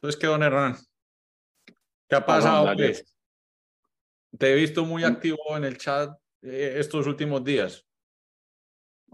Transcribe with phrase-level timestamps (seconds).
[0.00, 0.74] Entonces, ¿qué, don Hernán?
[2.08, 2.72] ¿Qué ha pasado?
[2.74, 3.16] Pues?
[4.38, 6.10] Te he visto muy activo en el chat
[6.42, 7.84] eh, estos últimos días.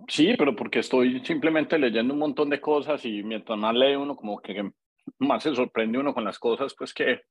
[0.08, 4.16] Sí, pero porque estoy simplemente leyendo un montón de cosas y mientras más lee uno,
[4.16, 4.70] como que
[5.18, 7.22] más se sorprende uno con las cosas pues que,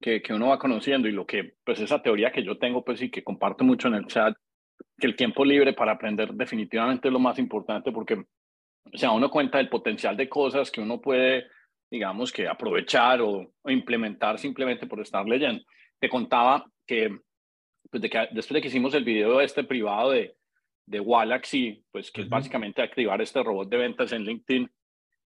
[0.00, 3.00] que, que uno va conociendo y lo que, pues esa teoría que yo tengo pues
[3.00, 4.36] y que comparto mucho en el chat,
[4.98, 8.26] que el tiempo libre para aprender definitivamente es lo más importante porque
[8.92, 11.46] o sea, uno cuenta el potencial de cosas que uno puede,
[11.90, 15.64] digamos, que aprovechar o, implementar simplemente por estar leyendo.
[15.98, 17.18] Te contaba que,
[17.90, 20.36] pues de que después de que hicimos el video este privado de,
[20.86, 24.70] de Wallaxy, pues que es básicamente activar este robot de ventas en LinkedIn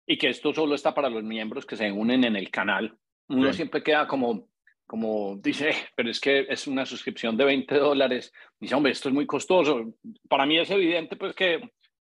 [0.06, 2.96] y que esto solo está para los miembros que se unen en el canal.
[3.28, 4.48] Uno siempre queda como,
[4.86, 8.32] como dice, pero es que es una suscripción de 20 dólares.
[8.58, 9.94] Dice, hombre, esto es muy costoso.
[10.28, 11.60] Para mí es evidente pues que, eh,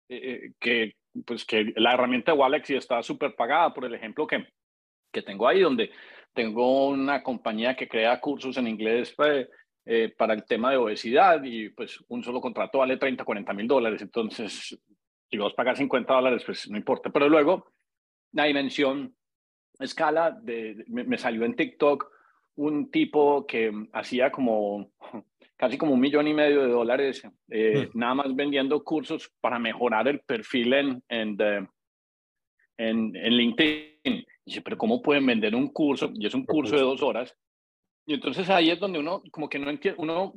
[0.10, 0.96] eh, que
[1.26, 4.48] pues que la herramienta de Wallexy está súper pagada por el ejemplo que,
[5.12, 5.92] que tengo ahí, donde
[6.34, 9.48] tengo una compañía que crea cursos en inglés pues,
[9.86, 13.68] eh, para el tema de obesidad y pues un solo contrato vale 30, 40 mil
[13.68, 14.02] dólares.
[14.02, 14.78] Entonces,
[15.30, 17.10] si vos pagas 50 dólares, pues no importa.
[17.10, 17.72] Pero luego,
[18.34, 19.16] la dimensión,
[19.80, 22.12] escala, de, me salió en TikTok
[22.56, 24.92] un tipo que hacía como
[25.58, 28.00] casi como un millón y medio de dólares, eh, hmm.
[28.00, 31.38] nada más vendiendo cursos para mejorar el perfil en, en,
[32.78, 33.98] en, LinkedIn.
[34.04, 36.12] Y dice, pero ¿cómo pueden vender un curso?
[36.14, 37.36] Y es un curso de dos horas.
[38.06, 40.34] Y entonces ahí es donde uno como que no entiende, uno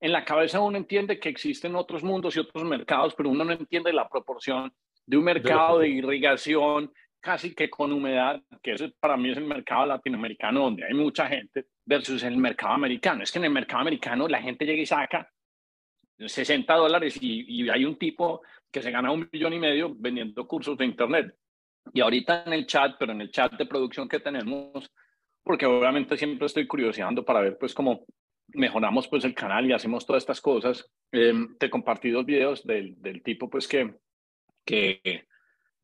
[0.00, 3.52] en la cabeza uno entiende que existen otros mundos y otros mercados, pero uno no
[3.52, 4.72] entiende la proporción
[5.06, 9.44] de un mercado de irrigación casi que con humedad, que ese para mí es el
[9.44, 13.22] mercado latinoamericano donde hay mucha gente, versus el mercado americano.
[13.22, 15.30] Es que en el mercado americano la gente llega y saca
[16.18, 20.76] 60 dólares y, hay un tipo que se gana un millón y medio vendiendo cursos
[20.76, 21.34] de Internet.
[21.92, 24.90] Y ahorita en el chat, pero en el chat de producción que tenemos,
[25.42, 28.04] porque obviamente siempre estoy curioseando para ver pues cómo
[28.48, 30.90] mejoramos pues el canal y hacemos todas estas cosas.
[31.12, 33.94] Eh, te compartí dos videos del, del tipo pues que,
[34.66, 35.26] que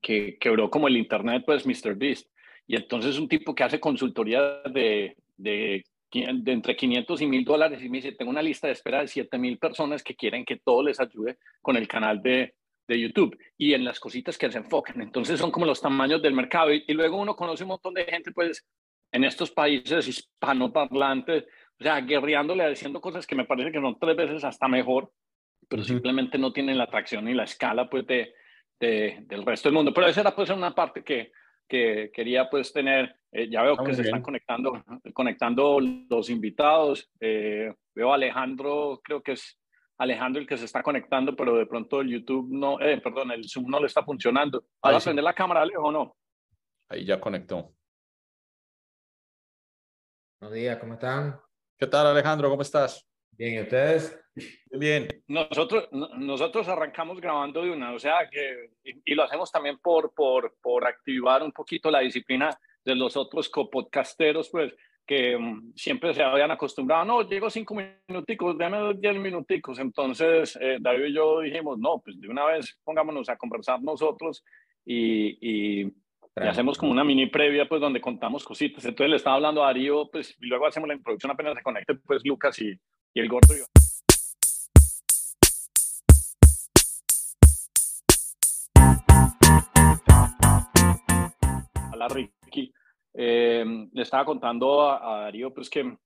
[0.04, 1.96] que quebró como el Internet, pues Mr.
[1.96, 2.28] Beast.
[2.66, 5.16] Y entonces un tipo que hace consultoría de,
[6.22, 9.08] de entre 500 y 1000 dólares y me dice, tengo una lista de espera de
[9.08, 12.54] 7000 personas que quieren que todo les ayude con el canal de,
[12.86, 15.00] de YouTube y en las cositas que se enfocan.
[15.00, 16.72] Entonces son como los tamaños del mercado.
[16.72, 18.66] Y, luego uno conoce un montón de gente, pues,
[19.12, 21.44] en estos países hispanoparlantes,
[21.80, 25.12] o sea, guerreándole, diciendo cosas que me parece que son tres veces hasta mejor,
[25.68, 28.34] pero simplemente no tienen la atracción ni la escala, pues, de,
[28.78, 29.94] del resto del mundo.
[29.94, 31.32] Pero esa era pues una parte que,
[31.68, 33.16] que quería pues tener.
[33.32, 34.82] Eh, ya veo que se están conectando,
[35.12, 37.10] conectando los invitados.
[37.20, 39.58] Eh, veo a Alejandro, creo que es
[39.98, 43.48] Alejandro el que se está conectando, pero de pronto el YouTube no, eh, perdón, el
[43.48, 44.64] Zoom no le está funcionando.
[44.82, 46.16] ¿Vas a prender la cámara, Alejo, o no?
[46.88, 47.74] Ahí ya conectó.
[50.40, 51.40] Buenos días, ¿cómo están?
[51.78, 52.50] ¿Qué tal, Alejandro?
[52.50, 53.08] ¿Cómo estás?
[53.32, 54.23] Bien, ¿y ustedes?
[54.70, 55.08] Bien.
[55.28, 58.70] Nosotros, nosotros arrancamos grabando de una, o sea que,
[59.04, 62.50] y, lo hacemos también por, por, por activar un poquito la disciplina
[62.84, 64.74] de los otros copodcasteros, pues,
[65.06, 67.76] que um, siempre se habían acostumbrado, no, llego cinco
[68.08, 69.78] minuticos, déme diez minuticos.
[69.78, 74.44] Entonces, eh, David y yo dijimos, no, pues de una vez pongámonos a conversar nosotros
[74.84, 75.92] y, y,
[76.36, 78.84] hacemos como una mini previa, pues, donde contamos cositas.
[78.84, 81.94] Entonces le estaba hablando a Darío, pues, y luego hacemos la introducción apenas se conecte,
[81.94, 82.72] pues, Lucas y,
[83.14, 83.83] y el gordo iba.
[91.92, 92.72] Hola Ricky.
[93.14, 95.96] Eh, le estaba contando a, Darío pues que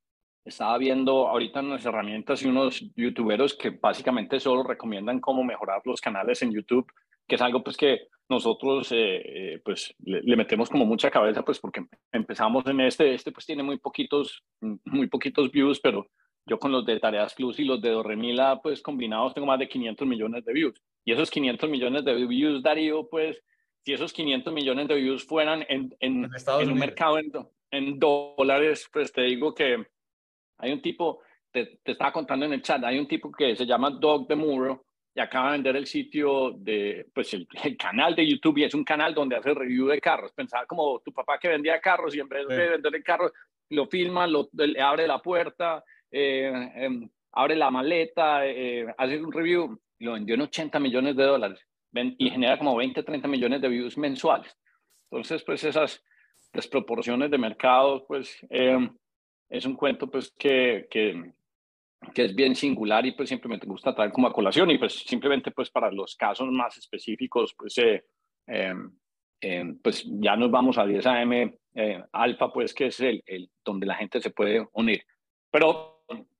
[0.44, 6.00] estaba viendo ahorita unas herramientas y unos youtuberos que básicamente solo recomiendan cómo mejorar los
[6.00, 6.91] canales en YouTube,
[7.27, 11.59] que es algo pues que nosotros eh, eh, pues le, metemos como mucha cabeza pues
[11.59, 16.06] porque empezamos en este, este pues tiene muy poquitos, muy poquitos views, pero
[16.47, 19.69] yo con los de Tareas Plus y los de Doremila, pues combinados tengo más de
[19.69, 20.81] 500 millones de views.
[21.09, 23.43] Y esos 500 millones de views, Darío, pues
[23.83, 27.33] si esos 500 millones de views fueran en, en, en, un mercado en,
[27.71, 29.87] en, dólares, pues te digo que
[30.59, 33.65] hay un tipo, te, te, estaba contando en el chat, hay un tipo que se
[33.65, 34.84] llama Dog de Muro
[35.15, 38.75] y acaba de vender el sitio de, pues el, el, canal de YouTube y es
[38.75, 40.34] un canal donde hace review de carros.
[40.34, 43.33] Pensaba como tu papá que vendía carros y en vez de vender el carro,
[43.71, 49.33] lo filma, lo, le abre la puerta, eh, em, abre la maleta, eh, hace un
[49.33, 51.60] review, lo vendió en 80 millones de dólares
[51.92, 54.56] y genera como 20, 30 millones de views mensuales.
[55.10, 56.03] Entonces, pues esas
[56.53, 58.95] desproporciones de mercado, pues em,
[59.48, 61.33] es un cuento pues que, que,
[62.15, 65.50] que, es bien singular y pues simplemente gusta traer como a colación y pues simplemente
[65.50, 68.04] pues para los casos más específicos, pues, eh,
[69.41, 71.33] em, pues ya nos vamos a 10 AM
[71.74, 75.03] eh, alfa, pues que es el, el, donde la gente se puede unir.
[75.51, 75.97] Pero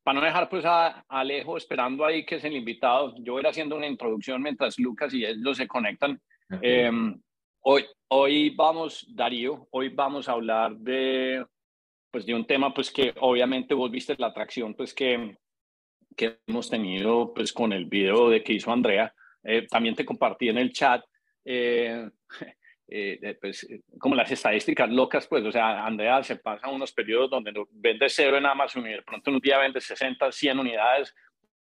[0.08, 3.43] para no dejar pues a, Alejo esperando ahí que es el invitado, yo voy a
[3.43, 6.19] ir haciendo una introducción mientras Lucas y ellos se conectan.
[6.62, 7.20] Em,
[7.60, 11.44] hoy, hoy vamos, Darío, hoy vamos a hablar de,
[12.10, 15.37] pues de un tema pues que obviamente vos viste la atracción pues que,
[16.16, 19.12] que hemos tenido pues con el video de que hizo Andrea.
[19.44, 21.04] Eh, también te compartí en el chat.
[21.44, 22.08] Eh,
[22.90, 23.67] eh, pues,
[23.99, 28.38] como las estadísticas locas, pues, o sea, Andrea se pasa unos periodos donde vende cero
[28.38, 31.14] en Amazon y de pronto un día vende 60, 100 unidades.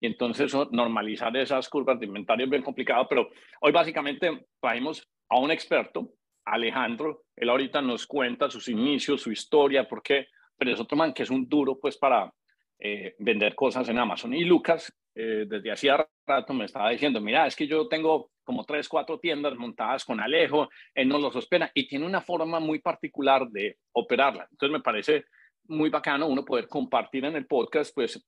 [0.00, 3.30] Y entonces normalizar esas curvas de inventario es bien complicado, pero
[3.60, 6.10] hoy básicamente trajimos a un experto,
[6.44, 10.26] Alejandro, él ahorita nos cuenta sus inicios, su historia, por qué,
[10.58, 12.34] pero es otro man que es un duro pues para
[12.80, 14.34] eh, vender cosas en Amazon.
[14.34, 18.64] Y Lucas, eh, desde hacía rato me estaba diciendo, mira, es que yo tengo como
[18.64, 22.80] tres, cuatro tiendas montadas con Alejo, él no los hospeda y tiene una forma muy
[22.80, 24.46] particular de operarla.
[24.50, 25.24] Entonces me parece
[25.68, 28.24] muy bacano uno poder compartir en el podcast, pues,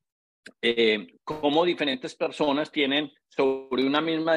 [0.60, 4.36] eh, cómo diferentes personas tienen sobre una misma,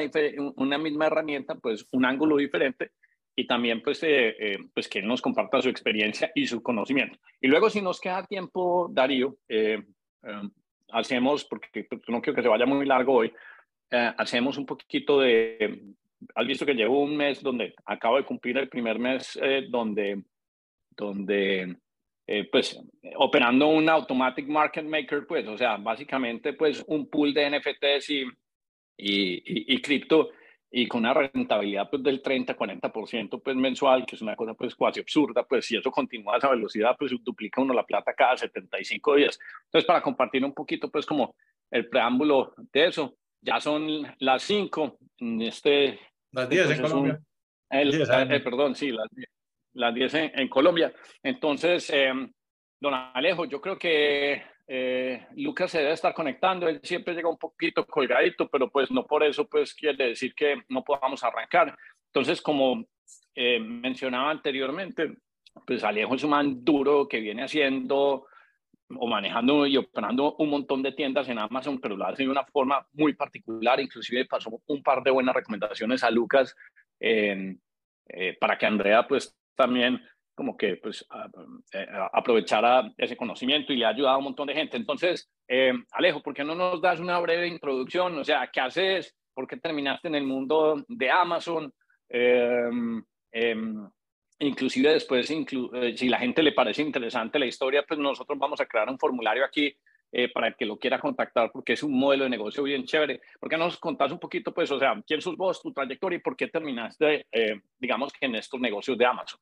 [0.56, 2.92] una misma herramienta, pues, un ángulo diferente
[3.36, 7.20] y también, pues, eh, eh, pues, que él nos comparta su experiencia y su conocimiento.
[7.42, 9.38] Y luego, si nos queda tiempo, Darío,
[10.90, 13.32] hacemos, porque pues, no quiero que se vaya muy largo hoy,
[13.92, 15.94] eh, hacemos un poquito de,
[16.36, 20.24] has visto que llevo un mes donde acabo de cumplir el primer mes eh, donde,
[20.92, 21.78] donde
[22.26, 22.80] eh, pues
[23.16, 28.24] operando un automatic market maker, pues, o sea, básicamente pues un pool de NFTs y,
[28.98, 30.32] y, y, cripto
[30.70, 35.00] y con una rentabilidad pues del 30-40% pues mensual, que es una cosa pues cuasi
[35.00, 39.16] absurda, pues si eso continúa a esa velocidad, pues duplica uno la plata cada 75
[39.16, 39.40] días.
[39.66, 41.36] Entonces, para compartir un poquito pues como
[41.72, 46.00] el preámbulo de eso, ya son las 5 en este...
[46.32, 47.22] Las 10 en Colombia.
[47.70, 49.08] Eh, perdón, sí, las,
[49.74, 50.94] las 10 en, Colombia.
[51.24, 52.12] Entonces, eh,
[52.80, 57.38] don Alejo, yo creo que eh, Lucas se debe estar conectando, él siempre llega un
[57.38, 61.76] poquito colgadito, pero pues no por eso pues quiere decir que no podamos arrancar.
[62.08, 62.86] Entonces, como
[63.36, 65.18] mencionaba anteriormente,
[65.66, 68.26] pues Alejo es un man duro que viene haciendo
[68.90, 72.46] o manejando y operando un montón de tiendas en Amazon, pero lo hace de una
[72.46, 73.80] forma muy particular.
[73.80, 76.56] Inclusive pasó un par de buenas recomendaciones a Lucas
[77.00, 77.58] eh,
[78.40, 80.02] para que Andrea pues también
[80.34, 81.06] como que pues
[81.74, 84.78] eh, aprovechara ese conocimiento y le ha ayudado a un montón de gente.
[84.78, 88.18] Entonces, eh, Alejo, ¿por qué no nos das una breve introducción?
[88.20, 89.16] O sea, ¿qué haces?
[89.34, 91.74] ¿Por qué terminaste en el mundo de Amazon?
[94.40, 98.68] Inclusive después, eh, si la gente le parece interesante la historia, pues nosotros vamos a
[98.68, 99.76] crear un formulario aquí
[100.12, 103.20] eh, para el que lo quiera contactar, porque es un modelo de negocio bien chévere.
[103.40, 106.22] ¿Por qué nos contás un poquito, pues, o sea, quién sos vos, tu trayectoria y
[106.22, 109.40] por qué terminaste, eh, digamos, en estos negocios de Amazon?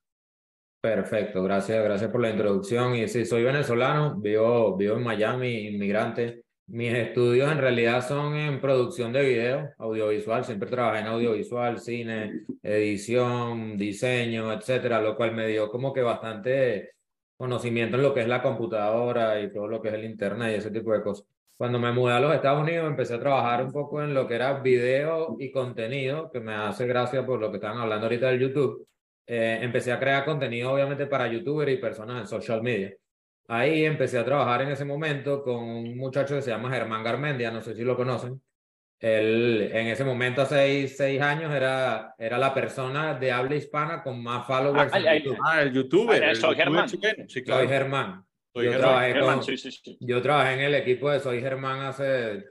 [0.81, 2.95] Perfecto, gracias, gracias por la introducción.
[2.95, 6.44] Y sí, soy venezolano, vivo, vivo en Miami, inmigrante.
[6.67, 10.43] Mis estudios en realidad son en producción de video, audiovisual.
[10.43, 16.95] Siempre trabajé en audiovisual, cine, edición, diseño, etcétera, lo cual me dio como que bastante
[17.37, 20.55] conocimiento en lo que es la computadora y todo lo que es el internet y
[20.55, 21.27] ese tipo de cosas.
[21.55, 24.35] Cuando me mudé a los Estados Unidos empecé a trabajar un poco en lo que
[24.35, 28.39] era video y contenido, que me hace gracia por lo que estaban hablando ahorita del
[28.39, 28.87] YouTube.
[29.27, 32.95] Eh, empecé a crear contenido obviamente para youtubers y personas en social media.
[33.47, 37.51] Ahí empecé a trabajar en ese momento con un muchacho que se llama Germán Garmendia,
[37.51, 38.41] no sé si lo conocen.
[38.99, 44.23] Él en ese momento, hace seis, años, era, era la persona de habla hispana con
[44.23, 44.91] más followers.
[44.93, 45.37] Ah, en YouTube.
[45.43, 46.35] ah el youtuber.
[46.35, 46.89] soy Germán.
[46.89, 48.25] Soy Germán.
[48.53, 49.13] yo, trabajé
[49.99, 52.45] yo trabajé en el equipo de Soy Germán hace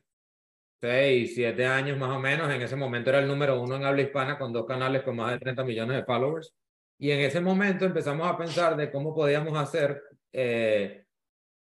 [0.81, 2.53] seis, siete años más o menos.
[2.53, 5.33] En ese momento era el número uno en habla hispana con dos canales con más
[5.33, 6.55] de 30 millones de followers.
[6.99, 10.01] Y en ese momento empezamos a pensar de cómo podíamos hacer
[10.35, 11.05] eh,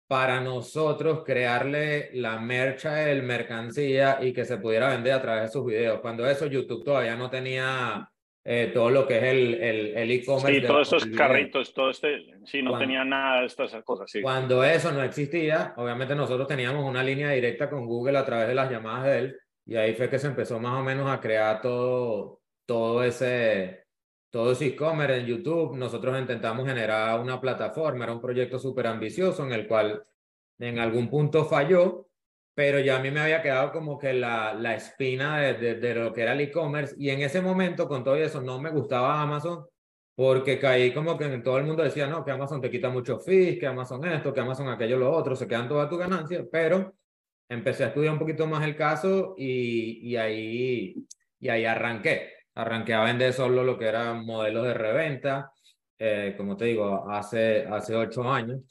[0.08, 5.50] para nosotros crearle la mercha, el mercancía y que se pudiera vender a través de
[5.50, 6.00] sus videos.
[6.02, 8.10] Cuando eso YouTube todavía no tenía
[8.46, 10.58] eh, todo lo que es el e-commerce.
[10.58, 14.10] El, sí, todos estos carritos, todo este, sí, no tenía nada de estas cosas.
[14.12, 14.22] Sí.
[14.22, 18.56] Cuando eso no existía, obviamente nosotros teníamos una línea directa con Google a través de
[18.56, 21.62] las llamadas de él y ahí fue que se empezó más o menos a crear
[21.62, 23.83] todo, todo ese
[24.34, 25.78] todo es e-commerce en YouTube.
[25.78, 30.02] Nosotros intentamos generar una plataforma, era un proyecto súper ambicioso en el cual
[30.58, 32.08] en algún punto falló,
[32.56, 36.12] pero ya a mí me había quedado como que la, la espina de, de, lo
[36.12, 39.68] que era el e-commerce y en ese momento con todo eso no me gustaba Amazon
[40.16, 43.60] porque caí como que todo el mundo decía, no, que Amazon te quita muchos fees,
[43.60, 46.96] que Amazon esto, que Amazon aquello, lo otro, se quedan todas tus ganancias, pero
[47.48, 51.06] empecé a estudiar un poquito más el caso y, y ahí,
[51.40, 52.43] y ahí arranqué.
[52.56, 55.52] Arranqué a vender solo lo que eran modelos de reventa.
[56.00, 58.62] eh, como te digo, hace, hace ocho años.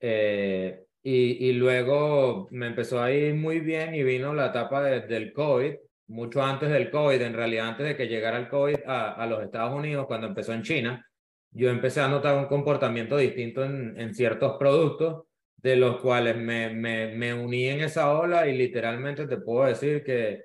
[0.00, 5.32] Eh, y, y, luego me empezó a ir muy bien y vino la etapa del
[5.32, 5.74] COVID,
[6.08, 9.42] mucho antes del COVID, en realidad antes de que llegara el COVID a, a, los
[9.42, 11.06] Estados Unidos, cuando empezó en China,
[11.50, 15.24] yo empecé a notar un comportamiento distinto en, en ciertos productos,
[15.56, 20.02] de los cuales me, me, me uní en esa ola y literalmente te puedo decir
[20.02, 20.44] que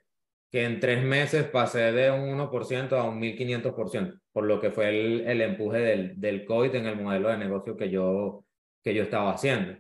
[0.52, 4.90] que en tres meses pasé de un 1% a un 1500%, por lo que fue
[4.90, 8.46] el, el empuje del, del COVID en el modelo de negocio que yo,
[8.84, 9.78] que yo estaba haciendo.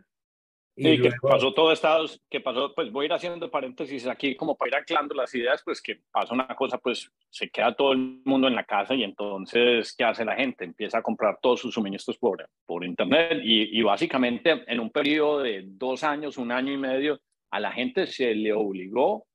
[0.80, 4.56] Y que pasó todo Estados, que pasó, pues voy a ir haciendo paréntesis aquí como
[4.56, 8.22] para ir anclando las ideas, pues que pasa una cosa, pues se queda todo el
[8.26, 10.66] mundo en la casa y entonces, ¿qué hace la gente?
[10.66, 15.40] Empieza a comprar todos sus suministros por, por Internet y, y básicamente en un periodo
[15.40, 17.20] de dos años, un año y medio,
[17.50, 19.26] a la gente se le obligó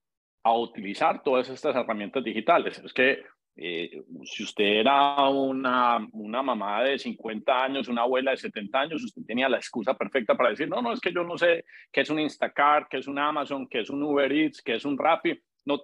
[0.42, 2.78] a utilizar todas estas herramientas digitales.
[2.78, 3.22] Es que
[3.54, 9.04] eh, si usted era una, una mamá de 50 años, una abuela de 70 años,
[9.04, 12.00] usted tenía la excusa perfecta para decir, no, no, es que yo no sé qué
[12.00, 14.96] es un Instacart, qué es un Amazon, qué es un Uber Eats, qué es un
[14.96, 15.38] Rappi.
[15.64, 15.80] No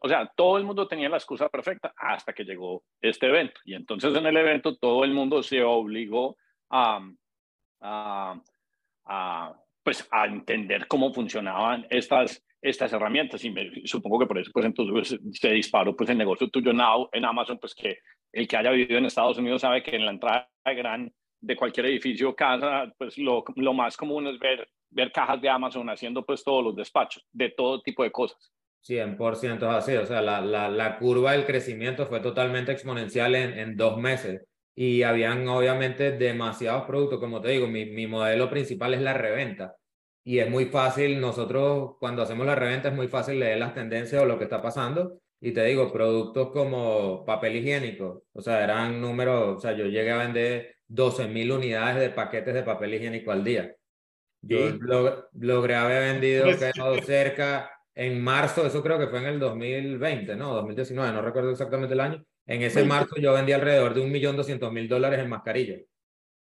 [0.00, 3.60] o sea, todo el mundo tenía la excusa perfecta hasta que llegó este evento.
[3.64, 6.36] Y entonces en el evento todo el mundo se obligó
[6.70, 7.06] a,
[7.80, 8.40] a,
[9.04, 13.52] a pues, a entender cómo funcionaban estas, estas herramientas y
[13.86, 16.80] supongo que por eso pues entonces se disparó pues el negocio tuyo en,
[17.12, 17.98] en Amazon pues que
[18.32, 21.56] el que haya vivido en Estados Unidos sabe que en la entrada de gran de
[21.56, 25.90] cualquier edificio o casa pues lo, lo más común es ver ver cajas de Amazon
[25.90, 28.52] haciendo pues todos los despachos de todo tipo de cosas.
[28.86, 33.76] 100% así, o sea, la, la, la, curva del crecimiento fue totalmente exponencial en, en
[33.76, 39.00] dos meses y habían obviamente demasiados productos, como te digo, mi, mi modelo principal es
[39.00, 39.76] la reventa
[40.24, 44.22] y es muy fácil, nosotros cuando hacemos la reventa es muy fácil leer las tendencias
[44.22, 45.18] o lo que está pasando.
[45.40, 50.12] Y te digo, productos como papel higiénico, o sea, eran números, o sea, yo llegué
[50.12, 53.74] a vender 12 mil unidades de paquetes de papel higiénico al día.
[54.40, 54.70] Yo
[55.32, 60.54] logré haber vendido pues cerca en marzo, eso creo que fue en el 2020, ¿no?
[60.54, 62.24] 2019, no recuerdo exactamente el año.
[62.46, 65.80] En ese marzo yo vendí alrededor de un millón doscientos mil dólares en mascarillas.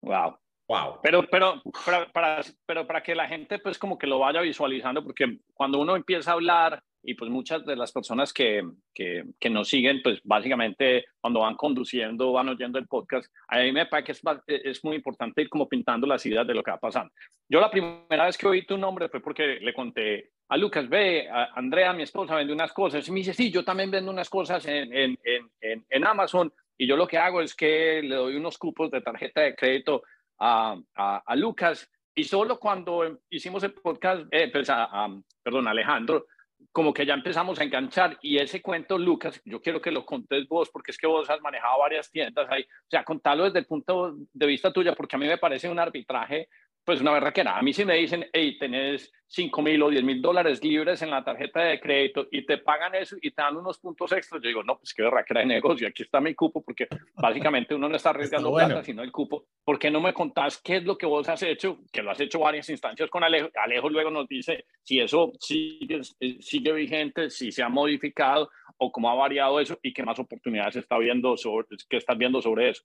[0.02, 0.36] Wow.
[0.72, 1.00] Wow.
[1.02, 5.04] Pero, pero, para, para, pero para que la gente pues como que lo vaya visualizando,
[5.04, 8.62] porque cuando uno empieza a hablar y pues muchas de las personas que,
[8.94, 13.70] que, que, nos siguen, pues básicamente cuando van conduciendo, van oyendo el podcast, a mí
[13.70, 16.70] me parece que es, es muy importante ir como pintando las ideas de lo que
[16.70, 17.12] va pasando.
[17.50, 21.28] Yo la primera vez que oí tu nombre fue porque le conté a Lucas, ve,
[21.28, 23.06] a Andrea, mi esposa, vende unas cosas.
[23.06, 25.18] Y me dice, sí, yo también vendo unas cosas en, en,
[25.60, 26.50] en, en Amazon.
[26.78, 30.02] Y yo lo que hago es que le doy unos cupos de tarjeta de crédito
[30.42, 31.88] a, a, Lucas.
[32.14, 35.08] Y solo cuando hicimos el podcast, eh, pues a,
[35.42, 36.26] perdón, Alejandro,
[36.72, 38.18] como que ya empezamos a enganchar.
[38.22, 41.40] Y ese cuento, Lucas, yo quiero que lo contes vos porque es que vos has
[41.40, 45.18] manejado varias tiendas ahí, o sea, contalo desde el punto de vista tuya porque a
[45.18, 46.48] mí me parece un arbitraje
[46.84, 47.58] pues una verdad que nada.
[47.58, 51.10] A mí si me dicen, hey, tenés 5 mil o 10 mil dólares libres en
[51.10, 54.48] la tarjeta de crédito y te pagan eso y te dan unos puntos extras, yo
[54.48, 57.74] digo, no, pues qué verdad que era de negocio, aquí está mi cupo, porque básicamente
[57.74, 59.46] uno no está arriesgando plata, sino el cupo.
[59.64, 61.78] ¿Por qué no me contás qué es lo que vos has hecho?
[61.92, 63.48] Que lo has hecho varias instancias con Alejo.
[63.54, 66.00] Alejo luego nos dice si eso sigue,
[66.40, 70.76] sigue vigente, si se ha modificado o cómo ha variado eso y qué más oportunidades
[70.76, 72.82] está viendo sobre, qué estás viendo sobre eso.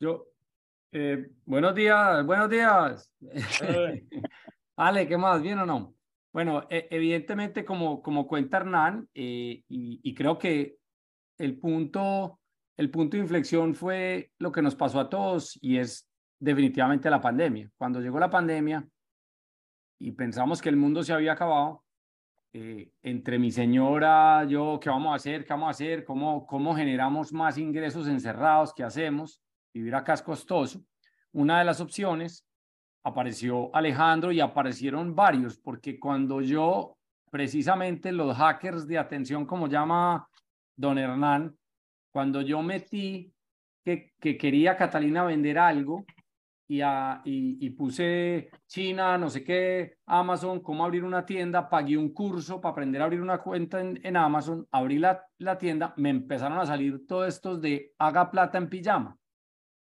[0.00, 0.26] Yo,
[0.96, 3.12] eh, buenos días, buenos días.
[4.76, 5.42] Ale, ¿qué más?
[5.42, 5.92] ¿Bien o no?
[6.32, 10.76] Bueno, e, evidentemente, como, como cuenta Hernán, eh, y, creo que
[11.38, 12.38] el punto,
[12.76, 16.08] el punto de inflexión fue lo que nos pasó a todos y es
[16.38, 17.68] definitivamente la pandemia.
[17.76, 18.86] Cuando llegó la pandemia
[19.98, 21.82] y pensamos que el mundo se había acabado,
[22.52, 25.44] eh, entre mi señora, yo, ¿qué vamos a hacer?
[25.44, 26.04] ¿Qué vamos a hacer?
[26.04, 28.72] ¿Cómo, cómo generamos más ingresos encerrados?
[28.72, 29.43] ¿Qué hacemos?
[29.74, 30.80] Vivir acá es costoso.
[31.32, 32.46] Una de las opciones
[33.02, 36.96] apareció Alejandro y aparecieron varios, porque cuando yo,
[37.30, 40.28] precisamente los hackers de atención, como llama
[40.76, 41.56] don Hernán,
[42.12, 43.32] cuando yo metí
[43.84, 46.06] que, que quería Catalina vender algo
[46.66, 52.72] y, puse China, no sé qué, Amazon, cómo abrir una tienda, pagué un curso para
[52.72, 56.66] aprender a abrir una cuenta en, en Amazon, abrí la, la tienda, me empezaron a
[56.66, 59.18] salir todos estos de haga plata en pijama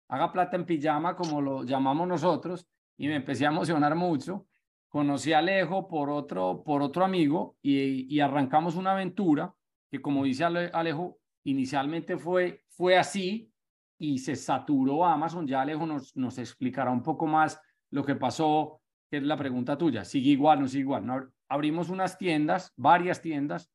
[0.08, 4.46] haga plata en pijama, como lo llamamos nosotros, y me empecé a emocionar mucho.
[4.88, 9.54] Conocí a Alejo por otro, por otro amigo y, y arrancamos una aventura
[9.90, 13.52] que, como dice Alejo, inicialmente fue, fue así
[13.98, 15.46] y se saturó Amazon.
[15.46, 17.60] Ya Alejo nos, nos explicará un poco más
[17.90, 20.04] lo que pasó, que es la pregunta tuya.
[20.04, 21.30] ¿Sigue igual, no sigue igual?
[21.48, 23.70] Abrimos unas tiendas, varias tiendas,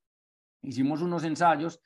[0.63, 1.79] hicimos unos ensayos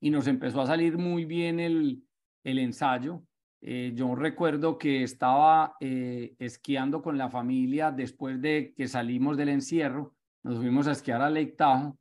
[0.00, 2.02] y nos empezó a salir muy bien el,
[2.42, 3.22] el ensayo
[3.64, 9.50] Eh, yo recuerdo que estaba eh, esquiando con la familia después de que salimos del
[9.50, 10.16] encierro.
[10.42, 11.92] Nos fuimos a esquiar a Lake Tahoe,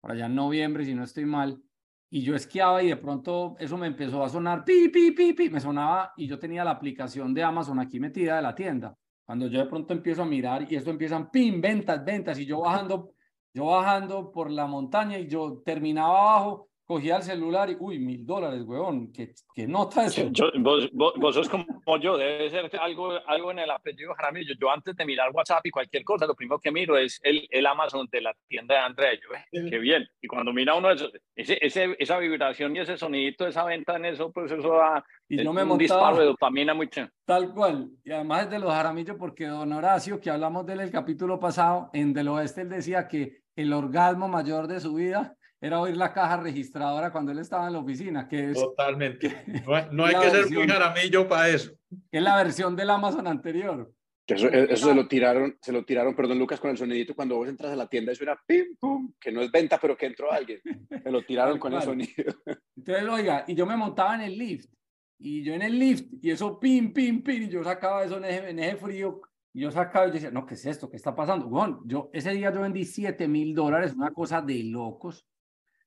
[0.00, 1.62] por allá en noviembre, si no estoy mal.
[2.08, 5.50] Y yo esquiaba y de pronto eso me empezó a sonar, pi, pi, pi, pi,
[5.50, 8.96] me sonaba y yo tenía la aplicación de Amazon aquí metida de la tienda.
[9.26, 12.60] Cuando yo de pronto empiezo a mirar y esto empiezan, pin, ventas, ventas, y yo
[12.62, 13.12] bajando,
[13.52, 18.26] yo bajando por la montaña y yo terminaba abajo cogía el celular y, uy, mil
[18.26, 20.28] dólares, weón, ¿qué, qué nota eso?
[20.32, 21.64] Yo, vos, vos, sos como
[22.00, 24.54] yo, debe ser algo, algo en el apellido Jaramillo.
[24.60, 27.64] Yo antes de mirar WhatsApp y cualquier cosa, lo primero que miro es el, el
[27.64, 29.12] Amazon de la tienda de Andrea.
[29.14, 30.04] Yo, eh, qué bien.
[30.20, 34.06] Y cuando mira uno eso, ese, ese, esa vibración y ese sonidito, esa venta en
[34.06, 36.90] eso, pues eso da y yo me un disparo de dopamina muy
[37.24, 37.88] Tal cual.
[38.02, 41.38] Y además es de los Jaramillo, porque don Horacio, que hablamos de él el capítulo
[41.38, 45.96] pasado, en Del Oeste, él decía que el orgasmo mayor de su vida era oír
[45.96, 48.26] la caja registradora cuando él estaba en la oficina.
[48.26, 49.44] Que es, Totalmente.
[49.92, 51.72] no, hay que ser muy jaramillo para eso.
[52.10, 53.92] Que es la versión del Amazon anterior.
[54.26, 57.48] Eso, eso, se lo tiraron, se lo tiraron, perdón Lucas, con el sonidito cuando vos
[57.48, 60.30] entras a la tienda, eso era pim, pum, que no es venta, pero que entró
[60.30, 60.60] alguien.
[61.02, 62.32] Se lo tiraron con el sonido.
[62.76, 64.70] Entonces, oiga, y yo me montaba en el lift,
[65.18, 68.26] y yo en el lift, y eso pim, pim, pim, y yo sacaba eso en
[68.26, 69.20] ese, en ese frío,
[69.52, 70.88] y yo sacaba y decía, no, ¿qué es esto?
[70.88, 71.46] ¿Qué está pasando?
[71.48, 75.26] Bueno, yo ese día yo vendí 7 mil dólares, una cosa de locos.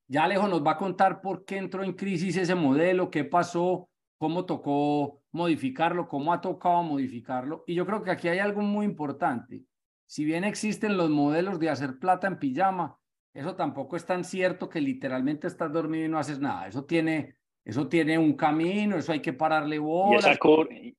[0.06, 3.88] Ya Alejo nos va a contar por qué entró en crisis ese modelo, qué pasó,
[4.18, 7.64] cómo tocó modificarlo, cómo ha tocado modificarlo.
[7.66, 9.62] Y yo creo que aquí hay algo muy importante.
[10.06, 12.98] Si bien existen los modelos de hacer plata en pijama,
[13.32, 16.68] eso tampoco es tan cierto que literalmente estás dormido y no haces nada.
[16.68, 20.24] Eso tiene, eso tiene un camino, eso hay que pararle bolas.
[20.24, 20.38] Y esa,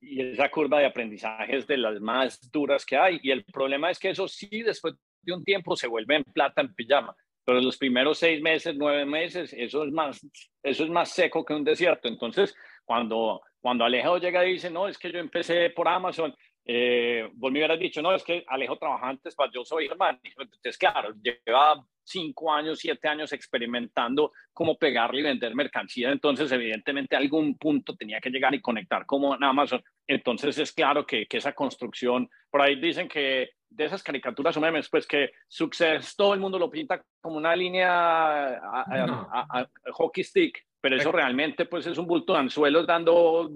[0.02, 3.20] y esa curva de aprendizaje es de las más duras que hay.
[3.22, 6.62] Y el problema es que eso sí, después de un tiempo, se vuelve en plata
[6.62, 10.26] en pijama pero los primeros seis meses, nueve meses, eso es más,
[10.64, 12.08] eso es más seco que un desierto.
[12.08, 16.34] Entonces, cuando, cuando Alejo llega y dice, no, es que yo empecé por Amazon,
[16.68, 20.20] eh, vos me hubieras dicho, no, es que Alejo trabaja antes, para yo soy hermano.
[20.24, 26.12] Entonces, claro, lleva cinco años, siete años experimentando cómo pegarle y vender mercancía.
[26.12, 29.84] Entonces, evidentemente, algún punto tenía que llegar y conectar como en Amazon.
[30.08, 34.62] Entonces, es claro que, que esa construcción, por ahí dicen que de esas caricaturas o
[34.62, 40.66] memes, pues que Success todo el mundo lo pinta como una línea a, hockey stick,
[40.80, 43.50] pero eso realmente pues es un bulto de anzuelos dando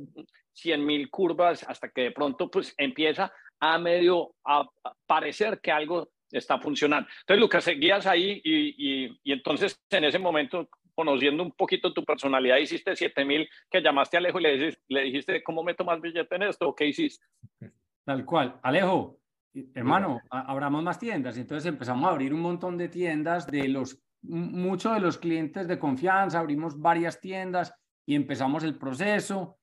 [0.53, 4.67] 100 mil curvas hasta que de pronto pues empieza a medio a
[5.05, 7.09] parecer que algo está funcionando.
[7.21, 10.69] Entonces, Lucas, seguías ahí y, y, y entonces en ese momento
[10.99, 15.01] conociendo un poquito tu personalidad, hiciste 7 mil que llamaste a Alejo y le le
[15.03, 16.67] dijiste, ¿cómo meto más billete en esto?
[16.67, 17.25] ¿O qué hiciste?
[18.03, 18.59] Tal cual.
[18.63, 19.18] Alejo,
[19.73, 21.37] hermano, abramos más tiendas.
[21.37, 25.79] Entonces empezamos a abrir un montón de tiendas de los, muchos de los clientes de
[25.79, 27.73] confianza, abrimos varias tiendas
[28.05, 29.57] y empezamos el proceso.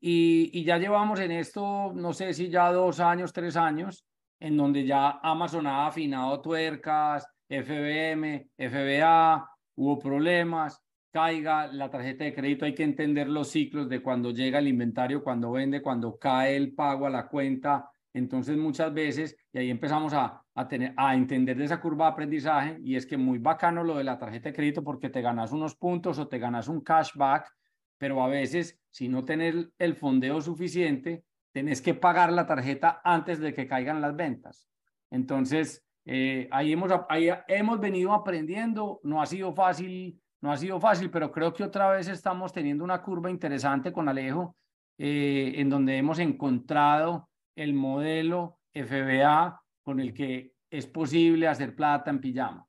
[0.00, 4.04] Y, y, ya llevamos en esto, no sé si ya dos años, tres años,
[4.40, 12.34] en donde ya Amazon ha afinado tuercas, FBM, FBA, hubo problemas, caiga la tarjeta de
[12.34, 16.56] crédito, hay que entender los ciclos de cuando llega el inventario, cuando vende, cuando cae
[16.56, 21.14] el pago a la cuenta, entonces, muchas veces, y ahí empezamos a, a, tener, a
[21.14, 24.50] entender de esa curva de aprendizaje, y es que muy bacano lo de la tarjeta
[24.50, 27.50] de crédito porque te ganas unos puntos o te ganas un cashback,
[27.96, 33.38] pero a veces, si no tenés el fondeo suficiente, tenés que pagar la tarjeta antes
[33.38, 34.68] de que caigan las ventas.
[35.10, 40.80] Entonces, eh, ahí, hemos, ahí hemos venido aprendiendo, no ha sido fácil, no ha sido
[40.80, 44.56] fácil, pero creo que otra vez estamos teniendo una curva interesante con Alejo,
[44.98, 52.10] eh, en donde hemos encontrado el modelo FBA con el que es posible hacer plata
[52.10, 52.66] en pijama.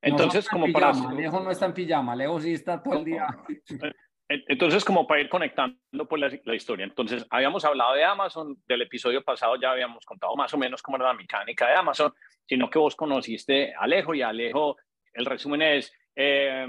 [0.00, 0.90] Entonces, como para...
[0.90, 3.26] Alejo no está en pijama, Alejo sí está todo el día.
[4.28, 8.80] Entonces, como para ir conectando por la, la, historia, entonces habíamos hablado de Amazon, del
[8.80, 12.14] episodio pasado ya habíamos contado más o menos cómo era la mecánica de Amazon,
[12.46, 14.78] sino que vos conociste a Alejo y Alejo,
[15.12, 16.66] el resumen es, eh,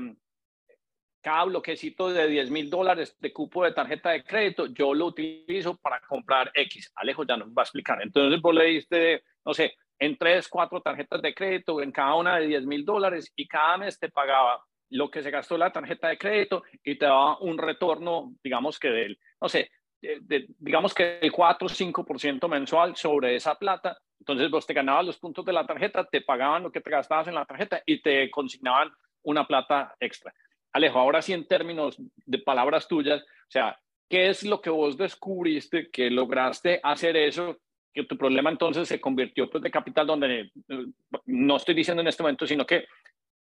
[1.24, 5.78] cada bloquecito de 10 mil dólares de cupo de tarjeta de crédito, yo lo utilizo
[5.78, 6.92] para comprar X.
[6.96, 8.02] Alejo ya nos va a explicar.
[8.02, 12.38] Entonces vos le diste, no sé, en tres, cuatro tarjetas de crédito, en cada una
[12.38, 16.10] de 10 mil dólares y cada mes te pagaba lo que se gastó la tarjeta
[16.10, 19.72] de crédito y te daba un retorno, digamos que del, no sé,
[20.60, 23.98] digamos que el 4 o 5% mensual sobre esa plata.
[24.20, 27.30] Entonces vos te ganabas los puntos de la tarjeta, te pagaban lo que te gastabas
[27.30, 28.92] en la tarjeta y te consignaban
[29.24, 30.34] una plata extra.
[30.74, 34.98] Alejo, ahora sí en términos de palabras tuyas, o sea, ¿qué es lo que vos
[34.98, 37.60] descubriste que lograste hacer eso?
[37.94, 40.86] Que tu problema entonces se convirtió pues, de capital donde, eh,
[41.26, 42.86] no estoy diciendo en este momento, sino que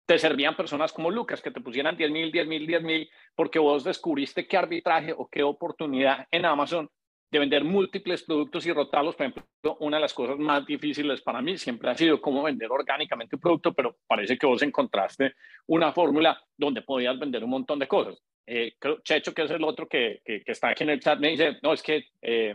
[0.07, 3.59] te servían personas como Lucas, que te pusieran 10 mil, 10 mil, 10 mil, porque
[3.59, 6.89] vos descubriste qué arbitraje o qué oportunidad en Amazon
[7.31, 9.15] de vender múltiples productos y rotarlos.
[9.15, 12.71] Por ejemplo, una de las cosas más difíciles para mí siempre ha sido cómo vender
[12.71, 15.35] orgánicamente un producto, pero parece que vos encontraste
[15.67, 18.23] una fórmula donde podías vender un montón de cosas.
[18.47, 21.59] Eh, Checho, que es el otro que, que, está aquí en el chat, me dice,
[21.63, 22.55] no, es que eh,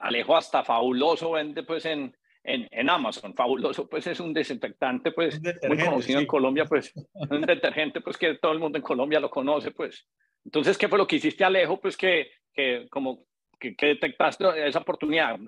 [0.00, 3.34] Alejo hasta fabuloso vende pues en, en, en, Amazon.
[3.34, 8.36] Fabuloso, pues es un desinfectante, pues muy conocido en Colombia, pues un detergente, pues que
[8.36, 10.06] todo el mundo en Colombia lo conoce, pues.
[10.46, 11.78] Entonces, ¿qué fue lo que hiciste, Alejo?
[11.78, 13.26] Pues que, que como
[13.58, 15.38] que, detectaste esa oportunidad,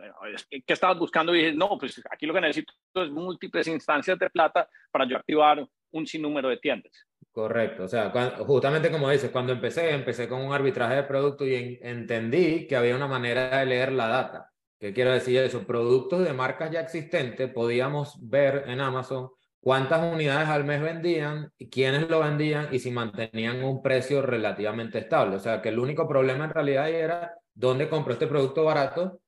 [0.50, 1.34] ¿qué estabas buscando?
[1.34, 5.16] Y dije, no, pues aquí lo que necesito es múltiples instancias de plata para yo
[5.16, 6.92] activar un sinnúmero de tiendas.
[7.32, 11.78] Correcto, o sea, justamente como dices, cuando empecé, empecé con un arbitraje de producto y
[11.80, 14.50] entendí que había una manera de leer la data.
[14.80, 15.66] ¿Qué quiero decir eso?
[15.66, 22.08] Productos de marcas ya existentes, podíamos ver en Amazon cuántas unidades al mes vendían, quiénes
[22.08, 25.36] lo vendían y si mantenían un precio relativamente estable.
[25.36, 29.20] O sea, que el único problema en realidad era dónde compro este producto barato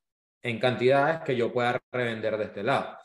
[0.42, 2.96] en cantidades que yo pueda revender de este lado.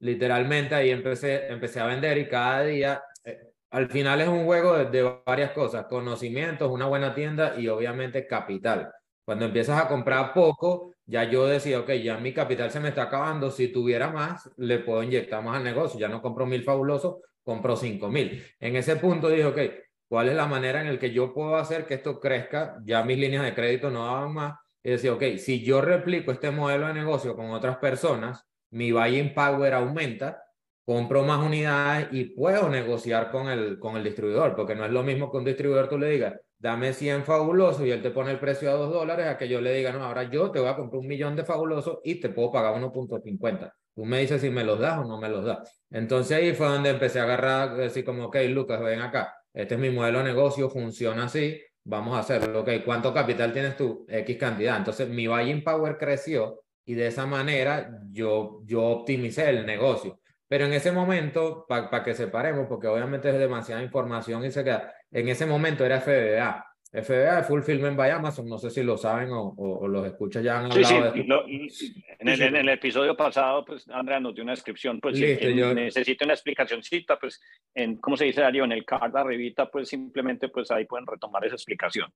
[0.00, 4.76] Literalmente ahí empecé, empecé a vender y cada día, eh, al final es un juego
[4.76, 8.92] de, de varias cosas, conocimientos, una buena tienda y obviamente capital.
[9.24, 13.02] Cuando empiezas a comprar poco, ya yo decía, ok, ya mi capital se me está
[13.02, 17.18] acabando, si tuviera más, le puedo inyectar más al negocio, ya no compro mil fabulosos,
[17.44, 18.42] compro cinco mil.
[18.58, 19.58] En ese punto dije, ok,
[20.10, 22.80] ¿cuál es la manera en la que yo puedo hacer que esto crezca?
[22.84, 24.58] Ya mis líneas de crédito no daban más.
[24.82, 29.32] Y decía, ok, si yo replico este modelo de negocio con otras personas, mi buying
[29.32, 30.42] power aumenta,
[30.84, 35.04] compro más unidades y puedo negociar con el, con el distribuidor, porque no es lo
[35.04, 38.40] mismo que un distribuidor tú le digas, dame 100 fabulosos y él te pone el
[38.40, 40.76] precio a 2 dólares, a que yo le diga, no, ahora yo te voy a
[40.76, 43.72] comprar un millón de fabulosos y te puedo pagar 1.50.
[43.94, 45.84] Tú me dices si me los das o no me los das.
[45.88, 49.80] Entonces ahí fue donde empecé a agarrar, así como, ok, Lucas, ven acá, este es
[49.80, 54.06] mi modelo de negocio, funciona así, vamos a hacerlo, ok, ¿cuánto capital tienes tú?
[54.08, 54.76] X cantidad.
[54.76, 60.20] Entonces mi buying power creció y de esa manera yo, yo optimicé el negocio.
[60.48, 64.92] Pero en ese momento, para que separemos, porque obviamente es demasiada información y se queda,
[65.12, 66.66] en ese momento era FBA.
[66.92, 70.58] FBA es Fulfillment by Amazon, no sé si lo saben o, o, los escuchas ya
[70.58, 71.94] han hablado sí, sí.
[72.18, 75.72] en, el, en, el, episodio pasado, pues Andrea nos dio una descripción, pues Listo, yo...
[75.72, 77.40] necesito una explicacióncita, pues
[77.74, 78.64] en, ¿cómo se dice, Darío?
[78.64, 82.12] En el card arribita, pues simplemente, pues ahí pueden retomar esa explicación.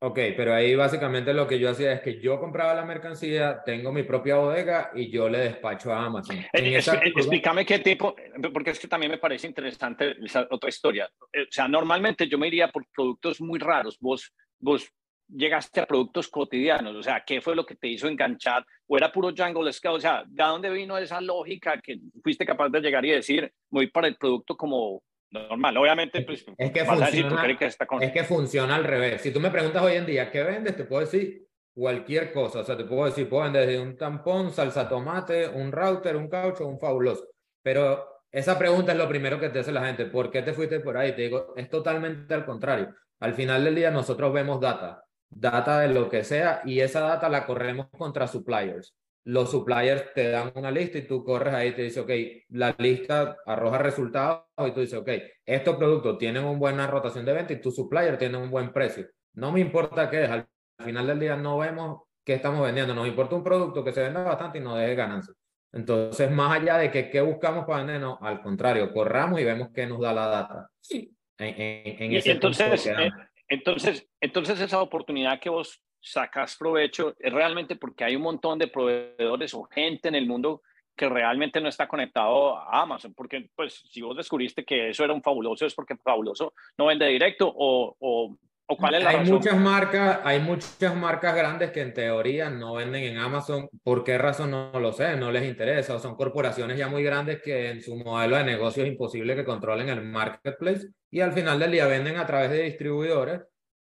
[0.00, 3.90] Ok, pero ahí básicamente lo que yo hacía es que yo compraba la mercancía, tengo
[3.90, 6.36] mi propia bodega y yo le despacho a Amazon.
[6.52, 8.14] Eh, explícame qué tipo,
[8.52, 11.10] porque es que también me parece interesante esa otra historia.
[11.32, 13.96] Eh, o sea, normalmente yo me iría por productos muy raros.
[13.98, 14.92] Vos, vos
[15.26, 18.64] llegaste a productos cotidianos, o sea, ¿qué fue lo que te hizo enganchar?
[18.86, 19.96] ¿O era puro Jungle Scout?
[19.96, 23.86] O sea, ¿de dónde vino esa lógica que fuiste capaz de llegar y decir, voy
[23.86, 25.02] para el producto como
[25.42, 25.76] normal.
[25.76, 28.02] Obviamente, pues, es que, funciona, que está con...
[28.02, 29.22] es que funciona al revés.
[29.22, 30.76] Si tú me preguntas hoy en día, ¿qué vendes?
[30.76, 32.60] Te puedo decir cualquier cosa.
[32.60, 36.28] O sea, te puedo decir, puedo vender desde un tampón, salsa tomate, un router, un
[36.28, 37.28] caucho, un fabuloso.
[37.62, 40.06] Pero esa pregunta es lo primero que te hace la gente.
[40.06, 41.14] ¿Por qué te fuiste por ahí?
[41.14, 42.94] Te digo, es totalmente al contrario.
[43.20, 47.28] Al final del día nosotros vemos data, data de lo que sea, y esa data
[47.28, 48.94] la corremos contra suppliers
[49.24, 52.10] los suppliers te dan una lista y tú corres ahí y te dice, ok,
[52.50, 55.08] la lista arroja resultados y tú dices, ok,
[55.46, 59.06] estos productos tienen una buena rotación de venta y tu supplier tiene un buen precio.
[59.34, 60.46] No me importa qué es, al
[60.78, 64.22] final del día no vemos qué estamos vendiendo, nos importa un producto que se venda
[64.22, 65.34] bastante y no deje ganancia.
[65.72, 69.70] Entonces, más allá de que qué buscamos para vender, no, al contrario, corramos y vemos
[69.74, 70.70] qué nos da la data.
[70.80, 71.12] Sí.
[71.36, 73.10] En, ese entonces, eh,
[73.48, 78.68] entonces, entonces, esa oportunidad que vos sacas provecho es realmente porque hay un montón de
[78.68, 80.60] proveedores o gente en el mundo
[80.94, 85.14] que realmente no está conectado a Amazon, porque pues si vos descubriste que eso era
[85.14, 88.36] un fabuloso es porque fabuloso no vende directo o, o,
[88.66, 92.74] o cuál es la hay muchas marcas hay muchas marcas grandes que en teoría no
[92.74, 93.68] venden en Amazon.
[93.82, 95.16] ¿por qué razón no lo sé?
[95.16, 95.96] no les interesa.
[95.96, 99.44] O son corporaciones ya muy grandes que en su modelo de negocio es imposible que
[99.44, 103.40] controlen el marketplace y al final del día venden a través de distribuidores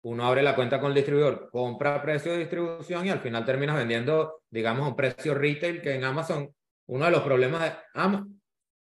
[0.03, 3.77] uno abre la cuenta con el distribuidor, compra precio de distribución y al final terminas
[3.77, 6.53] vendiendo, digamos, un precio retail que en Amazon,
[6.87, 7.73] uno de los problemas de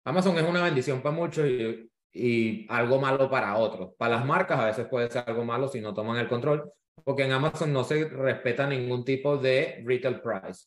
[0.04, 3.94] Amazon es una bendición para muchos y, y algo malo para otros.
[3.98, 6.72] Para las marcas a veces puede ser algo malo si no toman el control,
[7.04, 10.66] porque en Amazon no se respeta ningún tipo de retail price.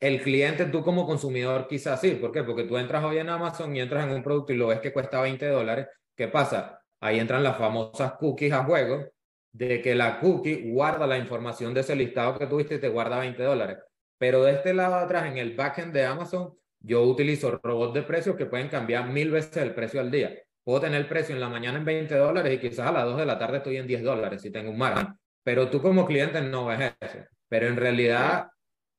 [0.00, 2.44] El cliente, tú como consumidor quizás sí, ¿por qué?
[2.44, 4.92] Porque tú entras hoy en Amazon y entras en un producto y lo ves que
[4.92, 6.80] cuesta 20 dólares, ¿qué pasa?
[7.00, 9.04] Ahí entran las famosas cookies a juego
[9.52, 13.18] de que la cookie guarda la información de ese listado que tuviste y te guarda
[13.18, 13.78] 20 dólares.
[14.18, 18.36] Pero de este lado atrás, en el backend de Amazon, yo utilizo robots de precios
[18.36, 20.34] que pueden cambiar mil veces el precio al día.
[20.64, 23.18] puedo tener el precio en la mañana en 20 dólares y quizás a las 2
[23.18, 25.08] de la tarde estoy en 10 dólares si tengo un margen.
[25.42, 27.18] Pero tú como cliente no ves eso.
[27.48, 28.50] Pero en realidad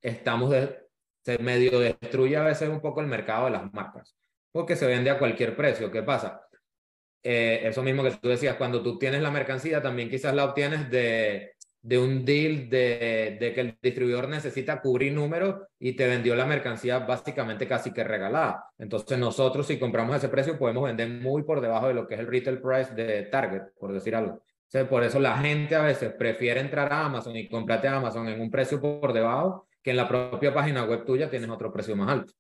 [0.01, 0.79] estamos de,
[1.23, 4.15] se medio destruye a veces un poco el mercado de las marcas,
[4.51, 5.91] porque se vende a cualquier precio.
[5.91, 6.41] ¿Qué pasa?
[7.23, 10.89] Eh, eso mismo que tú decías, cuando tú tienes la mercancía, también quizás la obtienes
[10.89, 16.36] de, de un deal de, de, que el distribuidor necesita cubrir números y te vendió
[16.36, 18.65] la mercancía básicamente casi que regalada.
[18.77, 22.19] Entonces nosotros si compramos ese precio podemos vender muy por debajo de lo que es
[22.19, 24.41] el retail price de Target, por decir algo.
[24.89, 28.41] por eso la gente a veces prefiere entrar a Amazon y comprarte a Amazon en
[28.41, 32.10] un precio por debajo que en la propia página web tuya tienes otro precio más
[32.10, 32.34] alto.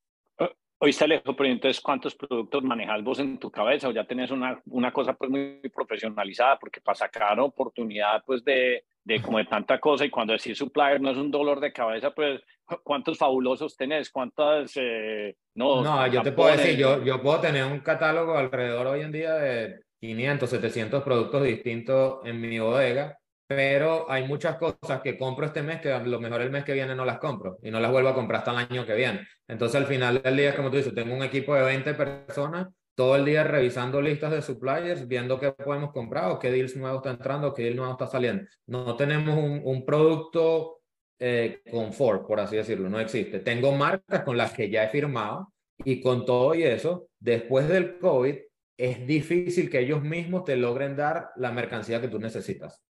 [0.81, 3.89] Hoy está lejos, pero entonces, ¿cuántos productos manejas vos en tu cabeza?
[3.89, 6.57] ¿O ya tenés una, una cosa pues muy profesionalizada?
[6.57, 11.01] Porque para sacar oportunidad pues de, de como de tanta cosa y cuando decís supplier
[11.01, 12.39] no es un dolor de cabeza, pues
[12.81, 14.09] ¿cuántos fabulosos tenés?
[14.09, 14.71] ¿Cuántas?
[14.75, 19.01] Eh, no, no yo te puedo decir, yo, yo puedo tener un catálogo alrededor hoy
[19.01, 23.18] en día de 500, 700 productos distintos en mi bodega
[23.49, 26.73] pero hay muchas cosas que compro este mes que a lo mejor el mes que
[26.73, 29.27] viene no las compro y no las vuelvo a comprar hasta el año que viene.
[29.47, 33.15] Entonces al final del día, como tú dices, tengo un equipo de 20 personas todo
[33.15, 37.09] el día revisando listas de suppliers, viendo qué podemos comprar o qué deals nuevos está
[37.09, 38.43] entrando, qué deal nuevo está saliendo.
[38.67, 40.81] No tenemos un, un producto
[41.17, 43.39] eh, confort, por así decirlo, no existe.
[43.39, 45.51] Tengo marcas con las que ya he firmado
[45.83, 48.35] y con todo y eso, después del COVID,
[48.77, 52.83] es difícil que ellos mismos te logren dar la mercancía que tú necesitas.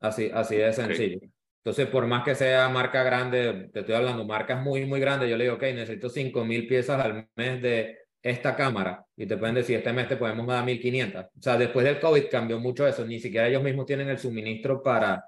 [0.00, 1.18] Así, así de sencillo.
[1.58, 5.36] Entonces, por más que sea marca grande, te estoy hablando, marcas muy, muy grandes, yo
[5.36, 9.76] le digo, ok, necesito 5.000 piezas al mes de esta cámara y te pueden decir,
[9.76, 11.26] este mes te podemos dar 1.500.
[11.26, 14.82] O sea, después del COVID cambió mucho eso, ni siquiera ellos mismos tienen el suministro
[14.82, 15.24] para,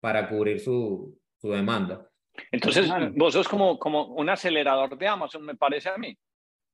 [0.00, 2.08] para cubrir su, su demanda.
[2.50, 6.16] Entonces, vos sos como, como un acelerador de Amazon, me parece a mí.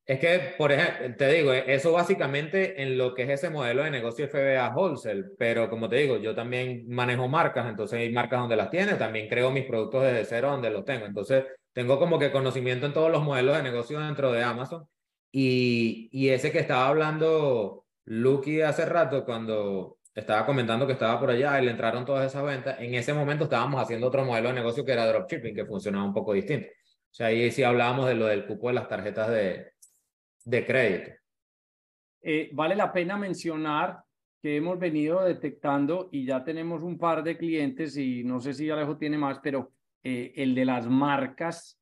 [0.09, 3.91] Es que, por ejemplo, te digo, eso básicamente en lo que es ese modelo de
[3.91, 8.57] negocio FBA wholesale, pero como te digo, yo también manejo marcas, entonces hay marcas donde
[8.57, 11.05] las tiene, también creo mis productos desde cero donde los tengo.
[11.05, 11.45] Entonces,
[11.75, 14.89] tengo como que conocimiento en todos los modelos de negocio dentro de Amazon.
[15.31, 21.31] Y, y ese que estaba hablando Lucky hace rato, cuando estaba comentando que estaba por
[21.31, 24.55] allá y le entraron todas esas ventas, en ese momento estábamos haciendo otro modelo de
[24.55, 26.69] negocio que era dropshipping, que funcionaba un poco distinto.
[27.11, 29.73] O sea, ahí sí hablábamos de lo del cupo de las tarjetas de,
[30.49, 31.11] de crédito.
[32.23, 34.03] Eh, vale la pena mencionar
[34.41, 38.71] que hemos venido detectando y ya tenemos un par de clientes y no sé si
[38.71, 41.79] Alejo tiene más, pero eh, el de las marcas.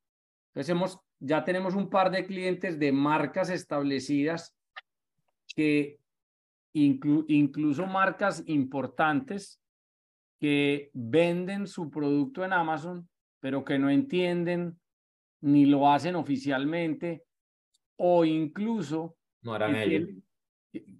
[0.54, 4.56] Hemos, ya tenemos un par de clientes de marcas establecidas
[5.54, 6.00] que
[6.72, 9.62] incluso marcas importantes
[10.40, 13.08] que venden su producto en Amazon,
[13.40, 14.78] pero que no entienden
[15.40, 17.25] ni lo hacen oficialmente
[17.96, 20.10] o incluso, no ellos.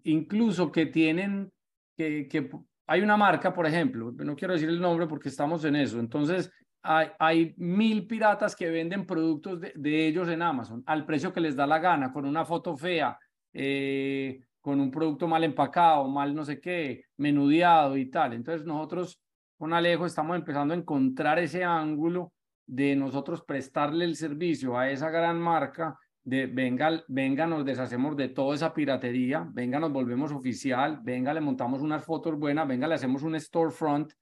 [0.04, 1.52] incluso que tienen,
[1.96, 2.50] que, que
[2.87, 6.50] hay una marca, por ejemplo, no quiero decir el nombre porque estamos en eso, entonces
[6.82, 11.40] hay, hay mil piratas que venden productos de, de, ellos en Amazon al precio que
[11.40, 13.18] les da la gana, con una foto fea,
[13.52, 18.32] eh, con un producto mal empacado, mal no sé qué, menudeado y tal.
[18.32, 19.18] Entonces nosotros
[19.56, 22.32] con Alejo estamos empezando a encontrar ese ángulo
[22.66, 28.28] de nosotros prestarle el servicio a esa gran marca de venga, venga, nos deshacemos de
[28.30, 32.96] toda esa piratería, venga, nos volvemos oficial, venga, le montamos unas fotos buenas, venga, le
[32.96, 34.12] hacemos un storefront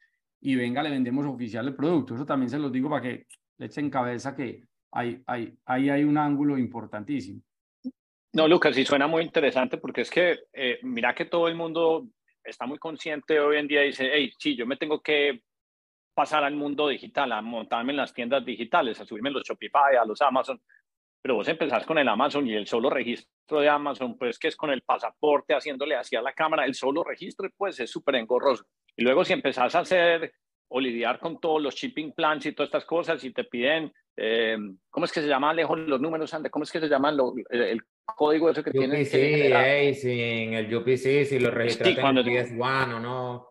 [0.43, 2.15] y venga, le vendemos oficial el producto.
[2.15, 6.05] Eso también se los digo para que le echen cabeza que ahí hay, hay, hay
[6.05, 7.41] un ángulo importantísimo.
[8.35, 12.09] No, Lucas, sí suena muy interesante porque es que eh, mira que todo el mundo
[12.45, 15.41] está muy consciente hoy en día y dice, hey, sí, yo me tengo que
[16.13, 20.05] pasar al mundo digital, a montarme en las tiendas digitales, a subirme los Shopify, a
[20.05, 20.61] los Amazon,
[21.25, 24.57] pero vos empezás con el Amazon y el solo registro de Amazon, pues que es
[24.57, 28.67] con el pasaporte haciéndole hacia la cámara, el solo registro pues es súper engorroso.
[28.95, 30.35] Y luego si empezás a hacer
[30.69, 34.59] o lidiar con todos los shipping plans y todas estas cosas y te piden, eh,
[34.91, 38.51] ¿cómo es que se llama, lejos los números, ¿Cómo es que se llama el, código
[38.51, 39.01] ese que tiene?
[39.01, 43.49] UPC, que sin el UPC, si lo registraste en el PS1 o no.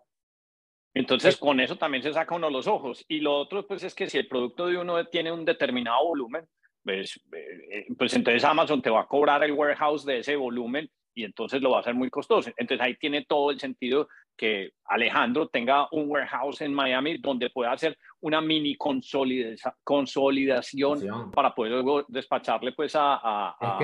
[0.94, 3.04] Entonces, con eso también se saca uno los ojos.
[3.08, 6.48] Y lo otro, pues, es que si el producto de uno tiene un determinado volumen,
[6.84, 11.24] pues, eh, pues entonces Amazon te va a cobrar el warehouse de ese volumen y
[11.24, 12.52] entonces lo va a hacer muy costoso.
[12.58, 17.72] Entonces ahí tiene todo el sentido que Alejandro tenga un warehouse en Miami donde pueda
[17.72, 23.80] hacer una mini consolidación para poder luego despacharle pues a, a, a,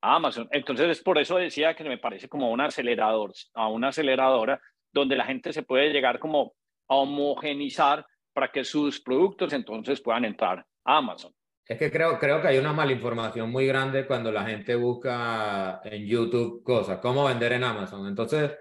[0.00, 0.48] Amazon.
[0.50, 4.60] Entonces es por eso decía que me parece como un acelerador, a una aceleradora
[4.92, 6.54] donde la gente se puede llegar como
[6.88, 11.32] a homogenizar para que sus productos entonces puedan entrar a Amazon.
[11.66, 15.80] Es que creo, creo que hay una mala información muy grande cuando la gente busca
[15.84, 18.06] en YouTube cosas, cómo vender en Amazon.
[18.06, 18.52] Entonces,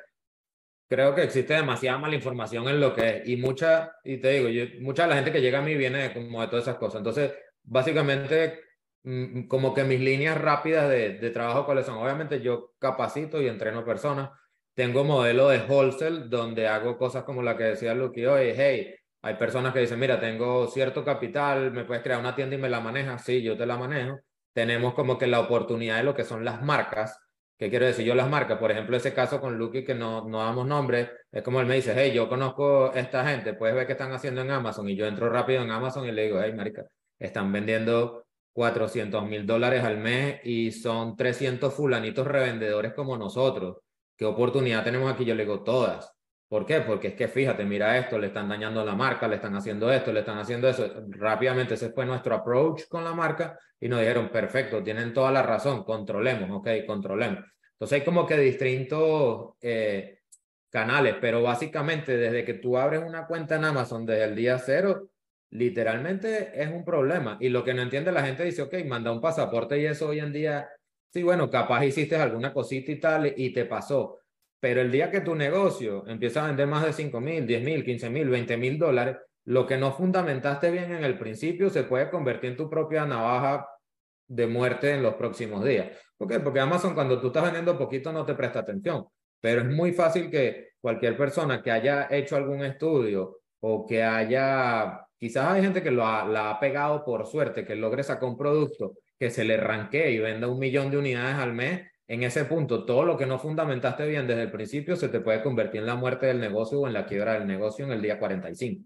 [0.87, 3.27] creo que existe demasiada mala información en lo que es.
[3.27, 6.13] Y mucha, y te digo, yo, mucha de la gente que llega a mí viene
[6.13, 6.99] como de todas esas cosas.
[6.99, 8.61] Entonces, básicamente,
[9.03, 11.97] mm, como que mis líneas rápidas de, de trabajo, ¿cuáles son?
[11.97, 14.29] Obviamente yo capacito y entreno personas.
[14.75, 19.35] Tengo modelo de wholesale donde hago cosas como la que decía Lucky hoy, hey, hay
[19.35, 22.81] personas que dicen, mira, tengo cierto capital, me puedes crear una tienda y me la
[22.81, 23.23] manejas.
[23.23, 24.19] Sí, yo te la manejo.
[24.51, 27.17] Tenemos como que la oportunidad de lo que son las marcas.
[27.57, 28.59] ¿Qué quiero decir yo las marcas?
[28.59, 31.75] Por ejemplo, ese caso con Lucky que no, no damos nombre, es como él me
[31.75, 34.89] dice, hey, yo conozco esta gente, puedes ver qué están haciendo en Amazon.
[34.89, 36.83] Y yo entro rápido en Amazon y le digo, hey, marica,
[37.17, 43.77] están vendiendo 400 mil dólares al mes y son 300 fulanitos revendedores como nosotros.
[44.17, 45.23] ¿Qué oportunidad tenemos aquí?
[45.23, 46.11] Yo le digo, todas.
[46.53, 46.81] ¿Por qué?
[46.81, 50.13] Porque es que fíjate, mira esto, le están dañando la marca, le están haciendo esto,
[50.13, 50.87] le están haciendo eso.
[51.09, 55.41] Rápidamente ese fue nuestro approach con la marca y nos dijeron, perfecto, tienen toda la
[55.41, 57.43] razón, controlemos, ok, controlemos.
[57.71, 60.19] Entonces hay como que distintos eh,
[60.69, 65.09] canales, pero básicamente desde que tú abres una cuenta en Amazon desde el día cero,
[65.49, 67.35] literalmente es un problema.
[67.41, 70.19] Y lo que no entiende la gente dice, ok, manda un pasaporte y eso hoy
[70.19, 70.69] en día,
[71.11, 74.19] sí, bueno, capaz hiciste alguna cosita y tal y te pasó
[74.63, 77.83] pero el día que tu negocio empieza a vender más de 5 mil, 10 mil,
[77.83, 82.09] 15 mil, 20 mil dólares, lo que no fundamentaste bien en el principio se puede
[82.09, 83.67] convertir en tu propia navaja
[84.25, 85.87] de muerte en los próximos días.
[86.15, 86.39] ¿Por qué?
[86.39, 89.05] Porque Amazon cuando tú estás vendiendo poquito no te presta atención,
[89.41, 95.05] pero es muy fácil que cualquier persona que haya hecho algún estudio o que haya,
[95.19, 99.29] quizás hay gente que lo ha, pegado por suerte, que logre sacar un producto que
[99.29, 103.03] se le ranquee y venda un millón de unidades al mes en ese punto, todo
[103.03, 106.25] lo que no fundamentaste bien desde el principio se te puede convertir en la muerte
[106.25, 108.85] del negocio o en la quiebra del negocio en el día 45.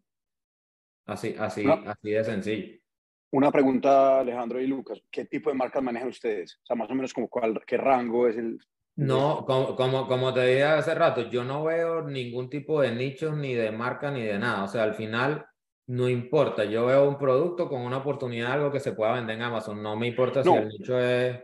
[1.05, 2.79] Así, así, así de sencillo.
[3.31, 5.01] Una pregunta, Alejandro y Lucas.
[5.09, 6.59] ¿Qué tipo de marcas manejan ustedes?
[6.63, 8.59] O sea, más o menos como cuál, qué rango es el...
[8.95, 13.37] No, como, como, como te dije hace rato, yo no veo ningún tipo de nichos,
[13.37, 14.63] ni de marca, ni de nada.
[14.63, 15.45] O sea, al final
[15.87, 16.65] no importa.
[16.65, 19.83] Yo veo un producto con una oportunidad, algo que se pueda vender en Amazon.
[19.83, 21.39] No me importa si el nicho es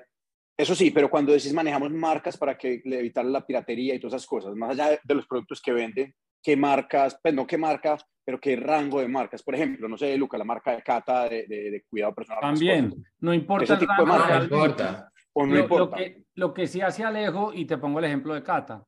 [0.58, 4.28] eso sí, pero cuando decís manejamos marcas para que evitar la piratería y todas esas
[4.28, 8.40] cosas, más allá de, los productos que venden, ¿qué marcas, pues no qué marcas, pero
[8.40, 9.42] qué rango de marcas?
[9.42, 12.42] Por ejemplo, no sé, Luca, la marca de Cata de, de, cuidado personal.
[12.42, 14.06] También, no importa el rango.
[14.06, 15.10] no importa.
[15.34, 15.98] O no lo, importa.
[15.98, 18.86] Lo que, lo que sí hace Alejo, y te pongo el ejemplo de Cata.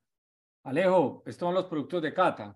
[0.64, 2.56] Alejo, estos son los productos de Cata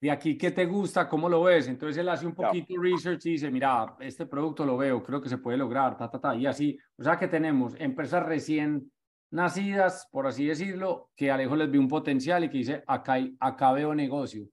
[0.00, 1.68] de aquí qué te gusta, cómo lo ves.
[1.68, 5.20] Entonces él hace un poquito de research y dice, mira, este producto lo veo, creo
[5.20, 6.34] que se puede lograr, ta, ta, ta.
[6.34, 8.90] Y así, o sea que tenemos empresas recién
[9.30, 13.72] nacidas, por así decirlo, que Alejo les ve un potencial y que dice, acá, acá
[13.72, 14.48] veo negocio.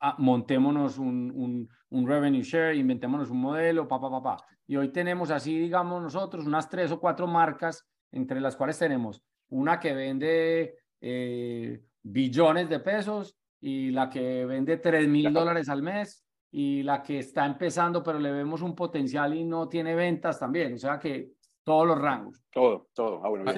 [0.00, 4.36] Ah, montémonos un, un, un, revenue share, inventémonos un modelo, pa, pa, pa, pa.
[4.66, 9.22] Y hoy tenemos así, digamos, nosotros unas tres o cuatro marcas, entre las cuales tenemos
[9.48, 15.82] una que vende eh, billones de pesos, y la que vende 3 mil dólares al
[15.82, 20.38] mes y la que está empezando pero le vemos un potencial y no tiene ventas
[20.38, 21.30] también, o sea que
[21.62, 22.44] todos los rangos.
[22.52, 23.22] Todo, todo.
[23.24, 23.50] Ah, bueno,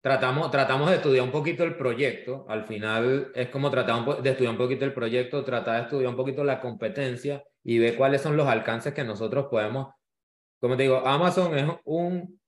[0.00, 4.52] tratamos, tratamos de estudiar un poquito el proyecto, al final es como tratamos de estudiar
[4.52, 8.36] un poquito el proyecto, tratar de estudiar un poquito la competencia y ver cuáles son
[8.36, 9.88] los alcances que nosotros podemos,
[10.60, 12.39] como te digo, Amazon es un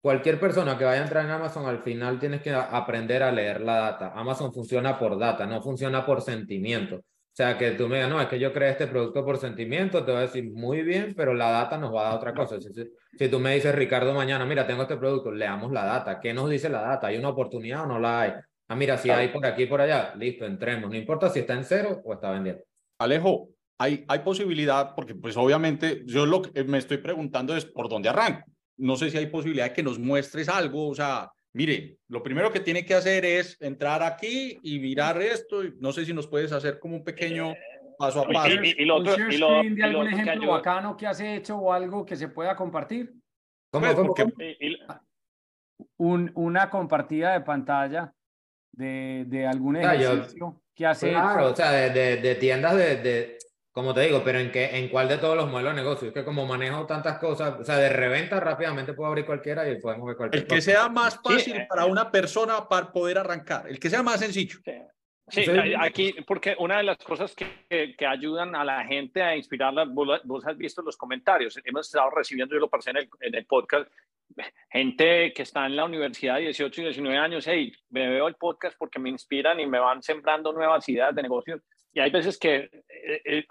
[0.00, 3.60] Cualquier persona que vaya a entrar en Amazon, al final tienes que aprender a leer
[3.60, 4.12] la data.
[4.14, 6.96] Amazon funciona por data, no funciona por sentimiento.
[6.96, 10.02] O sea, que tú me digas, no, es que yo creé este producto por sentimiento,
[10.02, 12.56] te voy a decir muy bien, pero la data nos va a dar otra cosa.
[12.60, 16.18] Si, tú me dices, Ricardo, mañana, mira, tengo este producto, leamos la data.
[16.18, 17.08] ¿Qué nos dice la data?
[17.08, 18.32] ¿Hay una oportunidad o no la hay?
[18.68, 20.88] Ah, mira, si hay por aquí y por allá, listo, entremos.
[20.88, 22.62] No importa si está en cero o está vendiendo.
[22.98, 27.90] Alejo, hay, hay posibilidad, porque pues obviamente yo lo que me estoy preguntando es por
[27.90, 28.50] dónde arranco
[28.80, 32.50] no sé si hay posibilidad de que nos muestres algo, o sea, mire, lo primero
[32.50, 36.26] que tiene que hacer es entrar aquí y mirar esto, y no sé si nos
[36.26, 37.54] puedes hacer como un pequeño
[37.98, 38.54] paso a paso.
[38.62, 42.04] Y, lo otro, y lo, de algún ejemplo que bacano que has hecho o algo
[42.04, 43.12] que se pueda compartir.
[43.70, 44.58] ¿Cómo, pues,
[45.98, 48.12] Un, una compartida de pantalla
[48.72, 53.38] de, de algún ejercicio que has claro, o sea, de, de, tiendas de,
[53.80, 56.08] como te digo, pero ¿en, qué, en cuál de todos los modelos de negocio?
[56.08, 59.80] Es que como manejo tantas cosas, o sea, de reventa rápidamente puedo abrir cualquiera y
[59.80, 63.66] podemos ver cualquier El que sea más fácil eh, para una persona para poder arrancar,
[63.68, 64.58] el que sea más sencillo.
[65.28, 65.42] Sí.
[65.78, 70.46] aquí, porque una de las cosas que, que, ayudan a la gente a inspirarla, vos,
[70.46, 73.90] has visto los comentarios, hemos estado recibiendo, yo lo pasé en el, en el podcast,
[74.70, 78.34] gente que está en la universidad de 18 y 19 años, hey, me veo el
[78.34, 81.62] podcast porque me inspiran y me van sembrando nuevas ideas de negocios
[81.92, 83.46] y hay veces que eh, eh,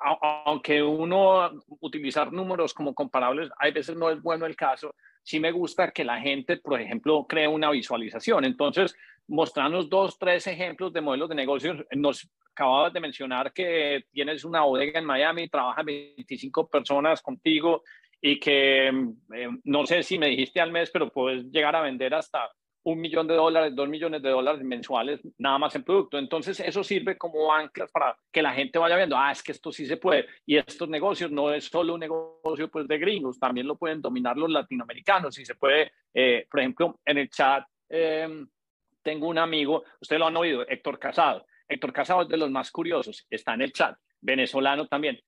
[0.46, 4.96] aunque uno utilizar números como comparables, hay veces no es bueno el caso.
[5.24, 8.46] Sí me gusta que la gente, por ejemplo, cree una visualización.
[8.46, 8.96] Entonces,
[9.28, 11.78] mostrarnos dos, tres ejemplos de modelos de negocios.
[11.92, 17.84] Nos acababas de mencionar que tienes una bodega en Miami, trabajan 25 personas contigo
[18.22, 22.14] y que eh, no sé si me dijiste al mes, pero puedes llegar a vender
[22.14, 22.50] hasta
[22.84, 26.18] un millón de dólares, dos millones de dólares mensuales nada más en producto.
[26.18, 29.72] Entonces eso sirve como anclas para que la gente vaya viendo, ah, es que esto
[29.72, 30.28] sí se puede.
[30.46, 34.38] Y estos negocios no es solo un negocio pues de gringos, también lo pueden dominar
[34.38, 35.38] los latinoamericanos.
[35.40, 38.48] Y se puede, eh, por ejemplo, en el chat em,
[39.02, 41.46] tengo un amigo, ustedes lo han oído, Héctor Casado.
[41.68, 45.20] Héctor Casado es de los más curiosos, está en el chat, venezolano también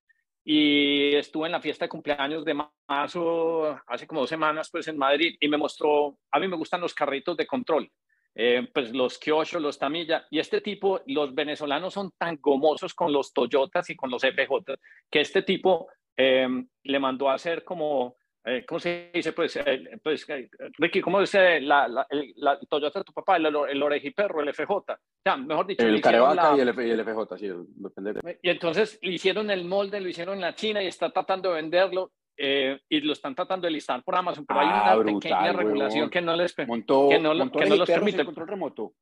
[0.43, 2.55] y estuve en la fiesta de cumpleaños de
[2.87, 6.81] marzo hace como dos semanas pues en Madrid y me mostró, a mí me gustan
[6.81, 7.91] los carritos de control,
[8.33, 13.11] eh, pues los Kyosho, los Tamilla y este tipo, los venezolanos son tan gomosos con
[13.13, 14.75] los Toyotas y con los FJ
[15.09, 15.87] que este tipo
[16.17, 16.47] eh,
[16.83, 19.33] le mandó a hacer como eh, ¿cómo se dice?
[19.33, 23.45] Pues, eh, pues eh, Ricky, ¿cómo dice la, la, la, Toyota de tu papá, el,
[23.45, 24.97] el orejiperro, el FJ?
[25.25, 25.85] Ya, mejor dicho.
[25.85, 30.01] El Carevaca y, el, y el FJ, sí, el, Y entonces le hicieron el molde,
[30.01, 33.71] lo hicieron en la China y está tratando de venderlo y lo están tratando de
[33.71, 37.35] listar por Amazon, pero hay ah, una pequeña regulación que no les montó, que no,
[37.35, 38.25] montó que no los permite.
[38.25, 38.93] control remoto.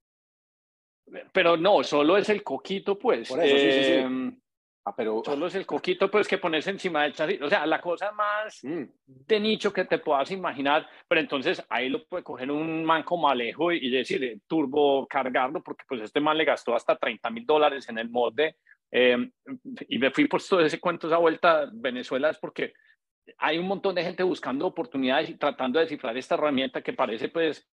[1.32, 3.30] Pero no, solo es el coquito, pues.
[3.30, 4.42] Por eso, sí, sí, sí.
[4.90, 5.22] Ah, pero...
[5.24, 7.42] Solo es el coquito pues que pones encima del chasis.
[7.42, 8.84] O sea, la cosa más mm.
[9.06, 10.88] de nicho que te puedas imaginar.
[11.08, 15.84] Pero entonces ahí lo puede coger un man como Alejo y, decir, turbo cargarlo, porque
[15.88, 18.56] pues este man le gastó hasta 30 mil dólares en el molde.
[18.92, 19.32] Em,
[19.88, 22.74] y me fui por todo ese cuento, esa vuelta Venezuela, es porque
[23.38, 27.30] hay un montón de gente buscando oportunidades y tratando de descifrar esta herramienta que parece
[27.30, 27.70] pues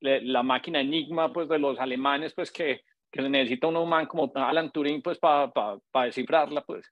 [0.00, 2.82] la máquina enigma pues de los alemanes pues que
[3.16, 5.52] que se necesita un humano como Alan Turing pues para
[6.04, 6.86] descifrarla pues.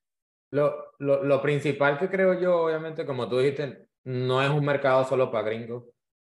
[0.50, 5.04] Lo, lo, lo, principal que creo yo, obviamente, como tú dijiste, no es un mercado
[5.04, 5.84] solo para gringos,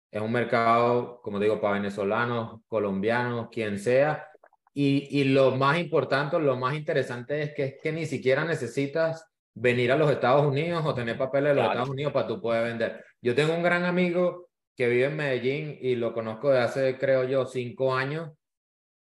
[0.09, 4.27] es un mercado, como digo, para venezolanos, colombianos, quien sea.
[4.73, 9.31] Y, y lo más importante, lo más interesante es que, es que ni siquiera necesitas
[9.53, 12.63] venir a los Estados Unidos o tener papeles de los Estados Unidos para tú poder
[12.63, 13.05] vender.
[13.21, 17.25] Yo tengo un gran amigo que vive en Medellín y lo conozco de hace, creo
[17.25, 18.31] yo, cinco años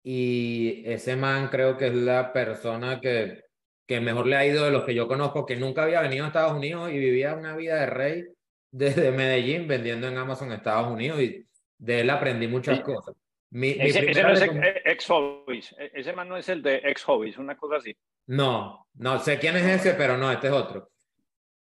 [0.02, 3.44] y ese man creo que es la persona que,
[3.86, 6.28] que mejor le ha ido de los que yo conozco, que nunca había venido a
[6.28, 8.24] Estados Unidos y vivía una vida de rey
[8.70, 11.44] desde Medellín vendiendo en Amazon Estados Unidos y
[11.78, 13.14] de él aprendí muchas cosas.
[13.52, 14.42] ese, no es
[14.84, 17.96] ex hobbies, e, ese man no es el de ex hobbies, una cosa así.
[18.26, 20.90] No, no sé quién es ese, pero no, este es otro.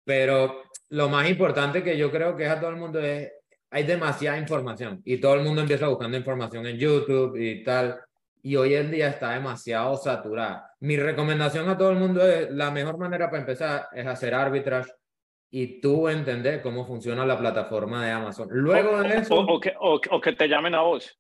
[0.06, 3.32] Pero lo más importante que yo creo que es a todo el mundo es,
[3.70, 8.00] hay demasiada información y todo el mundo empieza buscando información en YouTube y tal
[8.46, 10.76] y hoy en día está demasiado saturada.
[10.82, 14.92] Mi recomendación a todo el mundo es, la mejor manera para empezar es hacer arbitrage
[15.50, 18.50] y tú entender cómo funciona la plataforma de Amazon.
[18.52, 19.36] Luego de eso...
[19.36, 21.18] O, que, o, que, te llamen a vos.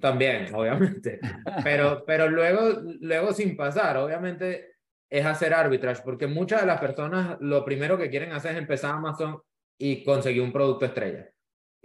[0.00, 1.20] También, obviamente.
[1.62, 4.76] Pero, pero luego, luego sin pasar, obviamente
[5.10, 8.94] es hacer arbitrage, porque muchas de las personas lo primero que quieren hacer es empezar
[8.94, 9.38] Amazon
[9.78, 11.28] y conseguir un producto estrella.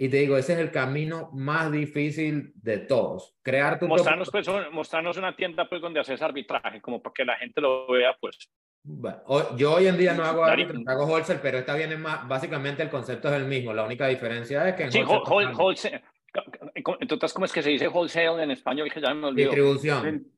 [0.02, 3.36] Y te digo, ese es el camino más difícil de todos.
[3.41, 7.36] Crear tu mostrarnos, pues, mostrarnos una tienda pues, donde haces arbitraje, como para que la
[7.36, 8.50] gente lo vea, pues.
[9.58, 12.89] yo hoy en día no hago arbitraje, hago wholesale, pero está bien, más, básicamente el
[12.89, 13.74] concepto es el mismo.
[13.74, 16.02] La única diferencia es que en sí, wholesale,
[17.02, 18.89] Entonces, ¿cómo es que se dice wholesale en español?
[18.89, 19.50] Que ya me olvidó.
[19.50, 20.32] Distribución.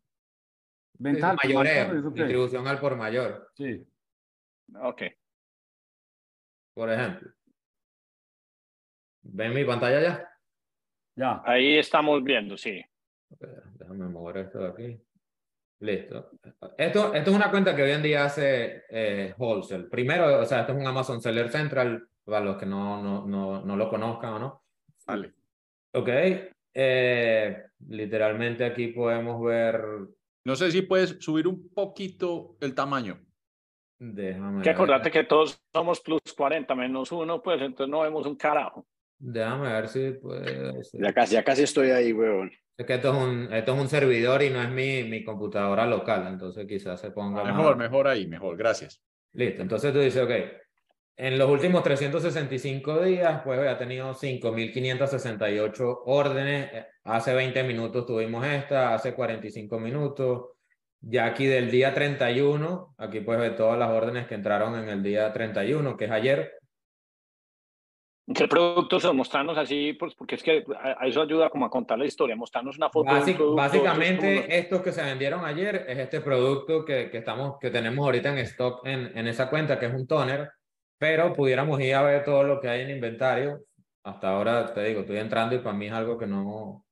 [0.98, 3.52] Venta mayoreo, distribución al por mayor.
[3.54, 3.86] Sí.
[4.74, 5.04] Ok.
[6.74, 7.32] Por ejemplo.
[9.24, 10.30] ¿Ven mi pantalla ya?
[11.16, 11.42] Ya.
[11.46, 12.82] Ahí estamos viendo, sí.
[13.76, 15.02] Déjame mover esto de aquí.
[15.80, 16.32] Listo.
[16.78, 19.86] Esto, esto es una cuenta que hoy en día hace eh, Wholesale.
[19.86, 23.66] Primero, o sea, esto es un Amazon Seller Central, para los que no, no, no,
[23.66, 24.64] no lo conozcan o no.
[25.08, 25.34] Vale.
[25.94, 26.10] Ok.
[26.74, 29.82] Eh, literalmente aquí podemos ver.
[30.46, 33.20] No sé si puedes subir un poquito el tamaño.
[34.00, 34.62] Déjame.
[34.62, 38.86] Que acordate que todos somos plus 40 menos uno, pues entonces no vemos un carajo.
[39.24, 40.74] Déjame ver si puede.
[40.94, 42.52] Ya casi, ya casi estoy ahí, weón.
[42.76, 45.86] Es que esto es un, esto es un servidor y no es mi, mi computadora
[45.86, 47.44] local, entonces quizás se ponga.
[47.44, 49.04] Mejor, mejor ahí, mejor, gracias.
[49.34, 50.32] Listo, entonces tú dices, ok,
[51.18, 56.72] en los últimos 365 días, pues ha tenido 5.568 órdenes.
[57.04, 60.48] Hace 20 minutos tuvimos esta, hace 45 minutos.
[61.00, 65.04] Ya aquí del día 31, aquí pues ve todas las órdenes que entraron en el
[65.04, 66.54] día 31, que es ayer.
[68.34, 69.94] ¿Qué productos mostrarnos así?
[69.94, 73.12] Pues porque es que a, eso ayuda como a contar la historia, mostrarnos una foto.
[73.56, 78.30] básicamente, estos que se vendieron ayer es este producto que, que, estamos, que tenemos ahorita
[78.30, 80.50] en stock en, en esa cuenta, que es un toner,
[81.00, 83.62] pero pudiéramos ir a ver todo lo que hay en inventario.
[84.04, 86.86] Hasta ahora, te digo, estoy entrando y para mí es algo que no,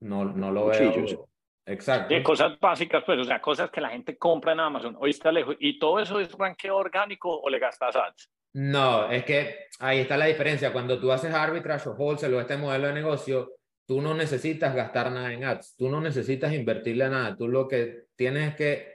[0.00, 1.28] no, no lo veo.
[1.66, 2.14] Exacto.
[2.22, 4.96] cosas básicas, pues, o sea, cosas que la gente compra en Amazon.
[4.98, 5.56] Hoy está lejos.
[5.58, 8.30] ¿Y todo eso es ranqueo orgánico o le gastas ads?
[8.54, 10.72] No, es que ahí está la diferencia.
[10.72, 13.52] Cuando tú haces arbitrage o wholesale o este modelo de negocio,
[13.86, 15.74] tú no necesitas gastar nada en ads.
[15.76, 17.36] Tú no necesitas invertirle nada.
[17.36, 18.94] Tú lo que tienes que.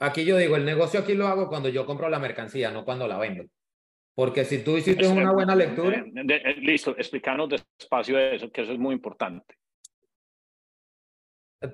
[0.00, 3.06] Aquí yo digo, el negocio aquí lo hago cuando yo compro la mercancía, no cuando
[3.06, 3.44] la vendo.
[4.14, 6.04] Porque si tú hiciste una buena lectura.
[6.14, 9.54] Eh, listo, explícanos despacio de eso, que eso es muy importante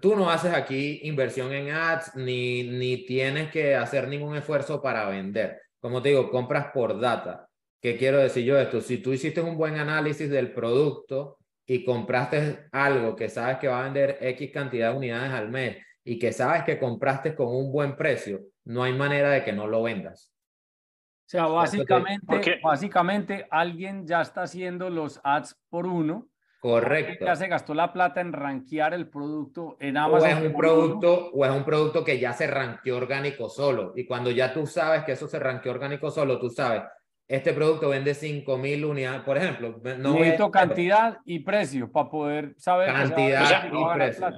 [0.00, 5.08] tú no haces aquí inversión en ads ni, ni tienes que hacer ningún esfuerzo para
[5.08, 5.60] vender.
[5.84, 7.46] Como te digo, compras por data.
[7.78, 8.80] ¿Qué quiero decir yo esto?
[8.80, 13.80] Si tú hiciste un buen análisis del producto y compraste algo que sabes que va
[13.80, 17.70] a vender X cantidad de unidades al mes y que sabes que compraste con un
[17.70, 20.32] buen precio, no hay manera de que no lo vendas.
[21.26, 26.28] O sea, básicamente, básicamente alguien ya está haciendo los ads por uno
[26.64, 27.26] Correcto.
[27.26, 30.22] Ya se gastó la plata en rankear el producto en Amazon.
[30.22, 33.92] O es un producto, o es un producto que ya se ranqueó orgánico solo.
[33.94, 36.84] Y cuando ya tú sabes que eso se ranqueó orgánico solo, tú sabes,
[37.28, 39.78] este producto vende 5000 unidades, por ejemplo.
[39.98, 42.90] No Necesito cantidad y precio para poder saber.
[42.90, 44.28] Cantidad y precio.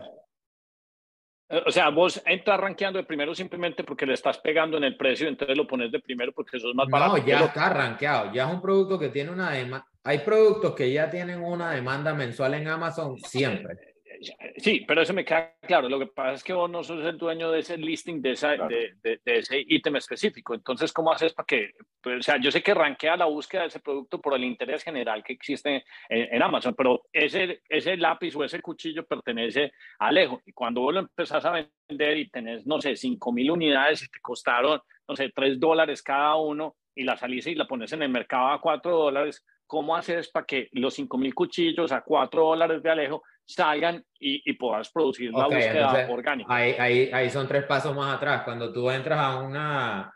[1.48, 4.96] Eh, o sea, vos entras rankeando de primero simplemente porque le estás pegando en el
[4.96, 7.18] precio, entonces lo pones de primero porque eso es más barato.
[7.18, 8.32] No, ya está rankeado.
[8.32, 9.86] Ya es un producto que tiene una demanda.
[10.06, 13.76] Hay productos que ya tienen una demanda mensual en Amazon siempre.
[14.56, 15.88] Sí, pero eso me queda claro.
[15.88, 18.50] Lo que pasa es que vos no sos el dueño de ese listing, de, esa,
[18.52, 20.54] de, de, ese ítem específico.
[20.54, 23.68] Entonces, ¿cómo haces para que, pues, o sea, yo sé que rankea la búsqueda de
[23.68, 28.44] ese producto por el interés general que existe en, Amazon, pero ese, ese lápiz o
[28.44, 30.40] ese cuchillo pertenece a Alejo.
[30.46, 34.08] Y cuando vos lo empezás a vender y tenés, no sé, 5 mil unidades y
[34.08, 38.02] te costaron, no sé, 3 dólares cada uno y la salís y la pones en
[38.02, 42.44] el mercado a 4 dólares, ¿cómo haces para que los 5 mil cuchillos a 4
[42.44, 46.54] dólares de Alejo salgan y, y puedas producir la búsqueda orgánica.
[46.54, 48.42] Ahí, ahí, ahí son tres pasos más atrás.
[48.44, 50.12] Cuando tú entras a una,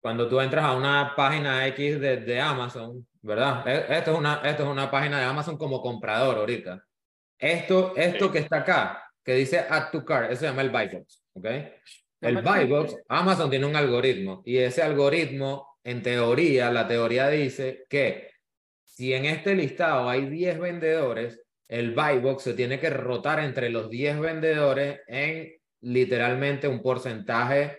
[0.00, 3.66] cuando tú entras a una página X de, de, Amazon, ¿verdad?
[3.66, 6.84] E, esto es, una, esto es una página de Amazon como comprador ahorita.
[7.38, 10.88] Esto, esto que está acá, que dice Add to Cart, eso se llama el Buy
[10.88, 11.46] Box, ¿ok?
[12.20, 17.86] El Buy Box, Amazon tiene un algoritmo y ese algoritmo, en teoría, la teoría dice
[17.88, 18.29] que
[19.00, 23.70] si en este listado hay 10 vendedores, el buy box se tiene que rotar entre
[23.70, 27.78] los 10 vendedores en literalmente un porcentaje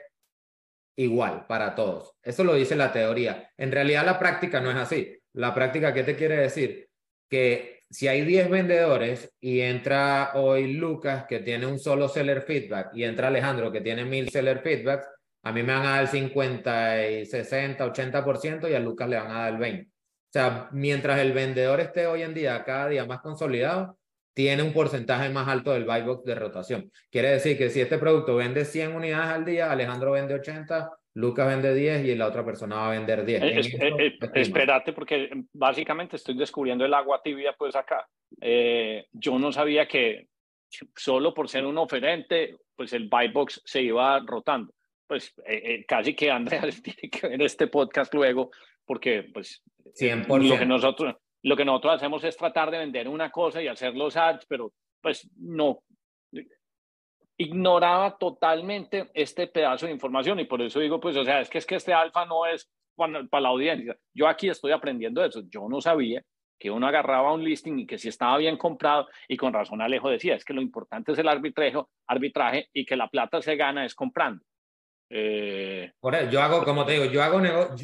[0.95, 2.15] igual para todos.
[2.23, 3.47] Eso lo dice la teoría.
[3.55, 5.15] En realidad la práctica no es así.
[5.33, 6.89] La práctica, ¿qué te quiere decir?
[7.29, 12.95] Que si hay 10 vendedores y entra hoy Lucas que tiene un solo seller feedback
[12.95, 15.07] y entra Alejandro que tiene mil seller feedbacks,
[15.43, 19.17] a mí me van a dar el 50 y 60, 80% y a Lucas le
[19.17, 19.90] van a dar el 20.
[20.31, 23.97] O sea, mientras el vendedor esté hoy en día cada día más consolidado,
[24.33, 26.89] tiene un porcentaje más alto del buy box de rotación.
[27.09, 31.47] Quiere decir que si este producto vende 100 unidades al día, Alejandro vende 80, Lucas
[31.47, 33.43] vende 10 y la otra persona va a vender 10.
[33.43, 38.07] Eh, eh, espérate, porque básicamente estoy descubriendo el agua tibia pues acá.
[38.39, 40.27] Eh, yo no sabía que
[40.95, 44.73] solo por ser un oferente, pues el buy box se iba rotando.
[45.05, 45.35] Pues
[45.85, 48.49] casi que Andrea tiene que ver este podcast luego,
[48.85, 49.61] porque pues
[49.93, 50.49] 100%.
[50.49, 53.95] Lo que, nosotros, lo que nosotros hacemos es tratar de vender una cosa y hacer
[53.95, 55.83] los ads, pero pues no.
[57.37, 61.57] Ignoraba totalmente este pedazo de información y por eso digo, pues, o sea, es que,
[61.57, 63.97] es que este alfa no es para, para la audiencia.
[64.13, 65.41] Yo aquí estoy aprendiendo eso.
[65.49, 66.23] Yo no sabía
[66.59, 70.09] que uno agarraba un listing y que si estaba bien comprado, y con razón Alejo
[70.09, 73.83] decía, es que lo importante es el arbitraje, arbitraje y que la plata se gana
[73.83, 74.43] es comprando.
[75.09, 77.41] Eh, Por eso, yo hago, como te digo, yo hago,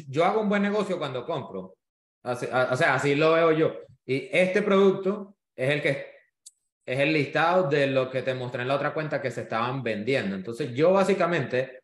[0.08, 1.77] yo hago un buen negocio cuando compro
[2.22, 3.80] o sea, así lo veo yo.
[4.06, 6.18] Y este producto es el que
[6.88, 9.82] es el listado de lo que te mostré en la otra cuenta que se estaban
[9.82, 10.34] vendiendo.
[10.34, 11.82] Entonces, yo básicamente,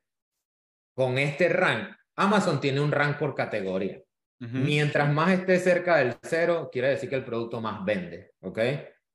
[0.95, 4.01] con este rank, Amazon tiene un rank por categoría.
[4.39, 8.33] Mientras más esté cerca del cero, quiere decir que el producto más vende.
[8.41, 8.59] ¿Ok?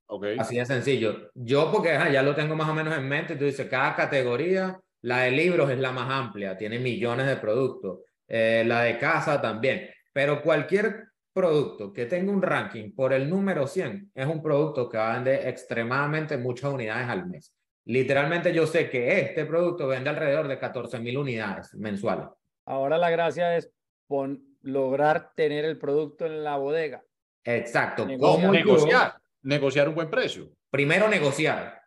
[0.08, 0.38] Okay.
[0.40, 1.32] Así de sencillo.
[1.36, 5.22] Yo, porque ya lo tengo más o menos en mente, tú dices, cada categoría, la
[5.22, 8.00] de libros es la más amplia, tiene millones de productos.
[8.28, 9.90] Eh, la de casa también.
[10.14, 11.09] Pero cualquier
[11.40, 15.16] producto que tenga un ranking por el número 100 es un producto que va a
[15.16, 17.54] vender extremadamente muchas unidades al mes.
[17.86, 22.28] Literalmente yo sé que este producto vende alrededor de 14 mil unidades mensuales.
[22.66, 23.72] Ahora la gracia es
[24.08, 27.02] pon lograr tener el producto en la bodega.
[27.44, 28.06] Exacto.
[28.06, 28.42] Negociar.
[28.42, 29.14] ¿Cómo Negociar,
[29.44, 30.50] negociar un buen precio.
[30.70, 31.82] primero negociar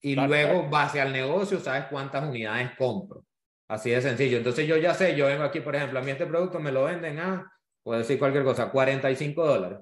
[0.00, 0.70] y Claro, luego claro.
[0.70, 3.24] base al negocio sabes cuántas unidades compro.
[3.68, 4.36] Así de sencillo.
[4.36, 6.84] Entonces yo ya sé, yo vengo aquí, por ejemplo, a mí este producto me lo
[6.84, 7.51] venden a,
[7.82, 9.78] puedo decir cualquier cosa, 45 dólares.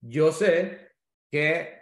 [0.00, 0.90] Yo sé
[1.30, 1.78] que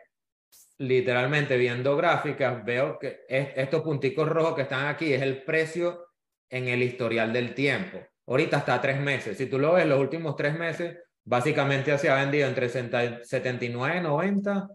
[0.79, 6.07] literalmente viendo gráficas veo que es- estos punticos rojos que están aquí es el precio
[6.51, 7.99] en el historial del tiempo.
[8.27, 9.37] Ahorita está tres meses.
[9.37, 14.01] Si tú lo ves, los últimos tres meses, básicamente se ha vendido entre 60 79,
[14.01, 14.69] 90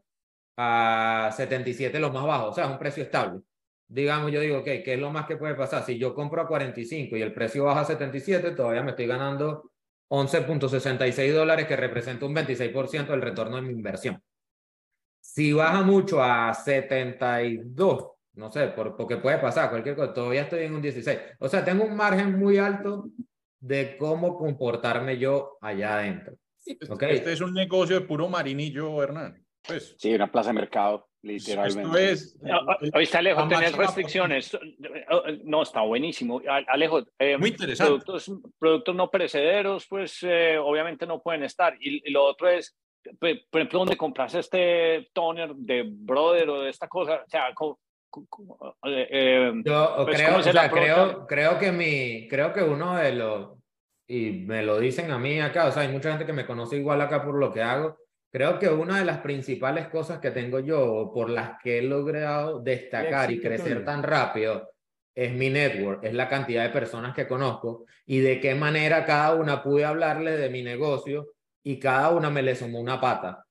[0.57, 3.41] a 77 lo más bajo, o sea, es un precio estable.
[3.88, 5.83] Digamos, yo digo, ok, ¿qué es lo más que puede pasar?
[5.83, 9.71] Si yo compro a 45 y el precio baja a 77, todavía me estoy ganando
[10.10, 14.22] 11.66 dólares, que representa un 26% del retorno de mi inversión.
[15.20, 20.64] Si baja mucho a 72, no sé, por, porque puede pasar cualquier cosa, todavía estoy
[20.64, 21.20] en un 16.
[21.39, 23.10] O sea, tengo un margen muy alto
[23.60, 26.38] de cómo comportarme yo allá adentro.
[26.89, 27.03] Ok.
[27.03, 29.43] Este es un negocio de puro marinillo, Hernán.
[29.66, 31.82] Pues, Sí, una plaza de mercado, literalmente.
[31.82, 32.39] esto es...
[32.49, 34.57] Ah, ah, Oíste, Alejo, la tenés restricciones.
[35.43, 36.41] No, está buenísimo.
[36.68, 37.89] Alejo, eh, Muy interesante.
[38.05, 41.76] Productos, productos no perecederos, pues eh, obviamente no pueden estar.
[41.80, 42.76] Y, y lo otro es,
[43.20, 43.30] por
[43.61, 48.26] ejemplo, donde compras este toner de Brother o de esta cosa, o sea, co- co-
[48.30, 52.53] co- eh, eh, Yo Pues, creo, ¿cómo o se sea, creo, creo que mi, creo
[52.53, 53.57] que uno de los,
[54.09, 56.78] y me lo dicen a mí acá, o sea, hay mucha gente que me conoce
[56.78, 57.97] igual acá por lo que hago.
[58.38, 62.59] Creo que una de las principales cosas que tengo yo, por las que he logrado
[62.59, 64.73] destacar y crecer tan rápido,
[65.15, 69.33] es mi network, es la cantidad de personas que conozco y de qué manera cada
[69.33, 71.29] una pude hablarle de mi negocio
[71.63, 73.43] y cada una me le sumó una pata.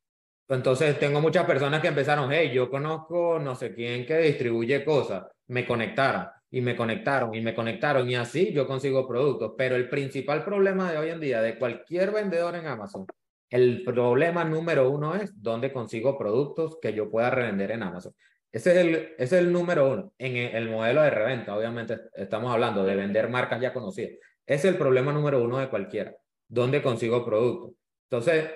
[0.49, 5.25] Entonces tengo muchas personas que empezaron, hey, yo conozco no sé quién que distribuye cosas,
[5.49, 9.55] me conectaron y me conectaron y me conectaron y así yo consigo productos.
[9.59, 13.05] Pero el principal problema de hoy en día de cualquier vendedor en Amazon,
[13.51, 18.13] el problema número uno es dónde consigo productos que yo pueda revender en Amazon.
[18.53, 21.57] Ese es el, ese es el número uno en el, el modelo de reventa.
[21.57, 24.13] Obviamente estamos hablando de vender marcas ya conocidas.
[24.47, 26.15] Es el problema número uno de cualquiera.
[26.49, 27.73] ¿Dónde consigo productos?
[28.09, 28.51] Entonces,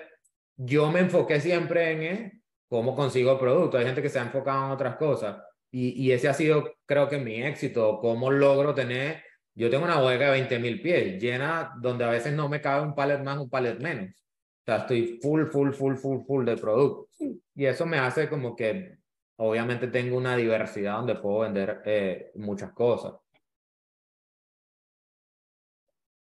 [0.55, 3.79] yo me enfoqué siempre en eh, cómo consigo productos.
[3.79, 5.37] Hay gente que se ha enfocado en otras cosas.
[5.71, 7.99] Y, y ese ha sido, creo que, mi éxito.
[7.99, 9.23] Cómo logro tener.
[9.53, 12.83] Yo tengo una bodega de 20 mil pies, llena, donde a veces no me cabe
[12.83, 14.15] un pallet más, un pallet menos.
[14.61, 17.07] O sea, estoy full, full, full, full, full de productos.
[17.55, 18.97] Y eso me hace como que,
[19.37, 23.13] obviamente, tengo una diversidad donde puedo vender eh, muchas cosas.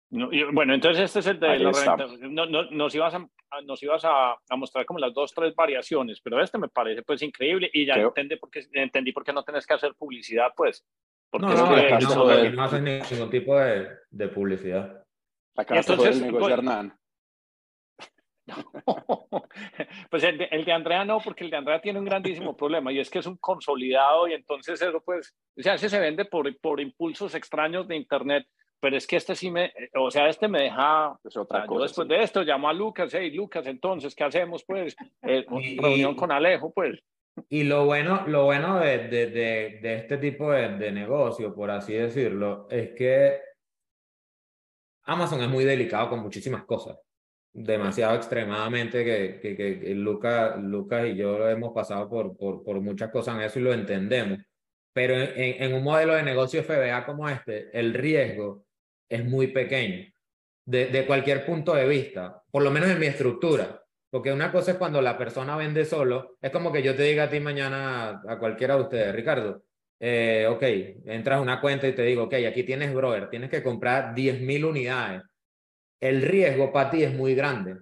[0.10, 1.60] no, bueno, entonces este es el de.
[2.30, 3.28] No, no, nos ibas, a,
[3.66, 7.22] nos ibas a, a mostrar como las dos, tres variaciones, pero este me parece pues
[7.24, 10.86] increíble y ya entendí por, qué, entendí por qué no tenés que hacer publicidad, pues.
[11.32, 15.04] Porque No, es no, que no, no hacen ningún tipo de, de publicidad.
[15.56, 16.98] Acá entonces, el negocio de pues- Hernán.
[20.10, 22.92] pues el de, el de Andrea no, porque el de Andrea tiene un grandísimo problema
[22.92, 26.26] y es que es un consolidado y entonces eso pues, o sea, ese se vende
[26.26, 28.46] por, por impulsos extraños de internet,
[28.80, 31.68] pero es que este sí me, o sea, este me deja, Es o otra yo
[31.68, 31.84] cosa.
[31.84, 32.14] después sí.
[32.14, 34.96] de esto llamo a Lucas, hey Lucas, entonces, ¿qué hacemos pues?
[35.22, 37.00] Eh, Y- reunión con Alejo pues.
[37.50, 39.26] Y lo bueno, lo bueno de, de,
[39.82, 43.40] de, este tipo de negocio, por así decirlo, es que
[45.06, 47.00] Amazon es muy delicado con muchísimas cosas.
[47.54, 53.12] Demasiado extremadamente que, que, que, Lucas, Lucas y yo hemos pasado por, por, por muchas
[53.12, 54.40] cosas en eso y lo entendemos.
[54.92, 58.66] Pero en, en, un modelo de negocio FBA como este, el riesgo
[59.08, 60.12] es muy pequeño
[60.66, 63.84] de, de cualquier punto de vista, por lo menos en mi estructura.
[64.10, 67.24] Porque una cosa es cuando la persona vende solo, es como que yo te diga
[67.24, 69.64] a ti mañana, a cualquiera de ustedes, Ricardo,
[70.00, 70.64] eh, ok,
[71.06, 74.66] entras a una cuenta y te digo, ok, aquí tienes Broer, tienes que comprar 10.000
[74.66, 75.24] unidades.
[76.04, 77.78] El riesgo para ti es muy grande,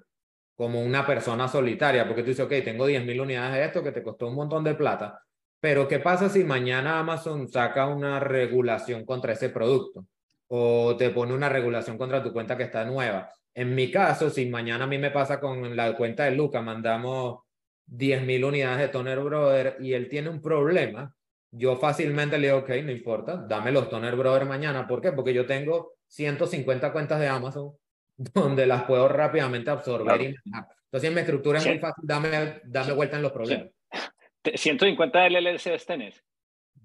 [0.53, 4.03] como una persona solitaria, porque tú dices, ok, tengo 10.000 unidades de esto que te
[4.03, 5.23] costó un montón de plata,
[5.59, 10.05] pero ¿qué pasa si mañana Amazon saca una regulación contra ese producto?
[10.49, 13.31] O te pone una regulación contra tu cuenta que está nueva.
[13.55, 17.39] En mi caso, si mañana a mí me pasa con la cuenta de Luca, mandamos
[17.87, 21.11] 10.000 unidades de Toner Brother y él tiene un problema,
[21.49, 24.87] yo fácilmente le digo, ok, no importa, dame los Toner Brother mañana.
[24.87, 25.11] ¿Por qué?
[25.11, 27.73] Porque yo tengo 150 cuentas de Amazon
[28.33, 30.23] donde las puedo rápidamente absorber Claro.
[30.23, 30.75] y manejar.
[30.85, 31.69] Entonces, en mi estructura es Sí.
[31.69, 33.69] muy fácil, dame, dame vuelta en los problemas.
[34.41, 36.23] Te- 150 LLCs tenés.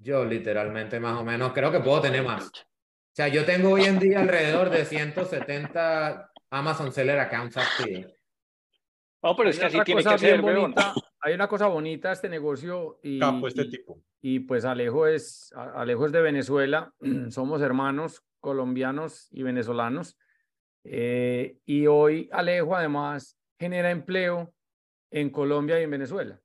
[0.01, 2.49] Yo literalmente más o menos creo que puedo tener más.
[2.49, 8.12] O sea, yo tengo hoy en día alrededor de 170 Amazon Seller Accounts activos.
[9.22, 13.01] No, pero es que así tiene que ser, bonita, Hay una cosa bonita este negocio
[13.03, 14.03] y, Capo este y- tipo.
[14.20, 16.93] y pues Alejo es, a- Alejo es de Venezuela,
[17.31, 20.16] somos hermanos colombianos y venezolanos.
[20.89, 24.53] Eh, y hoy Alejo además genera empleo
[25.11, 26.41] en Colombia y en Venezuela.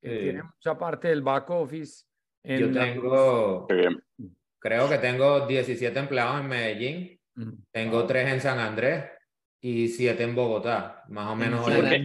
[0.00, 2.04] Tiene mucha parte del back office.
[2.42, 3.68] En Yo tengo,
[4.58, 7.20] creo que tengo 17 empleados en Medellín,
[7.70, 9.04] tengo 3 en San Andrés
[9.60, 11.64] y 7 en Bogotá, más o menos.
[11.64, 12.04] ¿Por qué?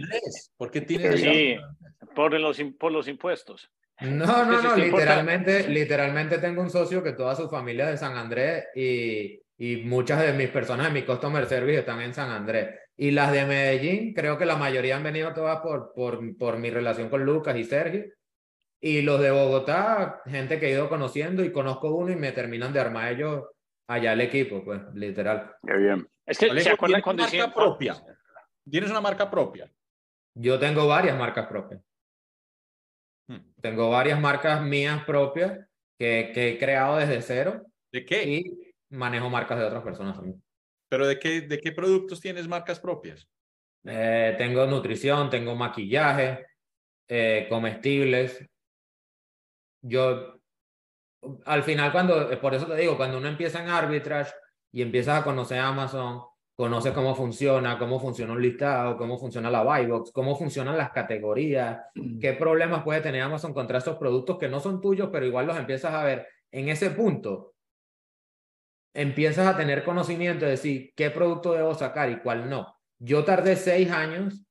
[0.56, 1.56] ¿Por qué tienes sí,
[2.14, 3.70] por los, por los impuestos.
[4.00, 8.16] No, no, no, literalmente, literalmente tengo un socio que toda su familia es de San
[8.16, 12.78] Andrés y, y muchas de mis personas en mi customer service están en San Andrés.
[12.96, 16.70] Y las de Medellín, creo que la mayoría han venido todas por, por, por mi
[16.70, 18.04] relación con Lucas y Sergio.
[18.80, 22.72] Y los de Bogotá, gente que he ido conociendo y conozco uno y me terminan
[22.72, 23.46] de armar ellos
[23.88, 25.56] allá el equipo, pues, literal.
[25.66, 26.08] Qué bien.
[26.24, 27.96] Es que se acuerdan cuando marca propia.
[28.70, 29.68] ¿Tienes una marca propia?
[30.34, 31.80] Yo tengo varias marcas propias.
[33.26, 33.40] Hmm.
[33.60, 35.66] Tengo varias marcas mías propias
[35.98, 37.66] que, que, he creado desde cero.
[37.90, 38.22] ¿De qué?
[38.24, 40.42] Y manejo marcas de otras personas también.
[40.88, 43.28] ¿Pero de qué, de qué productos tienes marcas propias?
[43.84, 46.46] Eh, tengo nutrición, tengo maquillaje,
[47.08, 48.44] eh, comestibles.
[49.82, 50.40] Yo,
[51.44, 54.32] al final, cuando, por eso te digo, cuando uno empieza en arbitrage
[54.72, 56.22] y empiezas a conocer Amazon,
[56.58, 60.90] conoces cómo funciona, cómo funciona un listado, cómo funciona la buy box, cómo funcionan las
[60.90, 62.18] categorías, mm.
[62.18, 65.56] qué problemas puede tener Amazon contra esos productos que no son tuyos, pero igual los
[65.56, 66.26] empiezas a ver.
[66.50, 67.54] En ese punto,
[68.94, 72.76] empiezas a tener conocimiento de decir qué producto debo sacar y cuál no.
[72.98, 74.44] Yo tardé seis años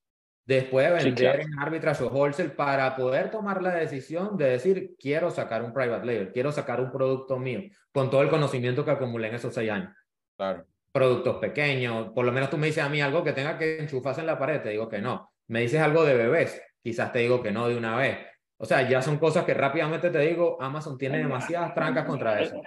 [0.45, 5.29] después de vender en arbitrage o wholesale para poder tomar la decisión de decir quiero
[5.29, 7.61] sacar un private label, quiero sacar un producto mío,
[7.91, 9.93] con todo el conocimiento que acumulé en esos seis años.
[10.37, 10.65] Claro
[10.97, 12.09] productos pequeños.
[12.13, 14.39] Por lo menos tú me dices a mí algo que tenga que enchufarse en la
[14.39, 15.31] pared, te digo que no.
[15.47, 18.17] Me dices algo de bebés, quizás te digo que no de una vez.
[18.57, 22.59] O sea, ya son cosas que rápidamente te digo, Amazon tiene demasiadas trancas contra eso.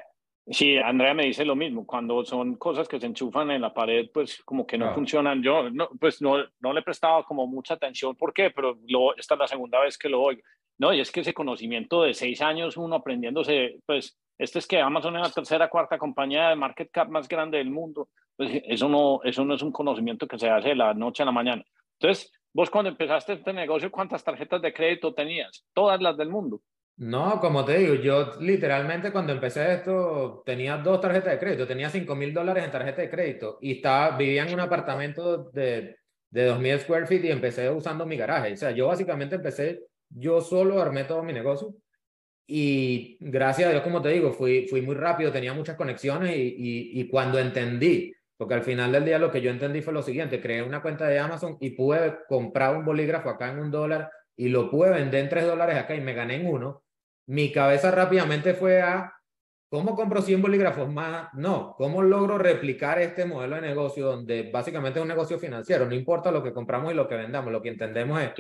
[0.53, 1.86] Sí, Andrea me dice lo mismo.
[1.86, 5.42] Cuando son cosas que se enchufan en la pared, pues como que no funcionan.
[5.42, 8.16] Yo, no, pues no, no le he prestado como mucha atención.
[8.16, 8.51] ¿Por qué?
[8.51, 10.42] Pero lo, esta es la segunda vez que lo oigo.
[10.78, 14.80] No, y es que ese conocimiento de seis años, uno aprendiéndose, pues este es que
[14.80, 18.09] Amazon es la tercera, cuarta compañía de market cap más grande del mundo.
[18.36, 21.26] Pues eso no, eso no es un conocimiento que se hace de la noche a
[21.26, 21.62] la mañana.
[22.01, 25.64] Entonces, vos cuando empezaste este negocio, ¿cuántas tarjetas de crédito tenías?
[25.74, 26.61] Todas las del mundo.
[27.01, 31.88] No, como te digo, yo literalmente cuando empecé esto tenía dos tarjetas de crédito, tenía
[31.88, 35.96] 5 mil dólares en tarjeta de crédito y estaba, vivía en un apartamento de,
[36.28, 38.53] de 2.000 square feet y empecé usando mi garaje.
[38.53, 39.80] O sea, yo básicamente empecé,
[40.11, 41.74] yo solo armé todo mi negocio
[42.46, 46.40] y gracias a Dios, como te digo, fui, fui muy rápido, tenía muchas conexiones y,
[46.40, 50.03] y, y, cuando entendí, porque al final del día lo que yo entendí fue lo
[50.03, 54.11] siguiente, creé una cuenta de Amazon y pude comprar un bolígrafo acá en un dólar
[54.36, 56.82] y lo pude vender en tres dólares acá y me gané en uno,
[57.27, 59.12] mi cabeza rápidamente fue a,
[59.68, 61.29] ¿cómo compro 100 bolígrafos más?
[61.35, 65.87] No, ¿cómo logro replicar este modelo de negocio donde básicamente es un negocio financiero?
[65.87, 68.31] No importa lo que compramos y lo que vendamos, lo que entendemos es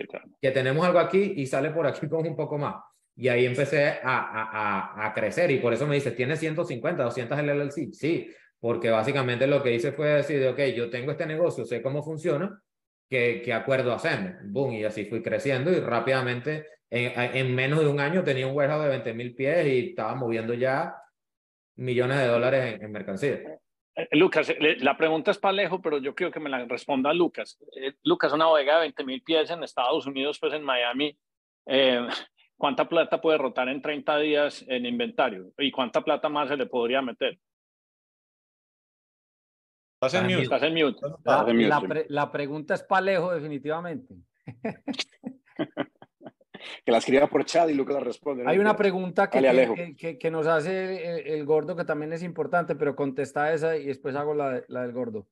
[0.40, 2.76] que tenemos algo aquí y sale por aquí con un poco más.
[3.16, 7.38] Y ahí empecé a, a, a, crecer y por eso me dice, ¿tienes 150, 200
[7.38, 7.92] LLC?
[7.92, 12.02] Sí, porque básicamente lo que hice fue decir, ok, yo tengo este negocio, sé cómo
[12.02, 12.62] funciona,
[13.08, 14.32] ¿qué, qué acuerdo hacemos?
[14.44, 18.56] Boom, y así fui creciendo y rápidamente, en, en menos de un año tenía un
[18.56, 20.96] warehouse de 20 mil pies y estaba moviendo ya
[21.76, 23.60] millones de dólares en, en mercancía.
[23.94, 27.58] Eh, Lucas, la pregunta es para lejos, pero yo quiero que me la responda Lucas.
[27.76, 31.16] Eh, Lucas, una bodega de 20 mil pies en Estados Unidos, pues en Miami,
[31.66, 32.06] eh,
[32.56, 35.52] ¿cuánta plata puede rotar en 30 días en inventario?
[35.58, 37.38] ¿Y cuánta plata más se le podría meter?
[40.02, 40.42] Estás en mute.
[40.42, 41.00] Estás en mute.
[41.24, 44.14] La, la, pregunta es Palejo, definitivamente.
[46.84, 48.44] que la escriba por chat y Lucas la responde.
[48.46, 52.96] Hay una pregunta que, que, que, nos hace el, gordo que también es importante, pero
[52.96, 55.26] contesta esa y después hago la, la del gordo.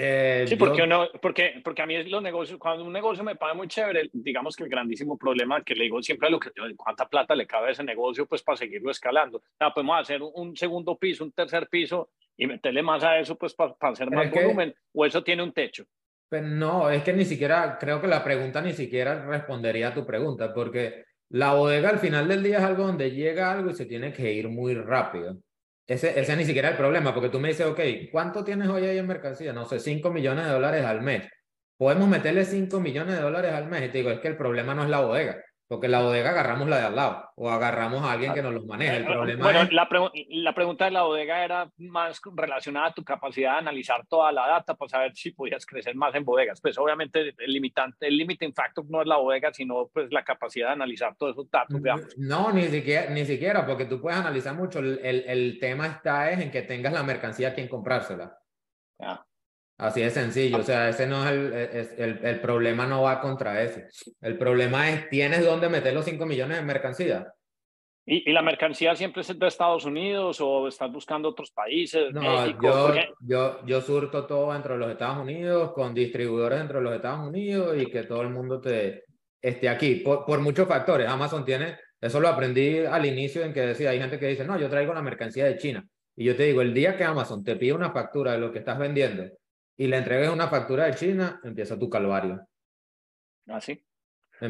[0.00, 3.54] Eh, sí, porque, uno, porque, porque a mí los negocios, cuando un negocio me paga
[3.54, 7.08] muy chévere, digamos que el grandísimo problema que le digo siempre a lo que cuánta
[7.08, 9.42] plata le cabe a ese negocio, pues para seguirlo escalando.
[9.60, 13.54] O podemos hacer un, segundo piso, un tercer piso y meterle más a eso, pues
[13.54, 15.84] para, hacer más volumen, o eso tiene un techo.
[16.28, 20.04] Pues no, es que ni siquiera, creo que la pregunta ni siquiera respondería a tu
[20.06, 23.86] pregunta, porque la bodega al final del día es algo donde llega algo y se
[23.86, 25.38] tiene que ir muy rápido.
[25.86, 27.80] Ese, ese ni siquiera es el problema, porque tú me dices, ok,
[28.12, 29.54] ¿cuánto tienes hoy ahí en mercancía?
[29.54, 31.22] No sé, 5 millones de dólares al mes.
[31.78, 34.74] Podemos meterle 5 millones de dólares al mes y te digo, es que el problema
[34.74, 35.42] no es la bodega.
[35.68, 38.64] Porque la bodega agarramos la de al lado o agarramos a alguien que nos los
[38.64, 38.96] maneje.
[38.96, 39.86] El problema bueno, la,
[40.30, 44.48] la, pregunta de la bodega era más relacionada a tu capacidad de analizar toda la
[44.48, 46.58] data para saber si podías crecer más en bodegas.
[46.62, 50.68] Pues obviamente el limitante, el limiting factor no es la bodega, sino pues la capacidad
[50.68, 51.78] de analizar todos esos datos.
[52.16, 54.78] No, ni siquiera, ni siquiera, porque tú puedes analizar mucho.
[54.78, 58.38] El, el, el tema está es en que tengas la mercancía a quien comprársela.
[59.78, 61.52] Así de sencillo, o sea, ese no es el,
[61.98, 63.86] el, el, problema no va contra ese.
[64.20, 67.32] El problema es, ¿tienes dónde meter los 5 millones de mercancía?
[68.04, 72.12] ¿Y, ¿Y, la mercancía siempre es de Estados Unidos o estás buscando otros países?
[72.12, 76.78] No, México, yo, yo, yo surto todo dentro de los Estados Unidos, con distribuidores dentro
[76.78, 79.04] de los Estados Unidos y que todo el mundo te
[79.40, 81.08] esté aquí, por, por muchos factores.
[81.08, 84.58] Amazon tiene, eso lo aprendí al inicio en que decía, hay gente que dice, no,
[84.58, 85.86] yo traigo la mercancía de China.
[86.16, 88.58] Y yo te digo, el día que Amazon te pide una factura de lo que
[88.58, 89.22] estás vendiendo
[89.78, 92.46] y le entregues una factura de China, empieza tu calvario.
[93.46, 93.82] Ah, sí.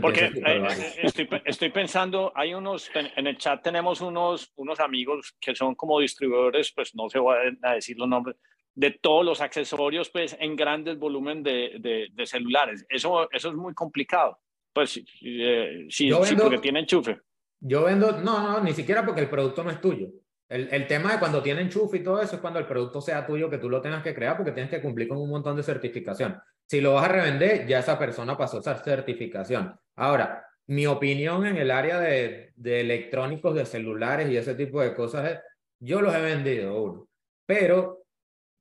[0.02, 5.34] Porque eh, eh, estoy, estoy, pensando, hay unos, en el chat tenemos unos, unos amigos
[5.40, 8.36] que son como distribuidores, pues no se voy a decir los nombres,
[8.74, 12.84] de todos los accesorios pues en grandes volúmenes de, de, celulares.
[12.88, 14.38] Eso, eso es muy complicado.
[14.72, 17.20] Pues sí, eh, sí, porque tiene enchufe.
[17.60, 20.08] Yo vendo, no, no, ni siquiera porque el producto no es tuyo.
[20.48, 23.26] El, el, tema de cuando tiene enchufe y todo eso es cuando el producto sea
[23.26, 25.62] tuyo, que tú lo tengas que crear porque tienes que cumplir con un montón de
[25.62, 26.40] certificación.
[26.66, 29.78] Si lo vas a revender, ya esa persona pasó esa certificación.
[29.96, 34.94] Ahora, mi opinión en el área de, de electrónicos, de celulares y ese tipo de
[34.94, 35.38] cosas es,
[35.80, 37.08] yo los he vendido, uno.
[37.46, 38.04] Pero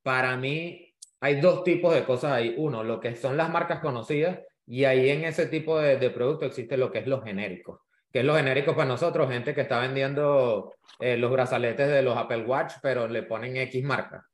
[0.03, 2.53] para mí hay dos tipos de cosas ahí.
[2.57, 6.45] Uno, lo que son las marcas conocidas y ahí en ese tipo de, de producto
[6.45, 9.79] existe lo que es lo genérico que es lo genérico para nosotros, gente que está
[9.79, 14.25] vendiendo eh, los brazaletes de los Apple Watch, pero le ponen X marca.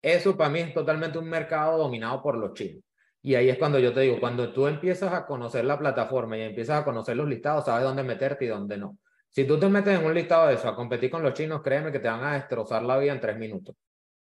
[0.00, 2.82] Eso para mí es totalmente un mercado dominado por los chinos.
[3.22, 6.42] Y ahí es cuando yo te digo, cuando tú empiezas a conocer la plataforma y
[6.42, 8.98] empiezas a conocer los listados, sabes dónde meterte y dónde no.
[9.28, 11.92] Si tú te metes en un listado de eso a competir con los chinos, créeme
[11.92, 13.76] que te van a destrozar la vida en tres minutos.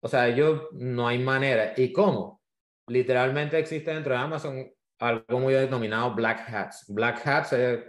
[0.00, 1.72] O sea, ellos no hay manera.
[1.76, 2.42] ¿Y cómo?
[2.86, 6.84] Literalmente existe dentro de Amazon algo muy denominado black hats.
[6.88, 7.80] Black hats es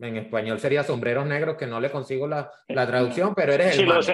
[0.00, 4.02] en español sería sombreros negros, que no le consigo la, la traducción, pero eres el
[4.02, 4.12] sí,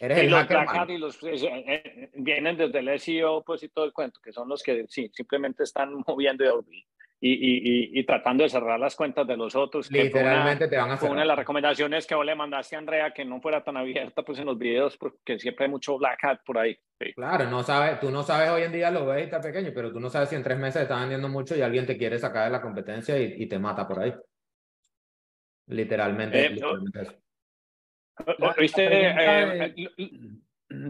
[0.00, 3.84] Eres el los hacker y los eh, eh, vienen desde el SEO, pues y todo
[3.84, 6.44] el cuento, que son los que sí, simplemente están moviendo
[7.22, 9.90] y, y, y, tratando de cerrar las cuentas de los otros.
[9.90, 11.12] Literalmente te van a cerrar.
[11.12, 14.22] Una de las recomendaciones que vos le mandaste a Andrea que no fuera tan abierta
[14.22, 16.78] pues en los videos, porque siempre hay mucho black hat por ahí.
[17.14, 19.92] Claro, no sabes, tú no sabes hoy en día, lo ves y está pequeño, pero
[19.92, 22.44] tú no sabes si en tres meses está vendiendo mucho y alguien te quiere sacar
[22.44, 24.14] de la competencia y, te mata por ahí.
[25.70, 26.46] Literalmente.
[26.46, 26.60] Eh,
[28.58, 28.86] ¿Viste?
[28.86, 29.74] Eh,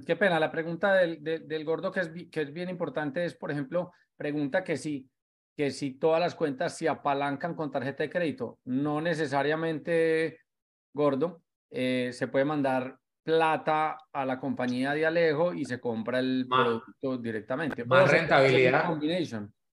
[0.07, 3.51] qué pena, la pregunta del, del, gordo que es, que es bien importante es, por
[3.51, 5.09] ejemplo, pregunta que si,
[5.57, 8.59] que si todas las cuentas se apalancan con tarjeta de crédito.
[8.65, 10.41] No necesariamente,
[10.93, 16.47] gordo, eh, se puede mandar plata a la compañía de Alejo y se compra el
[16.49, 17.85] producto directamente.
[17.85, 18.91] Más rentabilidad.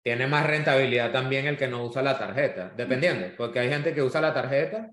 [0.04, 4.02] Tiene más rentabilidad también el que no usa la tarjeta, dependiendo, porque hay gente que
[4.02, 4.90] usa la tarjeta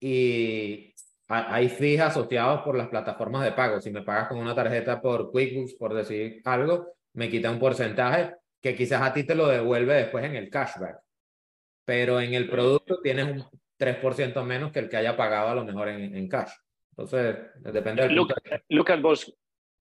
[0.00, 0.92] y
[1.28, 3.80] hay fees asociados por las plataformas de pago.
[3.80, 8.34] Si me pagas con una tarjeta por QuickBooks, por decir algo, me quita un porcentaje
[8.60, 10.98] que quizás a ti te lo devuelve después en el cashback.
[11.84, 13.44] Pero en el producto tienes un
[13.78, 16.50] 3% menos que el que haya pagado a lo mejor en, en cash.
[16.90, 18.16] Entonces, depende del...
[18.68, 19.32] Lucas, vos,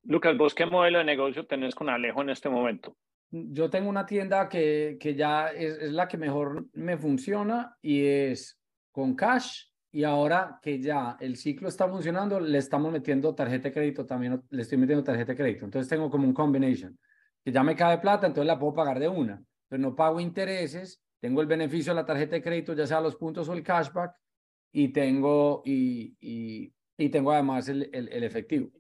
[0.04, 2.96] Lucas, vos, ¿qué modelo de negocio tenés con Alejo en este momento?
[3.30, 8.06] Yo tengo una tienda que, que ya es, es la que mejor me funciona y
[8.06, 8.58] es
[8.92, 13.74] con cash y ahora que ya el ciclo está funcionando, le estamos metiendo tarjeta de
[13.74, 15.66] crédito también, le estoy metiendo tarjeta de crédito.
[15.66, 16.98] Entonces tengo como un combination,
[17.44, 21.02] que ya me cae plata, entonces la puedo pagar de una, pero no pago intereses,
[21.20, 24.14] tengo el beneficio de la tarjeta de crédito, ya sea los puntos o el cashback,
[24.72, 26.16] y tengo, y,
[26.98, 28.72] y tengo además el, el, efectivo.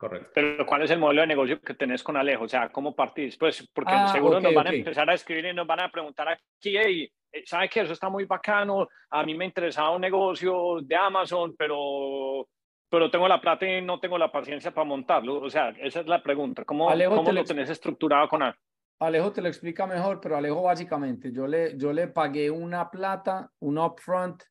[0.00, 0.30] Correcto.
[0.34, 2.44] Pero ¿cuál es el modelo de negocio que tenés con Alejo?
[2.44, 3.36] O sea, ¿cómo partís?
[3.36, 6.26] Pues porque ah, seguro nos van a empezar a escribir y nos van a preguntar
[6.26, 8.88] aquí, hey, eh, ¿sabe que Eso está muy bacano.
[9.10, 12.48] A mí me interesaba un negocio de Amazon, pero,
[12.88, 15.38] pero tengo la plata y no tengo la paciencia para montarlo.
[15.38, 16.64] O sea, esa es la pregunta.
[16.64, 18.58] ¿Cómo, cómo lo tenés estructurado con Alejo?
[19.00, 23.50] Alejo te lo explica mejor, pero Alejo básicamente, yo le, yo le pagué una plata,
[23.58, 24.42] un upfront,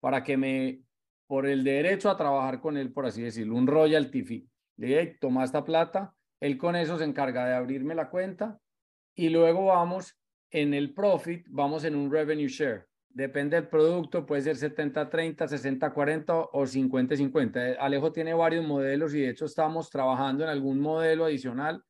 [0.00, 0.80] para que me,
[1.28, 4.48] por el derecho a trabajar con él, por así decirlo, un royalty fee.
[4.76, 8.58] Le toma esta plata, él con eso se encarga de abrirme la cuenta
[9.14, 10.18] y luego vamos
[10.50, 12.86] en el profit vamos en un revenue share.
[13.08, 17.76] Depende del producto, puede ser 70-30, 60-40 o 50-50.
[17.78, 21.82] Alejo tiene varios modelos y de hecho estamos trabajando en algún modelo adicional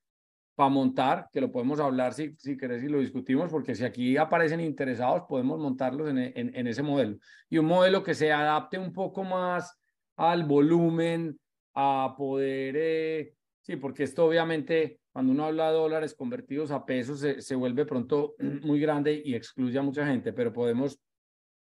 [0.55, 4.17] para montar, que lo podemos hablar si, si querés y lo discutimos, porque si aquí
[4.17, 7.19] aparecen interesados, podemos montarlos en, en, ese modelo.
[7.51, 9.79] Y un modelo que se adapte un poco más
[10.17, 11.39] al volumen,
[11.77, 17.21] a poder, eh, sí, porque esto obviamente cuando uno habla de dólares convertidos a pesos,
[17.21, 20.99] se, se, vuelve pronto muy grande y excluye a mucha gente, pero podemos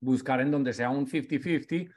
[0.01, 1.93] buscar en donde sea un 50-50,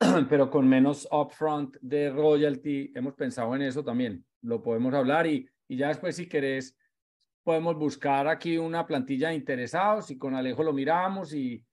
[0.28, 2.92] pero con menos upfront de royalty.
[2.94, 4.24] Hemos pensado en eso también.
[4.42, 6.76] Lo podemos hablar y, y ya después, si querés,
[7.42, 11.64] podemos buscar aquí una plantilla de interesados y con Alejo lo miramos y,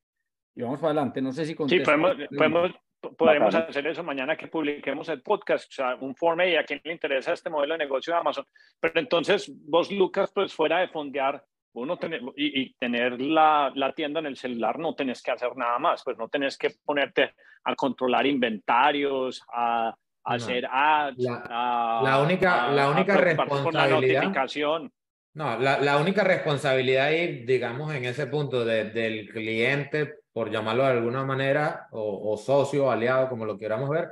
[0.56, 1.22] y vamos para adelante.
[1.22, 2.72] No sé si Sí, podemos, podemos,
[3.18, 6.82] podemos hacer eso mañana que publiquemos el podcast, o sea, un forme y a quién
[6.84, 8.46] le interesa este modelo de negocio de Amazon.
[8.80, 11.44] Pero entonces vos, Lucas, pues fuera de fondear
[11.74, 15.80] uno tener, y, tener la, la, tienda en el celular, no tenés que hacer nada
[15.80, 17.34] más, pues no tenés que ponerte
[17.64, 24.22] a controlar inventarios, a, hacer ads, la, la única, la única responsabilidad.
[24.22, 24.92] notificación.
[25.34, 30.84] No, la, la, única responsabilidad ahí, digamos, en ese punto de, del cliente, por llamarlo
[30.84, 34.12] de alguna manera, o, o socio, aliado, como lo queramos ver,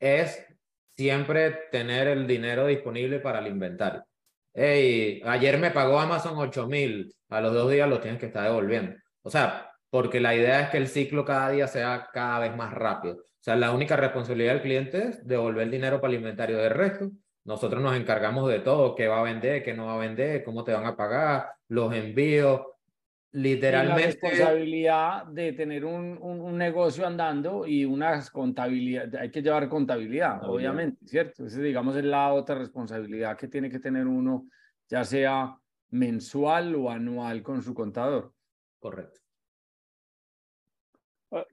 [0.00, 0.44] es
[0.96, 4.04] siempre tener el dinero disponible para el inventario
[4.54, 8.44] hey, ayer me pagó Amazon 8 mil, a los dos días lo tienes que estar
[8.44, 8.96] devolviendo.
[9.22, 12.72] O sea, porque la idea es que el ciclo cada día sea cada vez más
[12.72, 13.16] rápido.
[13.16, 16.70] O sea, la única responsabilidad del cliente es devolver el dinero para el inventario del
[16.70, 17.10] resto.
[17.44, 20.62] Nosotros nos encargamos de todo, qué va a vender, qué no va a vender, cómo
[20.64, 22.60] te van a pagar, los envíos,
[23.32, 24.00] literalmente.
[24.00, 30.48] la responsabilidad de tener un, un, negocio andando y una contabilidad, hay que llevar contabilidad,
[30.48, 31.46] obviamente, ¿cierto?
[31.46, 34.46] Esa, digamos, es la otra responsabilidad que tiene que tener uno,
[34.88, 35.56] ya sea
[35.90, 38.32] mensual o anual con su contador.
[38.78, 39.21] Correcto.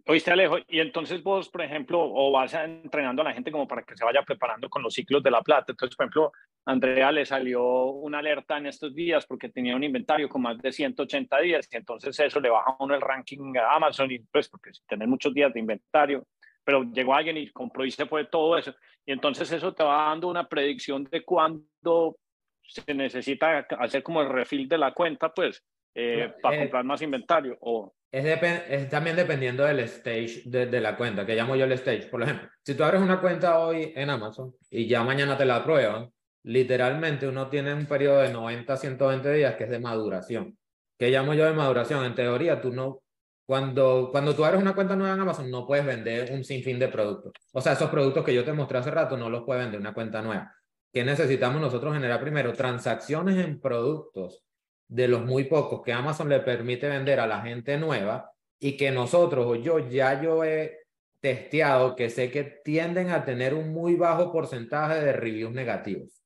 [0.07, 3.83] Oíste, Alejo, y entonces vos, por ejemplo, o vas entrenando a la gente como para
[3.83, 5.71] que se vaya preparando con los ciclos de la plata.
[5.71, 6.31] Entonces, por ejemplo,
[6.65, 10.73] Andrea le salió una alerta en estos días porque tenía un inventario con más de
[10.73, 14.49] 180 días y entonces eso le baja a uno el ranking a Amazon y pues
[14.49, 16.27] porque si tener muchos días de inventario,
[16.65, 18.75] pero llegó alguien y compró y se fue todo eso.
[19.05, 22.17] Y entonces eso te va dando una predicción de cuándo
[22.63, 25.63] se necesita hacer como el refill de la cuenta, pues,
[25.95, 27.57] eh, para eh, comprar más inventario.
[27.61, 27.93] O...
[28.11, 28.25] Es,
[28.69, 32.07] es también dependiendo del stage de, de, la cuenta, que llamo yo el stage.
[32.07, 35.57] Por ejemplo, si tú abres una cuenta hoy en Amazon y ya mañana te la
[35.57, 36.11] aprueban,
[36.43, 40.57] literalmente uno tiene un periodo de 90 a 120 días que es de maduración.
[40.97, 42.03] ¿Qué llamo yo de maduración?
[42.03, 43.01] En teoría, tú no,
[43.45, 46.87] cuando, cuando tú abres una cuenta nueva en Amazon, no puedes vender un sinfín de
[46.87, 47.33] productos.
[47.53, 49.93] O sea, esos productos que yo te mostré hace rato no los puede vender una
[49.93, 50.53] cuenta nueva.
[50.91, 52.53] ¿Qué necesitamos nosotros generar primero?
[52.53, 54.43] Transacciones en productos
[54.89, 58.91] de los muy pocos que Amazon le permite vender a la gente nueva y que
[58.91, 60.79] nosotros o yo ya yo he
[61.21, 66.21] testeado que sé que tienden a tener un muy bajo porcentaje de reviews negativos.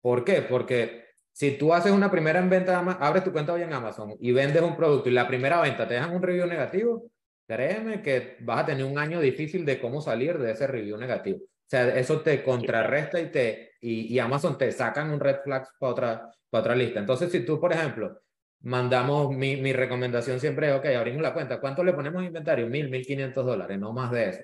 [0.00, 0.42] ¿Por qué?
[0.42, 4.62] Porque si tú haces una primera venta, abres tu cuenta hoy en Amazon y vendes
[4.62, 7.10] un producto y la primera venta te dejan un review negativo,
[7.46, 11.38] créeme que vas a tener un año difícil de cómo salir de ese review negativo.
[11.38, 15.92] O sea, eso te contrarresta y, te, y, Amazon te sacan un red flag para
[15.92, 17.00] otra, para otra lista.
[17.00, 18.20] Entonces, si tú, por ejemplo,
[18.60, 22.66] mandamos, mi, mi recomendación siempre es, ok, abrimos la cuenta, ¿cuánto le ponemos inventario?
[22.66, 24.42] Mil, mil quinientos dólares, no más de eso.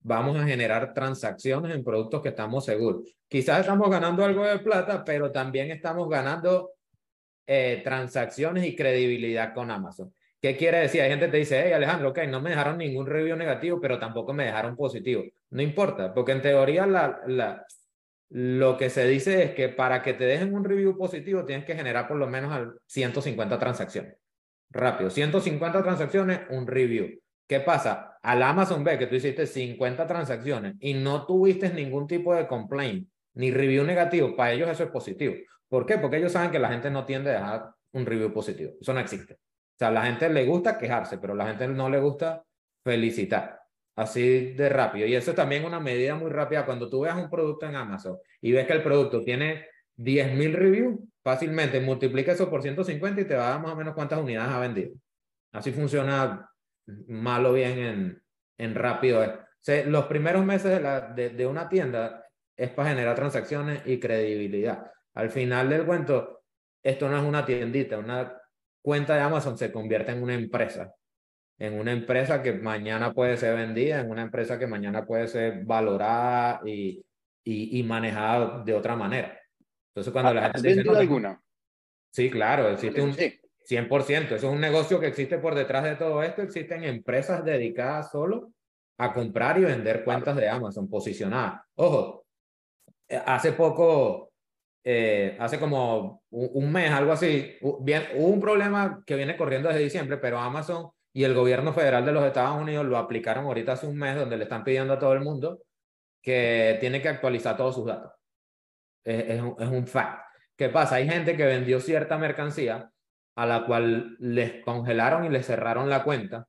[0.00, 3.02] Vamos a generar transacciones en productos que estamos seguros.
[3.28, 6.72] Quizás estamos ganando algo de plata, pero también estamos ganando
[7.46, 10.12] eh, transacciones y credibilidad con Amazon.
[10.40, 11.00] ¿Qué quiere decir?
[11.00, 13.98] Hay gente que te dice, hey Alejandro, ok, no me dejaron ningún review negativo, pero
[13.98, 15.24] tampoco me dejaron positivo.
[15.50, 17.66] No importa, porque en teoría la, la,
[18.30, 21.76] lo que se dice es que para que te dejen un review positivo tienes que
[21.76, 24.16] generar por lo menos 150 transacciones.
[24.70, 27.20] Rápido, 150 transacciones, un review.
[27.46, 28.18] ¿Qué pasa?
[28.22, 33.08] Al Amazon ve que tú hiciste 50 transacciones y no tuviste ningún tipo de complaint
[33.34, 35.34] ni review negativo, para ellos eso es positivo.
[35.68, 35.98] ¿Por qué?
[35.98, 38.72] Porque ellos saben que la gente no tiende a dejar un review positivo.
[38.80, 39.34] Eso no existe.
[39.34, 42.42] O sea, a la gente le gusta quejarse, pero a la gente no le gusta
[42.82, 43.65] felicitar
[43.96, 45.06] así de rápido.
[45.06, 46.64] Y eso es también una medida muy rápida.
[46.66, 49.66] Cuando tú veas un producto en Amazon y ves que el producto tiene
[49.96, 53.94] 10.000 reviews, fácilmente multiplica eso por 150 y te va a dar más o menos
[53.94, 54.94] cuántas unidades ha vendido.
[55.52, 56.48] Así funciona
[57.08, 58.22] malo bien en,
[58.58, 59.24] en rápido.
[59.86, 62.22] los primeros meses de, la, de, de una tienda
[62.56, 64.90] es para generar transacciones y credibilidad.
[65.14, 66.42] Al final del cuento,
[66.82, 68.38] esto no es una tiendita, una
[68.82, 70.94] cuenta de Amazon se convierte en una empresa
[71.58, 75.64] en una empresa que mañana puede ser vendida, en una empresa que mañana puede ser
[75.64, 77.04] valorada y,
[77.44, 79.38] y, manejada de otra manera.
[79.88, 80.56] Entonces, cuando la gente...
[80.58, 81.40] ¿Has vendido alguna?
[82.10, 84.24] Sí, claro, existe un 100%.
[84.26, 86.42] Eso es un negocio que existe por detrás de todo esto.
[86.42, 88.52] Existen empresas dedicadas solo
[88.98, 91.62] a comprar y vender cuentas de Amazon posicionadas.
[91.76, 92.26] Ojo,
[93.08, 94.32] eh, hace poco,
[94.84, 99.84] eh, hace como un, un, mes, algo así, hubo un problema que viene corriendo desde
[99.84, 103.86] diciembre, pero Amazon y el gobierno federal de los Estados Unidos lo aplicaron ahorita hace
[103.86, 105.62] un mes, donde le están pidiendo a todo el mundo
[106.20, 108.12] que tiene que actualizar todos sus datos.
[109.02, 110.26] Es, un, es un fact.
[110.54, 110.96] ¿Qué pasa?
[110.96, 112.90] Hay gente que vendió cierta mercancía
[113.34, 116.48] a la cual les congelaron y les cerraron la cuenta.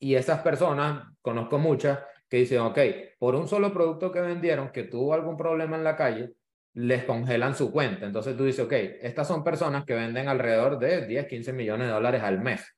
[0.00, 2.78] Y esas personas, conozco muchas, que dicen, ok,
[3.16, 6.32] por un solo producto que vendieron que tuvo algún problema en la calle,
[6.72, 8.06] les congelan su cuenta.
[8.06, 8.72] Entonces tú dices, ok,
[9.02, 12.74] estas son personas que venden alrededor de 10, 15 millones de dólares al mes.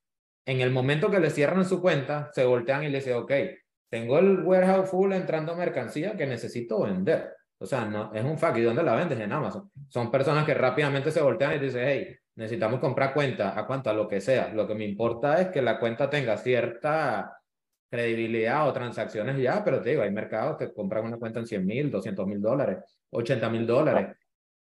[0.47, 3.31] En el momento que le cierran su cuenta, se voltean y le dicen, ok,
[3.89, 7.33] tengo el warehouse full entrando mercancía que necesito vender.
[7.59, 8.57] O sea, no, es un fact.
[8.57, 9.19] ¿Y dónde la vendes?
[9.19, 9.69] En Amazon.
[9.89, 13.93] Son personas que rápidamente se voltean y dicen, hey, necesitamos comprar cuenta, a cuánto, a
[13.93, 14.53] lo que sea.
[14.53, 17.37] Lo que me importa es que la cuenta tenga cierta
[17.89, 21.65] credibilidad o transacciones ya, pero te digo, hay mercados que compran una cuenta en 100
[21.65, 22.77] mil, 200 mil dólares,
[23.09, 24.15] 80 mil dólares.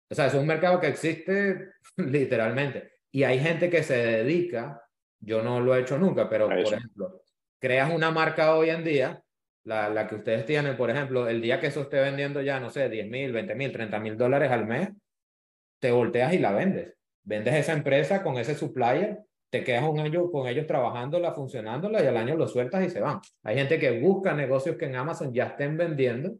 [0.09, 2.91] O sea, es un mercado que existe literalmente.
[3.11, 4.81] Y hay gente que se dedica,
[5.21, 7.21] yo no lo he hecho nunca, pero por ejemplo,
[7.59, 9.23] creas una marca hoy en día,
[9.63, 12.69] la, la que ustedes tienen, por ejemplo, el día que eso esté vendiendo ya, no
[12.69, 14.89] sé, 10 mil, 20 mil, 30 mil dólares al mes,
[15.79, 16.93] te volteas y la vendes.
[17.23, 19.19] Vendes esa empresa con ese supplier
[19.51, 23.01] te quedas un año con ellos trabajándola, funcionándola y al año lo sueltas y se
[23.01, 23.19] van.
[23.43, 26.37] Hay gente que busca negocios que en Amazon ya estén vendiendo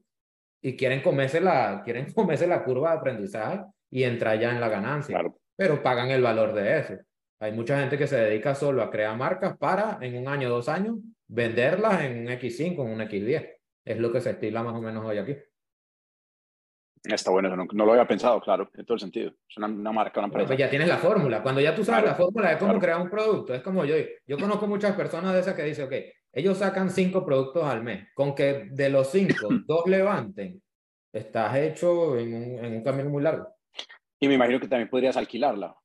[0.61, 4.69] y quieren comerse la, quieren comerse la curva de aprendizaje y entrar ya en la
[4.69, 5.21] ganancia,
[5.57, 6.93] pero pagan el valor de eso.
[7.41, 10.69] Hay mucha gente que se dedica solo a crear marcas para en un año, dos
[10.69, 13.55] años, venderlas en un X5, en un X10.
[13.83, 15.35] Es lo que se estila más o menos hoy aquí.
[17.03, 19.31] Está bueno, no, no, lo había pensado, claro, en todo el sentido.
[19.49, 20.45] Es una, marca, una empresa.
[20.45, 21.41] Pues ya tienes la fórmula.
[21.41, 23.95] Cuando ya tú sabes la fórmula de cómo crear un producto, es como yo.
[24.27, 25.93] Yo conozco muchas personas de esas que dicen, ok,
[26.33, 28.07] ellos sacan cinco productos al mes.
[28.13, 30.61] Con que de los cinco, dos levanten,
[31.11, 33.47] estás hecho en un, en un camino muy largo.
[34.19, 35.75] Y me imagino que también podrías alquilarla.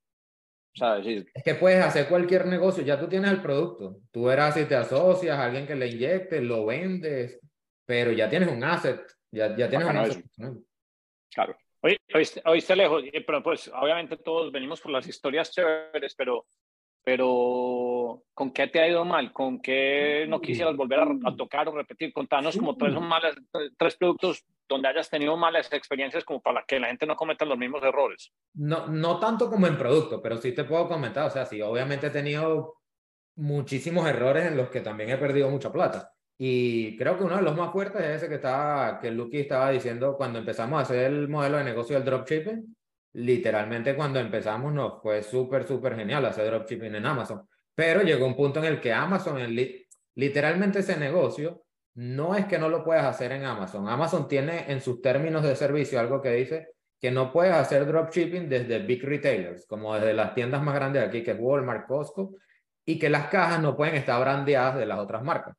[0.76, 4.00] Sea, Es que puedes hacer cualquier negocio, ya tú tienes el producto.
[4.10, 7.40] Tú verás si te asocias a alguien que le inyecte, lo vendes,
[7.86, 9.00] pero ya tienes un asset,
[9.30, 10.24] ya, ya tienes un asset.
[11.32, 11.56] Claro.
[11.80, 11.98] Oye,
[12.44, 16.46] oíste, lejos, eh, pero pues obviamente todos venimos por las historias chéveres, pero,
[17.02, 19.32] pero ¿con qué te ha ido mal?
[19.32, 22.12] ¿Con qué no quisieras volver a, tocar o repetir?
[22.12, 23.34] Contanos como tres, malas,
[23.78, 27.58] tres productos donde hayas tenido malas experiencias como para que la gente no cometa los
[27.58, 28.32] mismos errores.
[28.54, 32.08] No, no tanto como en producto, pero sí te puedo comentar, o sea, sí, obviamente
[32.08, 32.76] he tenido
[33.36, 36.12] muchísimos errores en los que también he perdido mucha plata.
[36.38, 39.70] Y creo que uno de los más fuertes es ese que, estaba, que Lucky estaba
[39.70, 42.76] diciendo cuando empezamos a hacer el modelo de negocio del dropshipping.
[43.14, 47.48] Literalmente cuando empezamos nos fue súper, súper genial hacer dropshipping en Amazon.
[47.74, 49.38] Pero llegó un punto en el que Amazon,
[50.14, 51.65] literalmente ese negocio,
[51.96, 53.88] no es que no lo puedas hacer en Amazon.
[53.88, 56.68] Amazon tiene en sus términos de servicio algo que dice
[57.00, 61.08] que no puedes hacer dropshipping desde big retailers, como desde las tiendas más grandes de
[61.08, 62.36] aquí, que es Walmart, Costco,
[62.86, 65.56] y que las cajas no pueden estar brandeadas de las otras marcas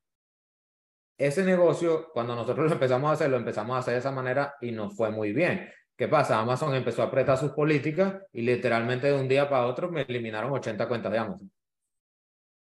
[1.18, 4.56] ese negocio, cuando nosotros lo empezamos a hacer, lo empezamos a hacer de esa manera
[4.62, 5.70] y nos fue muy bien.
[5.96, 6.40] ¿Qué pasa?
[6.40, 10.52] Amazon empezó a apretar sus políticas y literalmente de un día para otro me eliminaron
[10.52, 11.52] 80 cuentas de Amazon.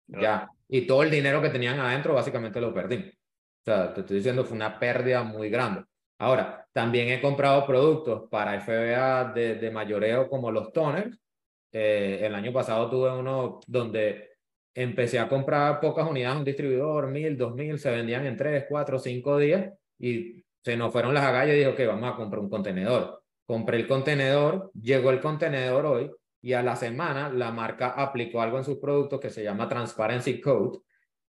[0.07, 0.49] Ya.
[0.68, 3.12] Y todo el dinero que tenían adentro básicamente lo perdí.
[3.66, 5.84] Sea, te estoy diciendo, fue una pérdida muy grande.
[6.18, 11.18] Ahora, también he comprado productos para FBA de, de mayoreo como los toners.
[11.72, 14.36] Eh, el año pasado tuve uno donde
[14.72, 19.00] empecé a comprar pocas unidades, un distribuidor, mil, dos mil, se vendían en tres, cuatro,
[19.00, 22.48] cinco días y se nos fueron las agallas y dijo que vamos a comprar un
[22.48, 23.24] contenedor.
[23.46, 28.58] Compré el contenedor, llegó el contenedor hoy y a la semana la marca aplicó algo
[28.58, 30.78] en sus productos que se llama Transparency Code,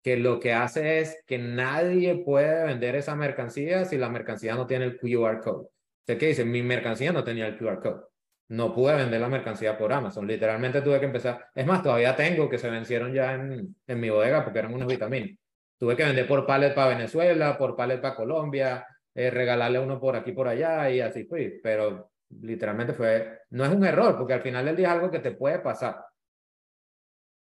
[0.02, 4.66] que lo que hace es que nadie puede vender esa mercancía si la mercancía no
[4.66, 5.68] tiene el QR code.
[6.06, 6.44] ¿Sé qué dice?
[6.44, 8.10] Mi mercancía no tenía el QR code
[8.50, 10.26] no pude vender la mercancía por Amazon.
[10.26, 11.46] Literalmente tuve que empezar.
[11.54, 14.88] Es más, todavía tengo que se vencieron ya en, en mi bodega porque eran unas
[14.88, 15.38] vitaminas.
[15.78, 18.84] Tuve que vender por palet para Venezuela, por palet para Colombia,
[19.14, 21.60] eh, regalarle uno por aquí, por allá y así fui.
[21.62, 25.20] Pero literalmente fue, no es un error porque al final del día es algo que
[25.20, 26.04] te puede pasar.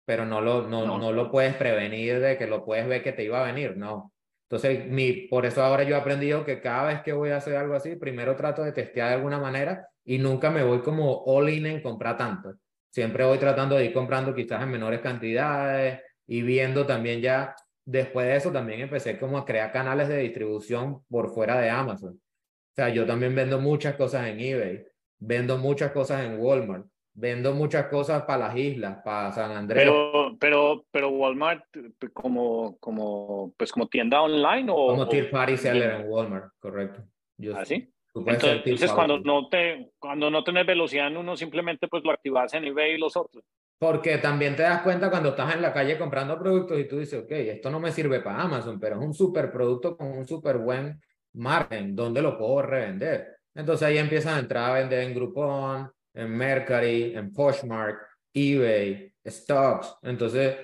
[0.04, 1.12] Pero no lo, no, no.
[1.12, 4.12] lo puedes prevenir de que lo puedes ver que te iba a venir, no.
[4.48, 7.56] Entonces, mi, por eso ahora yo he aprendido que cada vez que voy a hacer
[7.56, 11.48] algo así, primero trato de testear de alguna manera y nunca me voy como all
[11.48, 12.54] in en comprar tanto.
[12.90, 17.54] Siempre voy tratando de ir comprando quizás en menores cantidades y viendo también ya,
[17.84, 22.12] después de eso también empecé como a crear canales de distribución por fuera de Amazon.
[22.14, 24.84] O sea, yo también vendo muchas cosas en eBay,
[25.18, 29.82] vendo muchas cosas en Walmart, vendo muchas cosas para las islas, para San Andrés.
[29.82, 31.64] Pero, pero, pero Walmart
[32.12, 37.02] como, como, pues como tienda online o como tier party seller en Walmart, correcto.
[37.36, 37.88] Yo, ¿Ah, sí?
[38.14, 42.64] Entonces, cuando no, te, cuando no tenés velocidad en uno, simplemente pues lo activas en
[42.64, 43.42] eBay y los otros.
[43.78, 47.24] Porque también te das cuenta cuando estás en la calle comprando productos y tú dices,
[47.24, 50.58] ok, esto no me sirve para Amazon, pero es un super producto con un super
[50.58, 51.00] buen
[51.32, 53.38] margen, ¿dónde lo puedo revender?
[53.54, 57.98] Entonces ahí empiezas a entrar a vender en Groupon, en Mercari, en Poshmark,
[58.34, 59.96] eBay, Stocks.
[60.02, 60.56] Entonces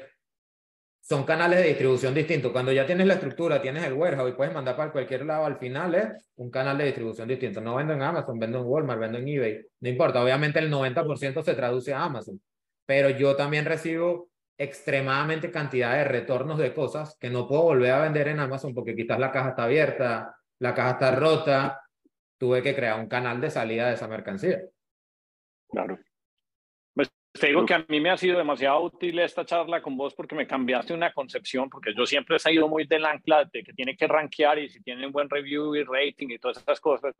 [1.08, 2.52] son canales de distribución distintos.
[2.52, 5.56] Cuando ya tienes la estructura, tienes el warehouse y puedes mandar para cualquier lado, al
[5.58, 7.62] final es un canal de distribución distinto.
[7.62, 9.66] No vendo en Amazon, vendo en Walmart, vendo en eBay.
[9.80, 12.40] No importa, obviamente el 90% se traduce a Amazon.
[12.84, 18.02] Pero yo también recibo extremadamente cantidad de retornos de cosas que no puedo volver a
[18.02, 21.82] vender en Amazon porque quizás la caja está abierta, la caja está rota.
[22.36, 24.60] Tuve que crear un canal de salida de esa mercancía.
[25.68, 25.98] Claro.
[27.32, 30.34] Te digo que a mí me ha sido demasiado útil esta charla con vos porque
[30.34, 33.96] me cambiaste una concepción, porque yo siempre he salido muy del ancla de que tiene
[33.96, 37.14] que rankear y si tiene un buen review y rating y todas esas cosas,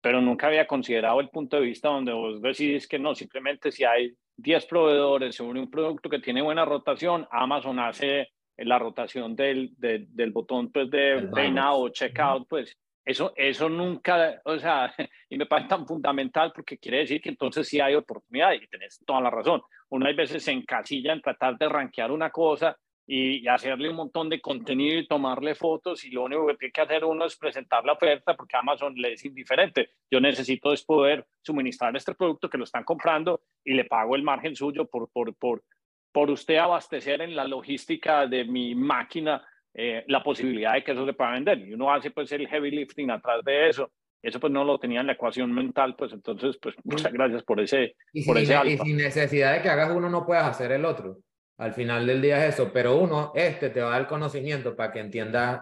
[0.00, 3.84] pero nunca había considerado el punto de vista donde vos decidís que no, simplemente si
[3.84, 9.72] hay 10 proveedores sobre un producto que tiene buena rotación, Amazon hace la rotación del,
[9.76, 12.76] del, botón pues, de Pay Now o Checkout, pues
[13.08, 14.94] eso, eso nunca, o sea,
[15.30, 19.02] y me parece tan fundamental porque quiere decir que entonces sí hay oportunidad y tenés
[19.06, 19.62] toda la razón.
[19.88, 22.76] Uno hay veces se encasilla en tratar de rankear una cosa
[23.06, 26.80] y, hacerle un montón de contenido y tomarle fotos y lo único que tiene que
[26.82, 29.92] hacer uno es presentar la oferta porque Amazon le es indiferente.
[30.10, 34.22] Yo necesito es poder suministrar este producto que lo están comprando y le pago el
[34.22, 35.64] margen suyo por, por, por,
[36.12, 39.42] por usted abastecer en la logística de mi máquina
[39.74, 41.58] eh, la posibilidad de que eso se pueda vender.
[41.58, 43.90] Y uno hace pues el heavy lifting atrás de eso.
[44.22, 47.60] Eso pues no lo tenía en la ecuación mental, pues entonces pues muchas gracias por
[47.60, 50.72] ese, y por sin, ese Y sin necesidad de que hagas uno no puedas hacer
[50.72, 51.18] el otro.
[51.58, 54.92] Al final del día es eso, pero uno, este te va a dar conocimiento para
[54.92, 55.60] que entiendas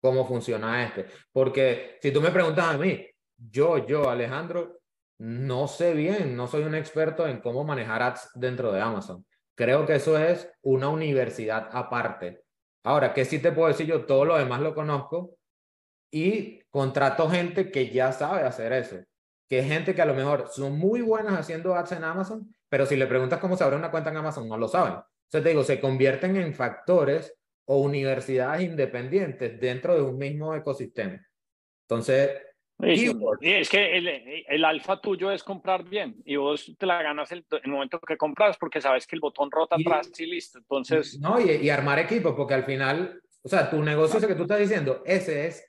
[0.00, 1.06] cómo funciona este.
[1.32, 3.06] Porque si tú me preguntas a mí,
[3.36, 4.80] yo, yo, Alejandro,
[5.18, 9.24] no sé bien, no soy un experto en cómo manejar ads dentro de Amazon.
[9.54, 12.42] Creo que eso es una universidad aparte.
[12.88, 14.06] Ahora, ¿qué sí te puedo decir yo?
[14.06, 15.36] Todo lo demás lo conozco
[16.10, 18.96] y contrato gente que ya sabe hacer eso.
[19.46, 22.86] Que es gente que a lo mejor son muy buenas haciendo ads en Amazon, pero
[22.86, 24.94] si le preguntas cómo se abre una cuenta en Amazon, no lo saben.
[24.94, 27.34] Entonces te digo, se convierten en factores
[27.66, 31.20] o universidades independientes dentro de un mismo ecosistema.
[31.82, 32.30] Entonces,
[32.80, 33.10] y,
[33.40, 34.08] es que el,
[34.46, 38.16] el, alfa tuyo es comprar bien y vos te la ganas el, el momento que
[38.16, 40.58] compras porque sabes que el botón rota atrás y listo.
[40.58, 41.18] Entonces.
[41.18, 44.42] No, y, y, armar equipo, porque al final, o sea, tu negocio, ese que tú
[44.42, 45.68] estás diciendo, ese es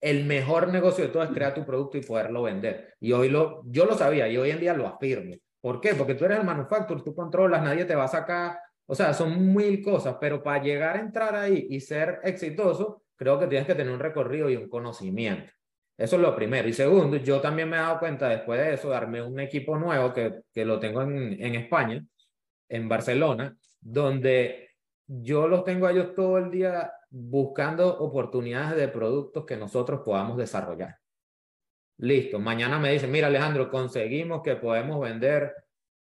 [0.00, 2.94] el mejor negocio de todo, es crear tu producto y poderlo vender.
[3.00, 5.34] Y hoy lo, yo lo sabía y hoy en día lo afirmo.
[5.60, 5.94] ¿Por qué?
[5.94, 8.58] Porque tú eres el manufacturer, tú controlas, nadie te va a sacar.
[8.86, 13.38] O sea, son mil cosas, pero para llegar a entrar ahí y ser exitoso, creo
[13.38, 15.52] que tienes que tener un recorrido y un conocimiento.
[15.96, 16.68] Eso es lo primero.
[16.68, 20.12] Y segundo, yo también me he dado cuenta después de eso, darme un equipo nuevo
[20.12, 22.04] que, que lo tengo en, en España,
[22.68, 24.70] en Barcelona, donde
[25.06, 30.38] yo los tengo a ellos todo el día buscando oportunidades de productos que nosotros podamos
[30.38, 30.96] desarrollar.
[31.98, 35.54] Listo, mañana me dicen, mira Alejandro, conseguimos que podemos vender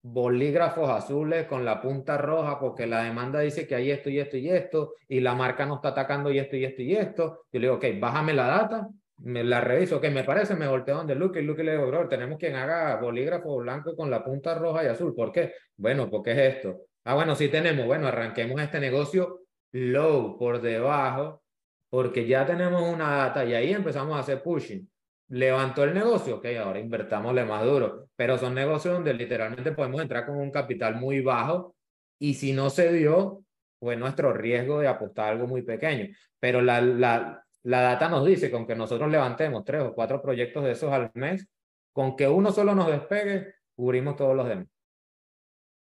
[0.01, 4.37] bolígrafos azules con la punta roja porque la demanda dice que hay esto y esto
[4.37, 7.45] y esto y la marca no está atacando y esto y esto y esto.
[7.53, 8.89] Yo le digo, ok, bájame la data
[9.24, 12.09] me la reviso, que me parece, me volteo donde Luke y Luke le digo, bro,
[12.09, 15.15] tenemos quien haga bolígrafo blanco con la punta roja y azul.
[15.15, 15.55] ¿Por qué?
[15.77, 16.82] Bueno, porque es esto.
[17.05, 17.86] Ah, bueno, sí tenemos.
[17.86, 19.40] Bueno, arranquemos este negocio
[19.73, 21.43] low, por debajo,
[21.89, 24.89] porque ya tenemos una data y ahí empezamos a hacer pushing.
[25.28, 28.09] Levantó el negocio, ok, ahora invertámosle más duro.
[28.16, 31.77] Pero son negocios donde literalmente podemos entrar con un capital muy bajo
[32.19, 33.44] y si no se dio,
[33.78, 36.09] pues nuestro riesgo de apostar algo muy pequeño.
[36.39, 40.64] Pero la, la, la data nos dice que aunque nosotros levantemos tres o cuatro proyectos
[40.64, 41.48] de esos al mes,
[41.93, 44.66] con que uno solo nos despegue, cubrimos todos los demás.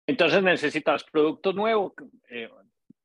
[0.06, 1.94] Entonces necesitas producto nuevo
[2.30, 2.50] eh,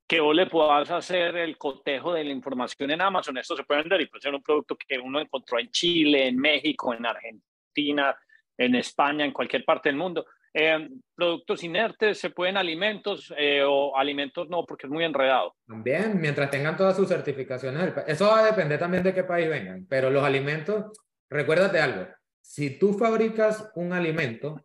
[0.07, 3.39] que vos le puedas hacer el cotejo de la información en Amazon.
[3.39, 6.37] Esto se puede vender y puede ser un producto que uno encontró en Chile, en
[6.37, 8.17] México, en Argentina,
[8.57, 10.27] en España, en cualquier parte del mundo.
[10.61, 15.55] Eh, productos inertes, se pueden alimentos eh, o alimentos no, porque es muy enredado.
[15.65, 17.95] También, mientras tengan todas sus certificaciones.
[18.09, 20.87] Eso va a depender también de qué país vengan, pero los alimentos,
[21.31, 22.09] recuérdate algo,
[22.41, 24.65] si tú fabricas un alimento,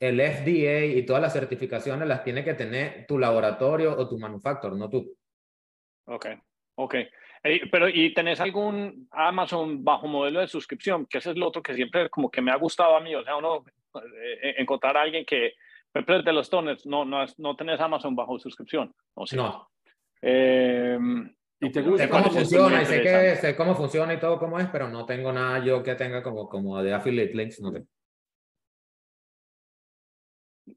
[0.00, 4.76] el FDA y todas las certificaciones las tiene que tener tu laboratorio o tu manufacturer,
[4.76, 5.16] no tú.
[6.06, 6.26] Ok,
[6.74, 6.96] ok.
[7.70, 11.06] pero ¿y tenés algún Amazon bajo modelo de suscripción?
[11.06, 13.14] Que ese es lo otro que siempre como que me ha gustado a mí.
[13.14, 13.64] O sea, uno
[14.58, 15.54] encontrar a alguien que,
[15.92, 18.94] de los toners, no, no, no tenés Amazon bajo suscripción.
[19.14, 19.36] ¿o sí?
[19.36, 19.68] No.
[20.20, 20.98] Eh,
[21.60, 24.68] y te gusta cómo funciona y sé, que, sé cómo funciona y todo cómo es,
[24.68, 27.60] pero no tengo nada yo que tenga como, como de affiliate links.
[27.60, 27.86] No tengo.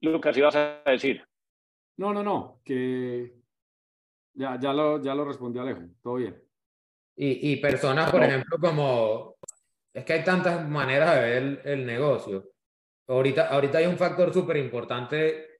[0.01, 1.23] Lucas, ibas a decir?
[1.97, 3.33] No, no, no, que
[4.33, 6.41] ya, ya, lo, ya lo respondió Alejo, todo bien.
[7.15, 9.37] Y, y personas, por ejemplo, como,
[9.93, 12.51] es que hay tantas maneras de ver el, el negocio.
[13.07, 15.59] Ahorita, ahorita hay un factor súper importante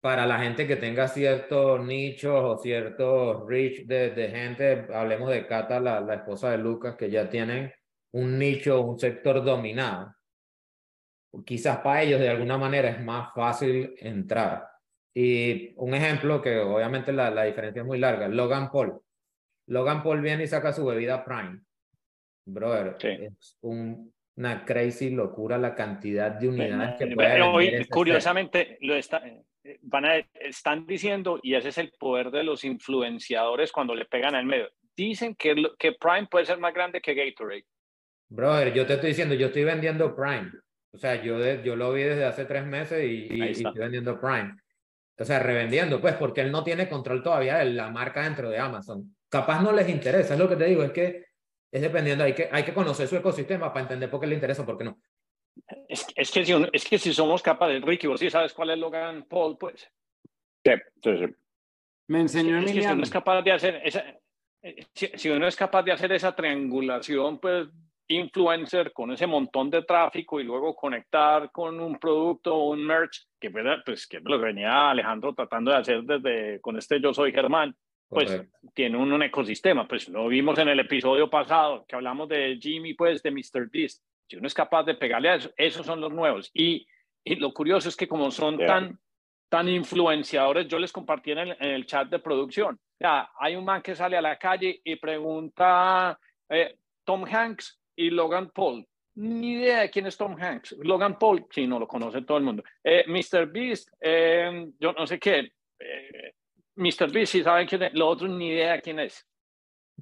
[0.00, 5.46] para la gente que tenga ciertos nichos o ciertos reach de, de gente, hablemos de
[5.46, 7.72] Cata, la, la esposa de Lucas, que ya tienen
[8.12, 10.14] un nicho, un sector dominado.
[11.44, 14.68] Quizás para ellos de alguna manera es más fácil entrar.
[15.14, 19.00] Y un ejemplo que obviamente la, la diferencia es muy larga, Logan Paul.
[19.66, 21.60] Logan Paul viene y saca su bebida Prime.
[22.46, 28.94] Brother, es un, una crazy locura la cantidad de unidades que puede Hoy, curiosamente, lo
[28.94, 29.18] está,
[29.64, 34.04] eh, van a, están diciendo, y ese es el poder de los influenciadores cuando le
[34.04, 34.70] pegan al medio.
[34.96, 37.66] Dicen que, que Prime puede ser más grande que Gatorade.
[38.28, 40.52] Brother, yo te estoy diciendo, yo estoy vendiendo Prime.
[40.92, 44.54] O sea, yo, yo lo vi desde hace tres meses y, y, estoy vendiendo Prime.
[45.18, 48.58] O sea, revendiendo, pues, porque él no tiene control todavía de la marca dentro de
[48.58, 49.16] Amazon.
[49.28, 51.27] Capaz no les interesa, es lo que te digo, es que
[51.70, 54.62] es dependiendo, hay que, hay que conocer su ecosistema para entender por qué le interesa
[54.62, 54.98] o por qué no.
[55.88, 58.78] Es, es, que si, es que si somos capaces, Ricky, vos sí sabes cuál es
[58.78, 59.90] Logan Paul, pues.
[60.64, 60.72] Sí,
[61.02, 61.34] sí, sí.
[62.06, 64.04] Me enseñó es que si uno es capaz de hacer esa,
[64.62, 67.68] eh, si, si, uno es capaz de hacer esa triangulación, pues
[68.08, 73.26] influencer con ese montón de tráfico y luego conectar con un producto o un merch,
[73.38, 73.50] que,
[73.84, 77.76] pues, que lo que venía Alejandro tratando de hacer desde con este Yo Soy Germán,
[78.08, 78.42] pues
[78.74, 79.86] tiene un, un, ecosistema.
[79.86, 83.68] Pues lo vimos en el episodio pasado que hablamos de Jimmy, pues de Mr.
[83.70, 84.02] Beast.
[84.28, 86.50] Si uno es capaz de pegarle a eso, esos son los nuevos.
[86.52, 86.86] Y,
[87.24, 88.98] y lo curioso es que como son tan,
[89.48, 92.78] tan influenciadores, yo les compartí en el, en el, chat de producción.
[93.00, 96.18] Ya, hay un man que sale a la calle y pregunta
[96.48, 98.86] eh, Tom Hanks y Logan Paul.
[99.14, 100.76] Ni idea de quién es Tom Hanks.
[100.82, 102.62] Logan Paul, sí, no lo conoce todo el mundo.
[102.84, 103.46] Eh, Mr.
[103.46, 105.52] Beast, eh, yo no sé qué.
[105.78, 106.34] Eh,
[106.78, 107.10] Mr.
[107.12, 107.94] Beast, si saben quién es.
[107.94, 109.26] Lo otro, ni idea quién es.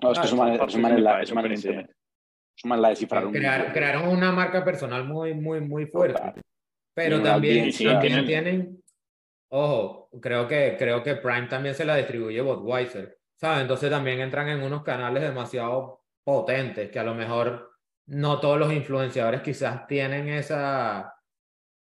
[0.03, 1.01] No, es que ah, su manera de
[2.77, 3.33] la descifraron.
[3.33, 6.41] Crear, crearon una marca personal muy, muy, muy fuerte.
[6.95, 8.83] Pero también, también tienen,
[9.51, 13.63] ojo, creo que, creo que Prime también se la distribuye Budweiser, ¿sabes?
[13.63, 17.71] Entonces también entran en unos canales demasiado potentes que a lo mejor
[18.07, 21.15] no todos los influenciadores quizás tienen esa,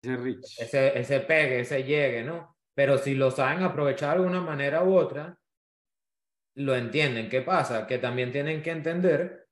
[0.03, 2.52] ese, ese pegue, ese llegue, ¿no?
[2.75, 5.39] Pero si lo saben aprovechar de una manera u otra,
[6.55, 7.29] lo entienden.
[7.29, 7.87] ¿Qué pasa?
[7.87, 9.47] Que también tienen que entender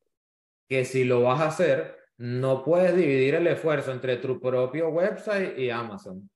[0.69, 5.59] que si lo vas a hacer, no puedes dividir el esfuerzo entre tu propio website
[5.59, 6.31] y Amazon.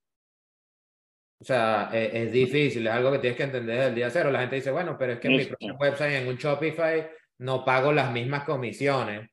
[1.39, 4.31] O sea, es, es difícil, es algo que tienes que entender desde el día cero.
[4.31, 7.07] La gente dice, bueno, pero es que en mi propio website, en un Shopify,
[7.39, 9.29] no pago las mismas comisiones.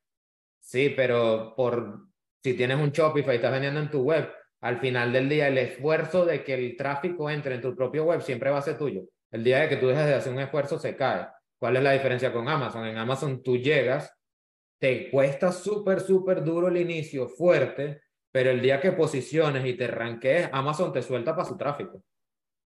[0.60, 2.06] Sí, pero por
[2.42, 4.30] si tienes un Shopify y estás vendiendo en tu web,
[4.62, 8.22] al final del día el esfuerzo de que el tráfico entre en tu propio web
[8.22, 9.02] siempre va a ser tuyo.
[9.30, 11.26] El día de que tú dejes de hacer un esfuerzo se cae.
[11.58, 12.86] ¿Cuál es la diferencia con Amazon?
[12.86, 14.16] En Amazon tú llegas,
[14.78, 19.88] te cuesta súper, súper duro el inicio, fuerte, pero el día que posiciones y te
[19.88, 22.04] ranquees, Amazon te suelta para su tráfico.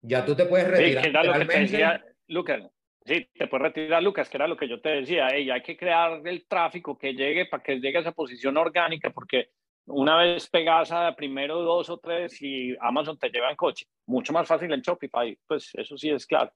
[0.03, 1.05] Ya tú te puedes retirar.
[1.05, 2.71] Sí, que lo que te decía, Lucas.
[3.07, 5.29] Sí, te puedes retirar, Lucas, que era lo que yo te decía.
[5.33, 9.09] Hey, hay que crear el tráfico que llegue para que llegue a esa posición orgánica,
[9.11, 9.53] porque
[9.89, 14.33] una vez pegas a primero dos o tres y Amazon te lleva en coche, mucho
[14.33, 16.53] más fácil en Shopify, pues eso sí es claro.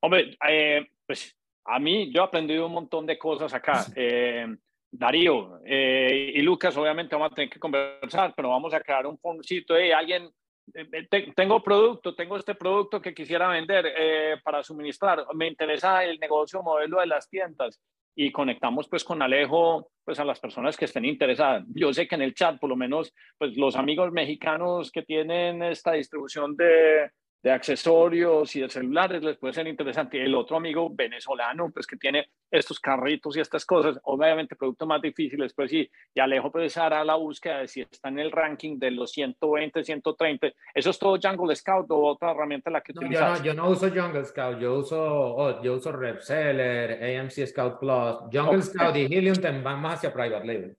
[0.00, 3.86] Hombre, eh, pues a mí yo he aprendido un montón de cosas acá.
[3.94, 4.46] Eh,
[4.90, 9.18] Darío eh, y Lucas, obviamente vamos a tener que conversar, pero vamos a crear un
[9.18, 10.30] foncito de alguien.
[10.74, 15.24] Eh, tengo producto, tengo este producto que quisiera vender eh, para suministrar.
[15.34, 17.80] Me interesa el negocio modelo de las tiendas
[18.16, 21.64] y conectamos pues con Alejo pues a las personas que estén interesadas.
[21.68, 25.62] Yo sé que en el chat por lo menos pues los amigos mexicanos que tienen
[25.62, 27.10] esta distribución de,
[27.46, 30.20] de accesorios y de celulares les puede ser interesante.
[30.20, 35.00] El otro amigo venezolano, pues que tiene estos carritos y estas cosas, obviamente productos más
[35.00, 38.80] difíciles, pues sí, y Alejo pues hará la búsqueda de si está en el ranking
[38.80, 40.48] de los 120, 130.
[40.74, 43.68] ¿Eso es todo Jungle Scout o otra herramienta la que no, Yo no, yo no
[43.68, 49.04] uso Jungle Scout, yo uso, oh, yo uso Repseller, AMC Scout Plus, Jungle Scout y
[49.04, 50.76] Helium van más hacia Private Label.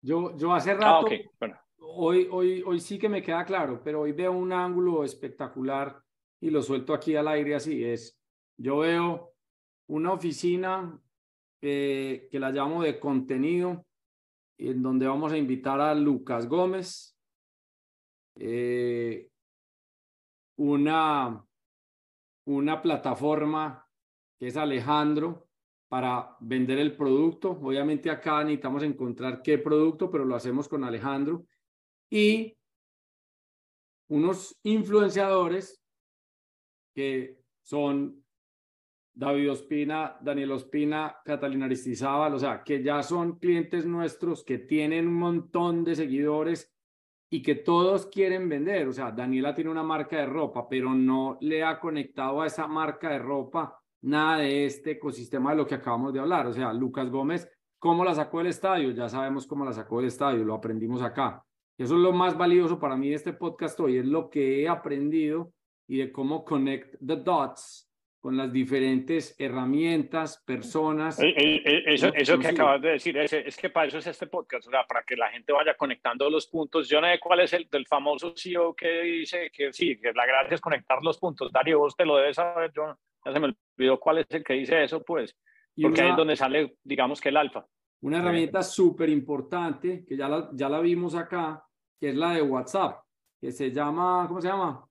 [0.00, 1.24] Yo, yo hace ah, rato, ah, okay.
[1.40, 6.02] bueno hoy, hoy, hoy sí que me queda claro, pero hoy veo un ángulo espectacular
[6.40, 7.84] y lo suelto aquí al aire así.
[7.84, 8.18] Es,
[8.56, 9.34] yo veo
[9.88, 10.98] una oficina
[11.60, 13.86] que la llamo de contenido,
[14.58, 17.16] en donde vamos a invitar a Lucas Gómez,
[18.34, 19.28] eh,
[20.56, 21.44] una,
[22.46, 23.86] una plataforma
[24.38, 25.48] que es Alejandro
[25.88, 27.50] para vender el producto.
[27.50, 31.46] Obviamente acá necesitamos encontrar qué producto, pero lo hacemos con Alejandro
[32.12, 32.58] y
[34.10, 35.82] unos influenciadores
[36.94, 38.22] que son
[39.14, 45.08] David Ospina, Daniel Ospina, Catalina Aristizábal, o sea, que ya son clientes nuestros que tienen
[45.08, 46.70] un montón de seguidores
[47.30, 48.88] y que todos quieren vender.
[48.88, 52.66] O sea, Daniela tiene una marca de ropa, pero no le ha conectado a esa
[52.66, 56.46] marca de ropa nada de este ecosistema de lo que acabamos de hablar.
[56.46, 58.90] O sea, Lucas Gómez, ¿cómo la sacó del estadio?
[58.90, 61.42] Ya sabemos cómo la sacó del estadio, lo aprendimos acá.
[61.78, 64.68] Eso es lo más valioso para mí de este podcast hoy, es lo que he
[64.68, 65.52] aprendido
[65.88, 67.88] y de cómo connect the dots
[68.22, 71.18] con las diferentes herramientas, personas.
[71.18, 74.28] Eh, eh, eso, eso que acabas de decir, es, es, que para eso es este
[74.28, 76.88] podcast, o sea, para que la gente vaya conectando los puntos.
[76.88, 80.24] Yo no sé cuál es el del famoso CEO que dice que sí, que la
[80.24, 81.50] gracia es conectar los puntos.
[81.50, 84.52] Darío, vos te lo debes saber, yo ya se me olvidó cuál es el que
[84.52, 85.36] dice eso, pues,
[85.80, 87.66] porque ahí es donde sale, digamos que el alfa.
[88.02, 91.64] Una herramienta súper importante, que ya la, ya la vimos acá,
[92.00, 93.00] que es la de WhatsApp,
[93.40, 94.84] que se llama, ¿cómo se llama?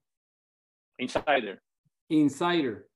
[0.98, 1.62] Insider.
[2.08, 2.88] Insider.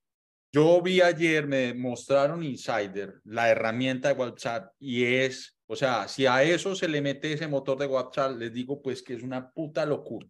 [0.53, 6.25] Yo vi ayer, me mostraron Insider, la herramienta de WhatsApp, y es, o sea, si
[6.25, 9.51] a eso se le mete ese motor de WhatsApp, les digo pues que es una
[9.51, 10.27] puta locura.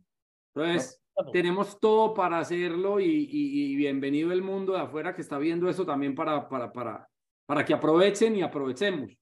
[0.56, 1.00] Entonces,
[1.32, 5.70] tenemos todo para hacerlo y, y, y, bienvenido el mundo de afuera que está viendo
[5.70, 7.08] eso también para, para, para,
[7.46, 9.16] para que aprovechen y aprovechemos.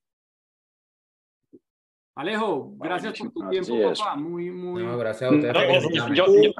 [2.16, 4.16] Alejo, gracias por tu tiempo, papá.
[4.16, 4.84] Muy, muy.
[4.84, 5.96] No, gracias a ustedes.
[5.96, 6.52] No, yo, yo,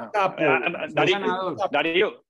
[0.94, 2.24] Darío, Darío,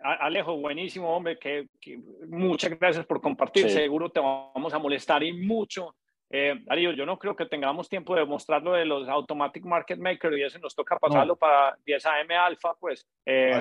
[0.00, 1.38] Alejo, buenísimo, hombre.
[1.38, 3.64] Que, que, muchas gracias por compartir.
[3.64, 3.70] Sí.
[3.70, 5.94] Seguro te vamos a molestar y mucho.
[6.30, 10.36] Eh, Darío, yo no creo que tengamos tiempo de mostrarlo de los Automatic Market Maker
[10.36, 11.36] y eso nos toca pasarlo no.
[11.36, 13.58] para 10 AM Alpha, pues eh,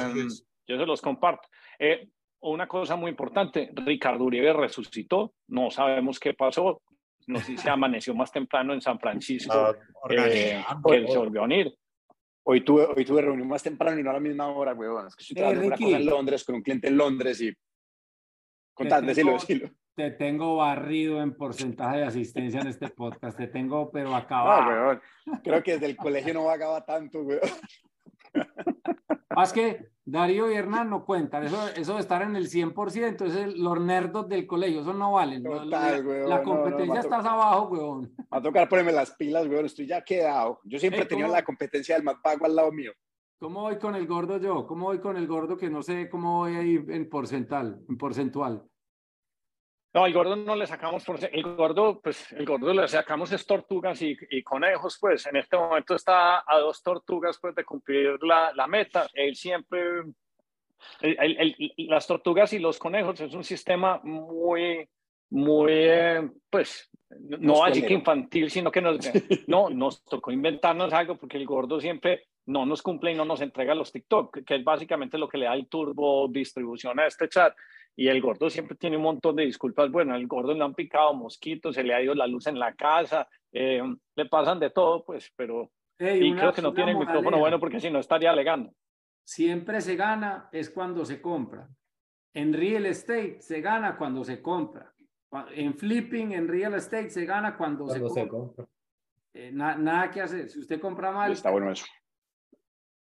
[0.67, 1.47] yo se los comparto.
[1.79, 2.09] Eh,
[2.41, 6.81] una cosa muy importante, Ricardo Uribe resucitó, no sabemos qué pasó,
[7.27, 9.75] no sé si se amaneció más temprano en San Francisco,
[10.09, 11.77] eh, que se volvió a unir.
[12.43, 15.07] Hoy tuve, hoy tuve reunión más temprano y no a la misma hora, huevón.
[15.07, 17.53] Es que estoy trabajando una cosa en Londres con un cliente en Londres y...
[18.73, 19.69] Contad, decilo, decilo.
[19.95, 23.37] Te tengo barrido en porcentaje de asistencia en este podcast.
[23.37, 24.61] Te tengo, pero acabado.
[24.61, 25.01] No, weón.
[25.43, 27.41] Creo que desde el colegio no va a acabar tanto, weón.
[29.37, 31.43] Más que Darío y Hernán no cuentan.
[31.43, 34.81] Eso, eso de estar en el 100%, es los nerdos del colegio.
[34.81, 35.43] Eso no valen.
[35.43, 38.15] Total, la, weón, la competencia no, no, estás abajo, weón.
[38.33, 39.67] Va a tocar ponerme las pilas, weón.
[39.67, 40.59] Estoy ya quedado.
[40.63, 42.93] Yo siempre he hey, tenido la competencia del más pago al lado mío.
[43.37, 44.65] ¿Cómo voy con el gordo yo?
[44.65, 47.79] ¿Cómo voy con el gordo que no sé cómo voy ahí en porcentual?
[47.87, 48.63] En porcentual?
[49.97, 53.47] No, el gordo no le sacamos, por, el gordo, pues el gordo le sacamos es
[53.47, 58.21] tortugas y, y, conejos, pues en este momento está a dos tortugas pues de cumplir
[58.21, 59.07] la, la meta.
[59.11, 60.03] Él siempre,
[61.01, 64.87] el, el, el, las tortugas y los conejos es un sistema muy,
[65.31, 68.99] muy, eh, pues, no así que infantil, sino que nos,
[69.47, 73.41] no, nos tocó inventarnos algo porque el gordo siempre no nos cumple y no nos
[73.41, 77.27] entrega los TikTok, que es básicamente lo que le da el turbo distribución a este
[77.27, 77.55] chat.
[77.99, 79.89] Y el gordo siempre tiene un montón de disculpas.
[79.89, 82.75] Bueno, al gordo le han picado mosquitos, se le ha ido la luz en la
[82.75, 83.81] casa, eh,
[84.15, 85.71] le pasan de todo, pues, pero...
[85.97, 88.71] Hey, y creo que no tiene el micrófono bueno porque si no estaría alegando.
[89.25, 91.67] Siempre se gana es cuando se compra.
[92.35, 94.93] En real estate se gana cuando se compra.
[95.55, 98.63] En flipping, en real estate se gana cuando, cuando se, se, compra.
[98.63, 98.77] compra.
[99.33, 100.49] Eh, na, nada que hacer.
[100.49, 101.31] Si usted compra mal...
[101.31, 101.87] Está bueno eso.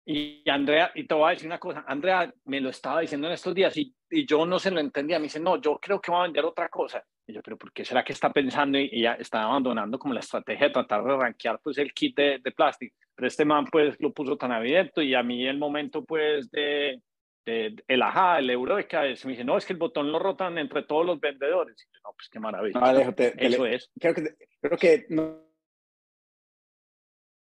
[0.05, 3.33] Y Andrea, y te voy a decir una cosa, Andrea me lo estaba diciendo en
[3.33, 5.19] estos días y, y yo no se lo entendía.
[5.19, 7.03] Me dice, no, yo creo que va a vender otra cosa.
[7.25, 8.77] Y yo, pero ¿por qué será que está pensando?
[8.77, 12.39] Y ella está abandonando como la estrategia de tratar de rankear pues el kit de,
[12.39, 12.95] de plástico.
[13.15, 17.01] Pero este man pues lo puso tan abierto y a mí el momento pues de,
[17.45, 20.11] de, de el ajá, el euro de que me dice, no, es que el botón
[20.11, 21.75] lo rotan entre todos los vendedores.
[21.81, 22.79] Y yo, no, pues qué maravilla.
[22.79, 23.91] No, Alejo, te, te Eso es.
[23.99, 25.43] Creo que, creo que no,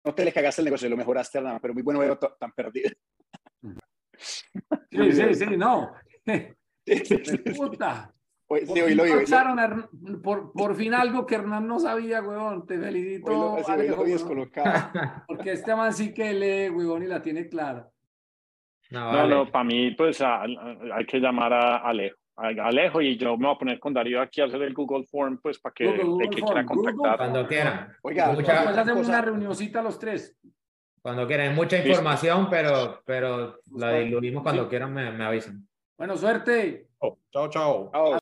[0.04, 2.90] no te le cagaste el negocio, lo mejoraste nada, pero muy bueno verlo tan perdido.
[4.18, 5.92] Sí, sí, sí, no.
[7.56, 8.14] Puta.
[8.50, 9.10] Hoy, sí, hoy lo vi,
[10.22, 12.66] por, por fin algo que Hernán no sabía, huevón.
[12.66, 13.30] Te felicito.
[13.30, 14.90] Hoy lo, sí, Alejo, hoy lo descolocado.
[15.28, 17.90] Porque este man sí que lee, huevón, y la tiene clara.
[18.90, 19.28] No, vale.
[19.28, 20.46] no, no para mí, pues a, a,
[20.94, 22.16] hay que llamar a Alejo.
[22.36, 25.04] A Alejo y yo me voy a poner con Darío aquí a hacer el Google
[25.04, 27.16] Form, pues para que Google, Google el que quiera contactar.
[27.18, 27.92] Cuando quieran.
[28.02, 29.10] Oiga, mucha, pues hacemos cosa...
[29.10, 30.38] una reunioncita los tres.
[31.02, 34.68] Cuando quieran, mucha información, pero, pero la diluimos cuando sí.
[34.70, 35.68] quieran, me, me avisan.
[35.98, 36.88] Bueno, suerte.
[37.00, 37.90] Oh, chao, chao.
[37.92, 38.08] chao.